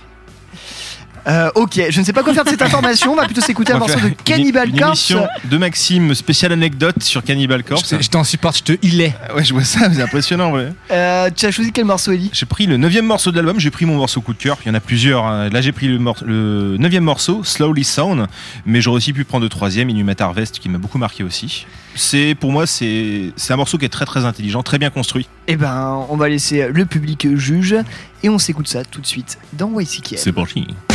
[1.27, 3.11] Euh, ok, je ne sais pas quoi faire de cette information.
[3.11, 5.11] On va plutôt s'écouter un morceau de Cannibal une, une Corpse.
[5.11, 7.95] émission de Maxime spéciale anecdote sur Cannibal Corpse.
[8.01, 9.15] Je, t'en supporte, je te hilais.
[9.29, 10.69] Ah Ouais, je vois ça, c'est impressionnant, ouais.
[10.91, 13.71] Euh, tu as choisi quel morceau, Ellie J'ai pris le neuvième morceau de l'album, j'ai
[13.71, 15.25] pris mon morceau coup de cœur, il y en a plusieurs.
[15.25, 15.49] hein.
[15.49, 18.27] Là j'ai pris le, mor- le neuvième morceau, Slowly Sound,
[18.65, 21.65] mais j'aurais aussi pu prendre le troisième, Inhumat Harvest, qui m'a beaucoup marqué aussi.
[21.93, 25.27] C'est pour moi c'est un morceau qui est très très intelligent, très bien construit.
[25.47, 27.75] Eh ben, on va laisser le public juge
[28.23, 30.17] et on s'écoute ça tout de suite dans YCKM.
[30.17, 30.67] C'est parti.
[30.87, 30.90] Thank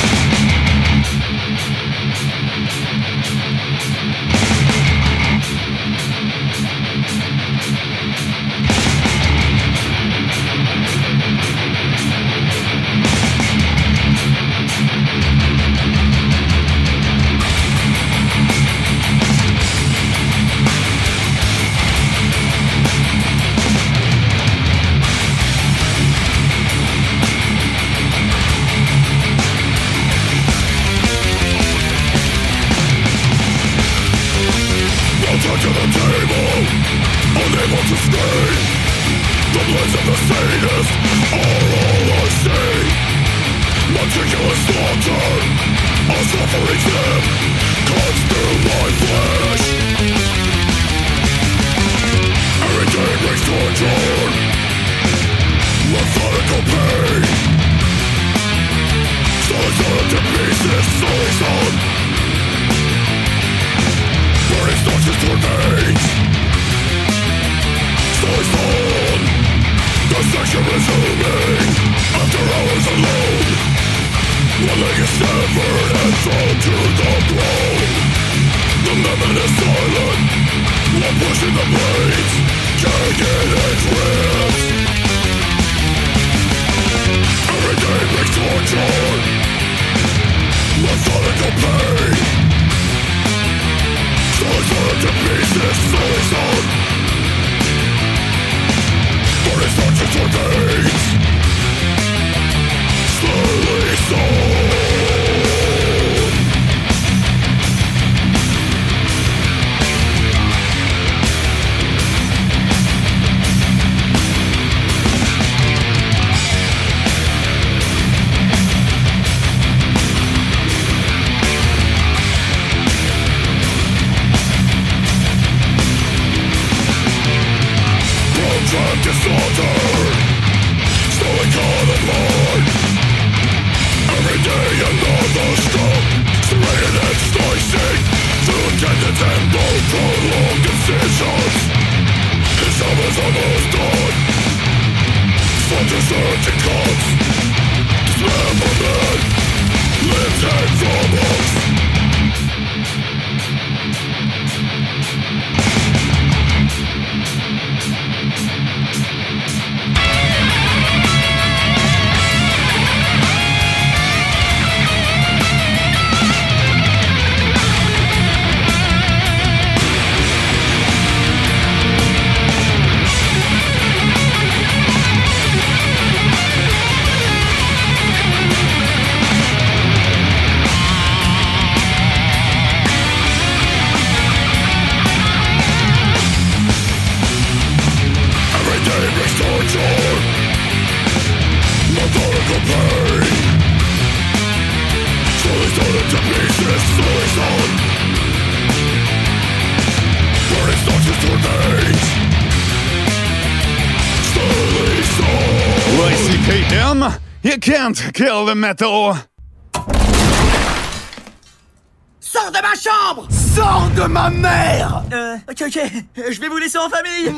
[212.20, 213.28] Sors de ma chambre!
[213.30, 215.04] Sors de ma mère!
[215.12, 215.78] Euh, ok, ok,
[216.16, 217.32] je vais vous laisser en famille.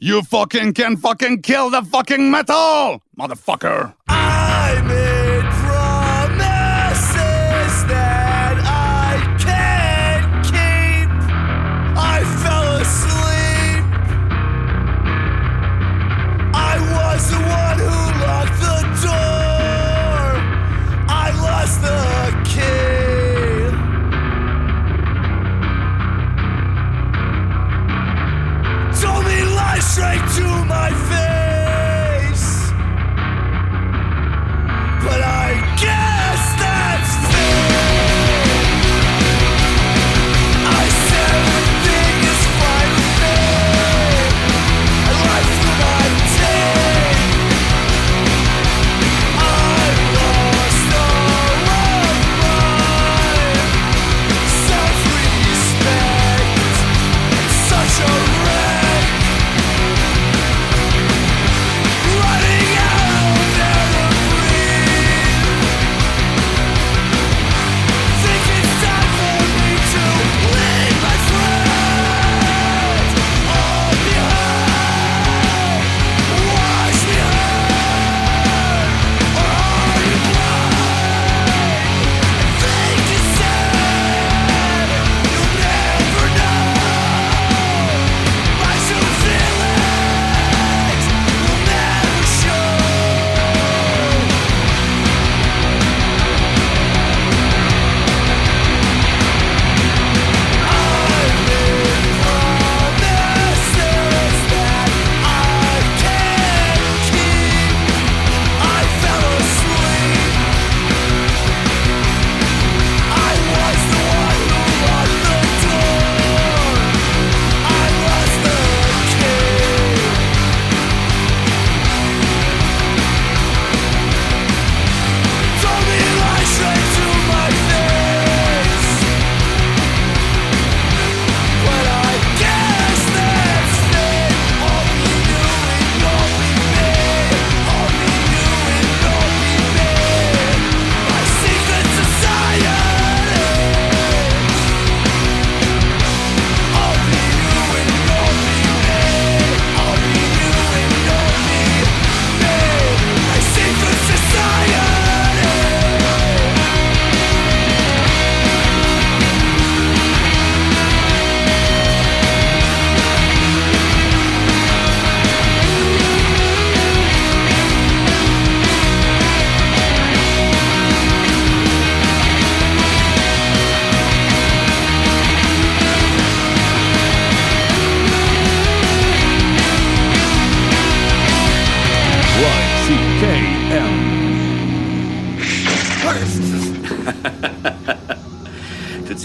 [0.00, 3.94] You fucking can fucking kill the fucking metal, motherfucker.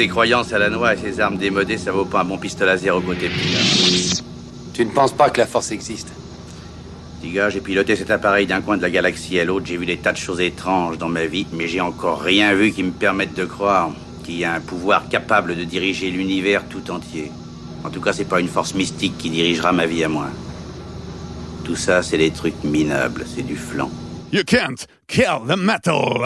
[0.04, 2.72] Ces croyances à la noix et ces armes démodées, ça vaut pas un bon pistolet
[2.72, 4.22] à zéro côté petit
[4.74, 6.10] Tu ne penses pas que la force existe?
[7.22, 9.86] Petit gars, j'ai piloté cet appareil d'un coin de la galaxie à l'autre, j'ai vu
[9.86, 12.92] des tas de choses étranges dans ma vie, mais j'ai encore rien vu qui me
[12.92, 13.92] permette de croire
[14.26, 17.32] qu'il y a un pouvoir capable de diriger l'univers tout entier.
[17.86, 20.28] En tout cas, c'est pas une force mystique qui dirigera ma vie à moi.
[21.64, 23.90] Tout ça, c'est des trucs minables, c'est du flan.
[24.34, 26.26] You can't kill the metal.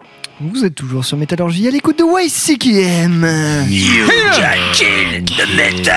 [0.43, 3.67] Vous êtes toujours sur Métallurgie à l'écoute de YCKM.
[3.69, 5.91] You can kill the metal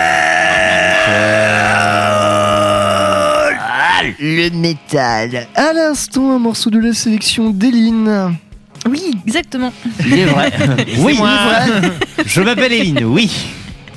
[4.20, 5.46] Le métal.
[5.54, 8.36] À l'instant, un morceau de la sélection d'Eline.
[8.86, 9.72] Oui, exactement.
[10.04, 10.52] Il est vrai.
[10.98, 11.30] oui, moi.
[12.26, 13.30] Je m'appelle Eline, oui.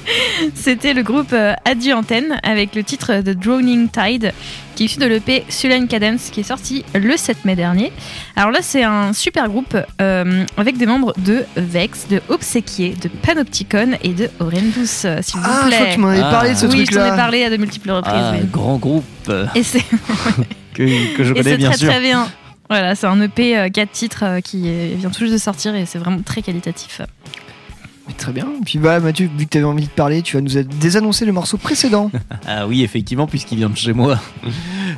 [0.56, 4.34] C'était le groupe euh, Adieu Antenne avec le titre The Drowning Tide
[4.76, 7.92] qui est issu de l'EP Sullen Cadence qui est sorti le 7 mai dernier.
[8.36, 13.08] Alors là c'est un super groupe euh, avec des membres de Vex, de Obséquier, de
[13.10, 15.78] Panopticon et de Horrendous euh, s'il vous Ah, je plaît.
[15.78, 17.14] crois que tu m'en avais parlé de ce oui, je t'en truc-là.
[17.14, 18.14] ai parlé à de multiples reprises.
[18.16, 18.48] Ah, oui.
[18.52, 19.04] grand groupe
[19.56, 19.84] Et c'est
[20.74, 21.90] que, que je et connais c'est bien très sûr.
[21.90, 22.28] très bien.
[22.70, 25.86] Voilà, c'est un EP 4 titres euh, qui est- vient tout juste de sortir et
[25.86, 27.02] c'est vraiment très qualitatif.
[28.16, 28.48] Très bien.
[28.66, 31.34] Puis bah Mathieu, vu que tu avais envie de parler, tu vas nous désannoncer le
[31.34, 32.12] morceau précédent.
[32.50, 34.18] Ah oui, effectivement, puisqu'il vient de chez moi.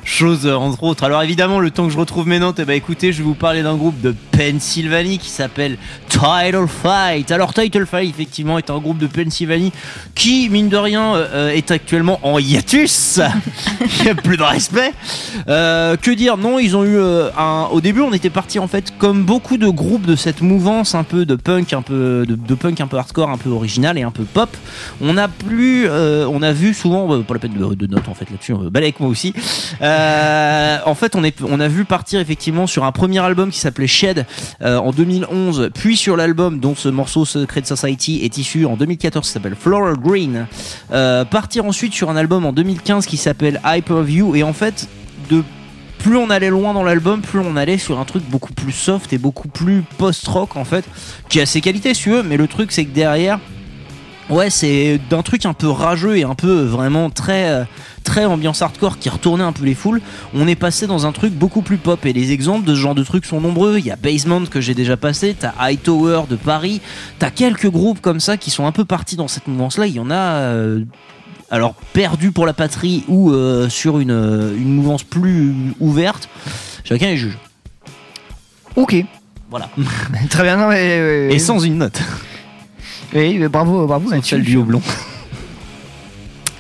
[0.04, 1.04] Chose euh, entre autres.
[1.04, 3.34] Alors évidemment, le temps que je retrouve mes notes, eh ben, écoutez, je vais vous
[3.34, 5.78] parler d'un groupe de Pennsylvanie qui s'appelle
[6.10, 7.32] Title Fight.
[7.32, 9.72] Alors Title Fight, effectivement, est un groupe de Pennsylvanie
[10.14, 13.20] qui, mine de rien, euh, euh, est actuellement en hiatus.
[14.00, 14.94] Il n'y a plus de respect.
[15.48, 16.38] Que dire?
[16.38, 17.68] Non, ils ont eu un.
[17.72, 21.04] Au début, on était parti en fait comme beaucoup de groupes de cette mouvance un
[21.04, 24.24] peu de punk, un peu de punk un peu un peu original et un peu
[24.24, 24.50] pop.
[25.02, 28.14] On a plus, euh, on a vu souvent, euh, pas la peine de, notes en
[28.14, 29.34] fait là-dessus, euh, balai avec moi aussi.
[29.82, 33.88] En fait, on est, on a vu partir effectivement sur un premier album qui s'appelait
[33.88, 34.26] Shed
[34.62, 39.32] en 2011, puis sur l'album dont ce morceau Secret Society est issu en 2014, qui
[39.32, 40.48] s'appelle Floral Green.
[40.90, 44.88] Partir ensuite sur un album en 2015 qui s'appelle Hyperview et en fait
[45.30, 45.44] de
[46.00, 49.14] plus on allait loin dans l'album, plus on allait sur un truc beaucoup plus soft
[49.14, 50.86] et beaucoup plus post-rock en fait,
[51.30, 53.40] qui a ses qualités si tu veux, mais le truc c'est que derrière,
[54.30, 57.64] ouais c'est d'un truc un peu rageux et un peu vraiment très euh,
[58.04, 60.02] très ambiance hardcore qui retournait un peu les foules,
[60.34, 62.96] on est passé dans un truc beaucoup plus pop et les exemples de ce genre
[62.96, 66.38] de trucs sont nombreux, il y a Basement que j'ai déjà passé, t'as Hightower de
[66.38, 66.82] Paris,
[67.20, 69.94] t'as quelques groupes comme ça qui sont un peu partis dans cette mouvance là, il
[69.94, 70.84] y en a euh,
[71.52, 76.30] alors perdu pour la patrie ou euh, sur une, euh, une mouvance plus ouverte,
[76.84, 77.38] chacun est juge.
[78.76, 78.96] Ok.
[79.50, 79.70] Voilà.
[80.30, 80.58] Très bien.
[80.58, 82.00] Non, mais, euh, Et sans une note.
[83.14, 84.10] Oui, bravo, bravo.
[84.10, 84.40] Mathieu.
[84.40, 84.82] duo blond.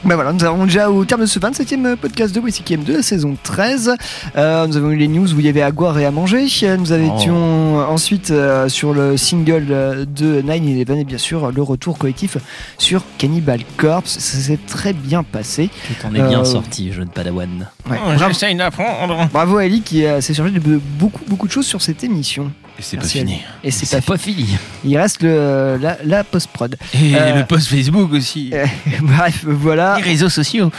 [0.06, 3.02] Bah voilà, nous avons déjà au terme de ce 27e podcast de WCKM de la
[3.04, 3.96] saison 13.
[4.38, 6.48] Euh, nous avons eu les news où il y avait à boire et à manger.
[6.78, 11.98] Nous étions ensuite euh, sur le single euh, de 9-11 et bien sûr le retour
[11.98, 12.38] collectif
[12.78, 14.18] sur Cannibal Corpse.
[14.20, 15.70] Ça s'est très bien passé.
[15.88, 17.68] Tout en est bien Euh, sorti, jeune padawan.
[17.90, 19.28] Ouais, Oh, bravo, d'apprendre.
[19.34, 22.52] bravo à Ali qui euh, s'est chargé de beaucoup beaucoup de choses sur cette émission.
[22.80, 23.42] Et c'est pas fini.
[23.64, 24.58] Et c'est pas, pas fini.
[24.86, 26.76] Il reste le, la, la post-prod.
[26.94, 28.52] Et Euh, le post Facebook aussi.
[28.54, 28.66] euh,
[29.02, 29.98] Bref, voilà.
[29.98, 30.72] Les réseaux sociaux.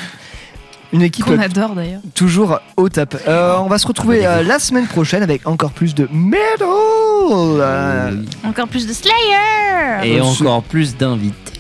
[0.92, 2.00] Une équipe Qu'on adore d'ailleurs.
[2.14, 3.16] toujours au top.
[3.28, 6.66] Euh, on va se retrouver euh, la semaine prochaine avec encore plus de metal.
[6.68, 8.10] Euh,
[8.44, 11.52] Encore plus de Slayer Et encore plus d'invités.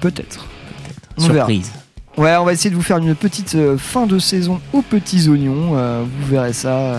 [0.00, 0.46] Peut-être.
[1.18, 1.34] On verra.
[1.46, 1.70] Surprise.
[2.16, 5.28] Ouais, on va essayer de vous faire une petite euh, fin de saison aux petits
[5.28, 5.72] oignons.
[5.76, 6.96] euh, vous verrez ça.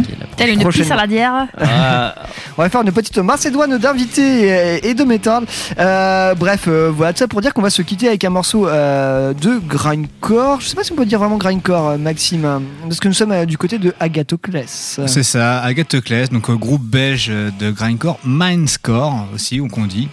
[0.00, 0.12] Euh.
[0.36, 1.46] Telle une pisse saladière.
[1.58, 2.14] Ah,
[2.58, 5.44] On va faire une petite macédoine d'invités et, et de métal.
[5.78, 8.68] Euh, bref, euh, voilà tout ça pour dire qu'on va se quitter avec un morceau
[8.68, 10.60] euh, de grindcore.
[10.60, 13.32] Je sais pas si on peut dire vraiment grindcore, euh, Maxime, parce que nous sommes
[13.32, 15.00] euh, du côté de Agathoclès.
[15.06, 20.08] C'est ça, Agathe Claes, donc euh, groupe belge de grindcore, Mindscore aussi, ou qu'on dit.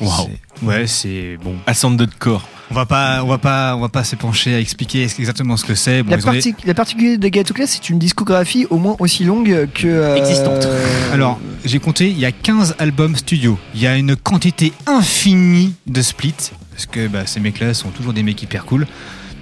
[0.00, 0.30] Waouh.
[0.62, 1.54] Ouais, c'est bon.
[1.66, 2.48] Ascended Core.
[2.76, 5.76] On va pas, on va pas, on va pas s'épancher à expliquer exactement ce que
[5.76, 6.02] c'est.
[6.02, 6.22] Bon, La, des-
[6.66, 9.86] la particularité d'Agathoclès, c'est une discographie au moins aussi longue que.
[9.86, 10.66] euh, Existante.
[11.12, 13.56] Alors, j'ai compté, il y a 15 albums studio.
[13.76, 16.34] Il y a une quantité infinie de splits,
[16.72, 18.88] parce que bah, ces mecs-là sont toujours des mecs hyper cool.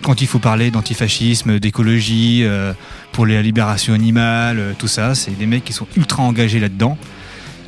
[0.03, 2.75] Quand il faut parler d'antifascisme, d'écologie, euh,
[3.13, 6.99] pour la libération animale, euh, tout ça, c'est des mecs qui sont ultra engagés là-dedans.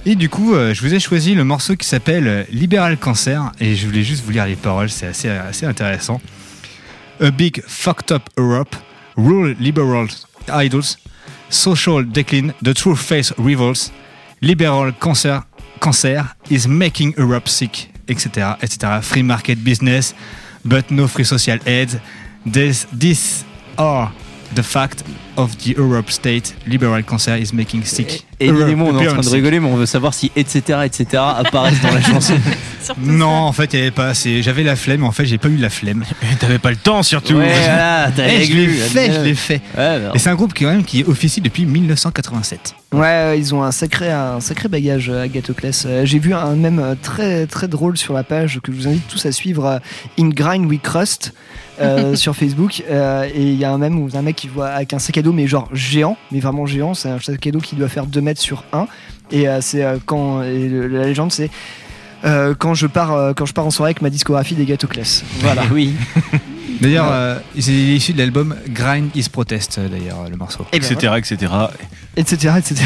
[0.06, 3.74] Et du coup, euh, je vous ai choisi le morceau qui s'appelle Libéral Cancer, et
[3.74, 6.20] je voulais juste vous lire les paroles, c'est assez, assez intéressant.
[7.20, 8.76] A big fucked up Europe,
[9.16, 10.09] rule liberal
[10.48, 10.98] idols,
[11.48, 13.93] social decline, the true face revolts,
[14.43, 15.40] liberal cancer,
[15.81, 19.01] cancer is making Europe sick, etc., etc.
[19.01, 20.14] Free market business,
[20.66, 21.98] but no free social aid.
[22.44, 23.47] This, these
[23.78, 24.12] are
[24.55, 25.05] the fact
[25.36, 26.55] of the Europe state.
[26.66, 28.24] Liberal cancer is making sick.
[28.40, 30.81] Et et on est en train de rigoler, mais on veut savoir si etc.
[30.85, 31.22] etc.
[31.39, 32.35] apparaissent dans la chanson.
[32.98, 34.43] Non, en fait, il y avait pas assez.
[34.43, 36.05] J'avais la flemme, en fait, j'ai pas eu la flemme.
[36.40, 37.35] T'avais pas le temps surtout.
[37.35, 39.60] Ouais, voilà, t'as Eh, je l'ai fait, je l'ai fait.
[39.76, 42.74] Ouais, bah, Et c'est un groupe qui, quand même, qui officie depuis 1987.
[42.93, 45.85] Ouais, ils ont un sacré, un sacré bagage, euh, Agathoclès.
[45.86, 48.89] Euh, J'ai vu un même euh, très, très drôle sur la page que je vous
[48.89, 49.81] invite tous à suivre,
[50.18, 51.32] In Grind We Crust,
[51.80, 52.82] euh, sur Facebook.
[52.90, 55.18] Euh, et il y a un même où un mec qui voit avec un sac
[55.18, 56.94] à dos, mais genre géant, mais vraiment géant.
[56.94, 58.86] C'est un sac à dos qui doit faire 2 mètres sur 1.
[59.30, 60.42] Et euh, c'est quand.
[60.42, 61.51] et le- la légende, c'est.
[62.22, 65.24] quand je pars quand je pars en soirée avec ma discographie des Gathoclès.
[65.40, 65.62] Voilà.
[65.72, 65.94] oui.
[66.80, 70.66] D'ailleurs, euh, c'est issu de l'album Grind is Protest, euh, d'ailleurs, le morceau.
[70.72, 71.52] Et ben etc., etc.
[72.16, 72.52] etc.
[72.59, 72.82] etc.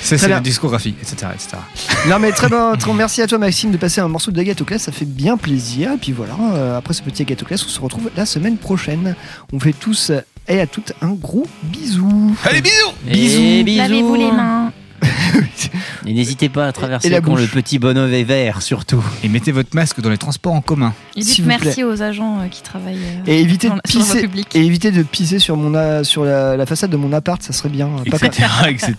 [0.00, 1.32] C'est la discographie, etc.
[1.34, 1.56] etc.
[2.08, 2.94] Non mais très bon, très bon.
[2.94, 5.92] merci à toi Maxime de passer un morceau de Agathe Class, ça fait bien plaisir.
[5.92, 9.16] Et puis voilà, euh, après ce petit Agathe Class, on se retrouve la semaine prochaine.
[9.52, 12.36] On fait tous euh, et à toutes un gros bisou.
[12.44, 13.40] Allez, bisous Bisous.
[13.40, 13.78] Et bisous.
[13.78, 14.72] Lavez-vous les mains.
[16.06, 19.04] Et n'hésitez pas à traverser la quand le petit bonhomme est vert, surtout.
[19.22, 20.94] Et mettez votre masque dans les transports en commun.
[21.16, 21.82] Et dites merci plaît.
[21.84, 24.56] aux agents euh, qui travaillent euh, Et évitez dans de la- sur pisser publique.
[24.56, 27.52] et évitez de pisser sur mon a- sur la, la façade de mon appart, ça
[27.52, 27.88] serait bien.
[28.10, 28.44] Pas comme- Etc.
[28.68, 28.94] etc.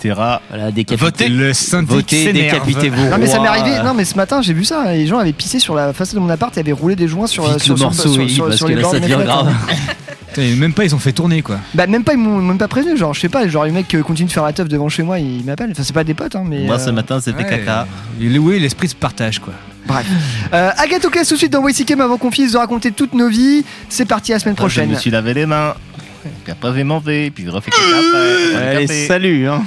[0.49, 0.95] Voilà, décapitez.
[1.05, 1.29] Votez.
[1.29, 1.51] Le
[1.85, 2.53] Votez, s'énerve.
[2.67, 3.77] décapitez vos Non mais ça m'est arrivé.
[3.83, 4.91] Non mais ce matin j'ai vu ça.
[4.91, 7.27] Les gens avaient pissé sur la façade de mon appart et avaient roulé des joints
[7.27, 8.91] sur Vite sur, le sur, morceau, sur, oui, sur- parce sur que les là, bords
[8.91, 9.53] ça devient grave.
[10.33, 11.59] Putain, Même pas, ils ont fait tourner quoi.
[11.73, 12.97] Bah même pas ils m'ont même pas prévenu.
[12.97, 13.47] Genre je sais pas.
[13.47, 15.71] Genre les mecs euh, continuent de faire la teuf devant chez moi, ils m'appellent.
[15.71, 16.65] Enfin c'est pas des potes hein, mais.
[16.65, 17.49] Moi, euh, ce matin, c'était Ouais.
[17.49, 17.87] caca.
[18.19, 19.53] Le- Oui, l'esprit se partage quoi.
[19.87, 20.05] Bref.
[20.53, 23.29] Euh, Agathe Ocas tout de suite dans Waysikem avant qu'on finisse de raconter toutes nos
[23.29, 23.63] vies.
[23.87, 24.89] C'est parti la semaine Après, Je prochaine.
[24.91, 25.75] me suis lavé les mains.
[26.43, 27.31] Puis après, j'ai mangé.
[27.31, 28.67] Puis j'ai refait caca après.
[28.67, 29.07] Allez, Café.
[29.07, 29.63] salut hein.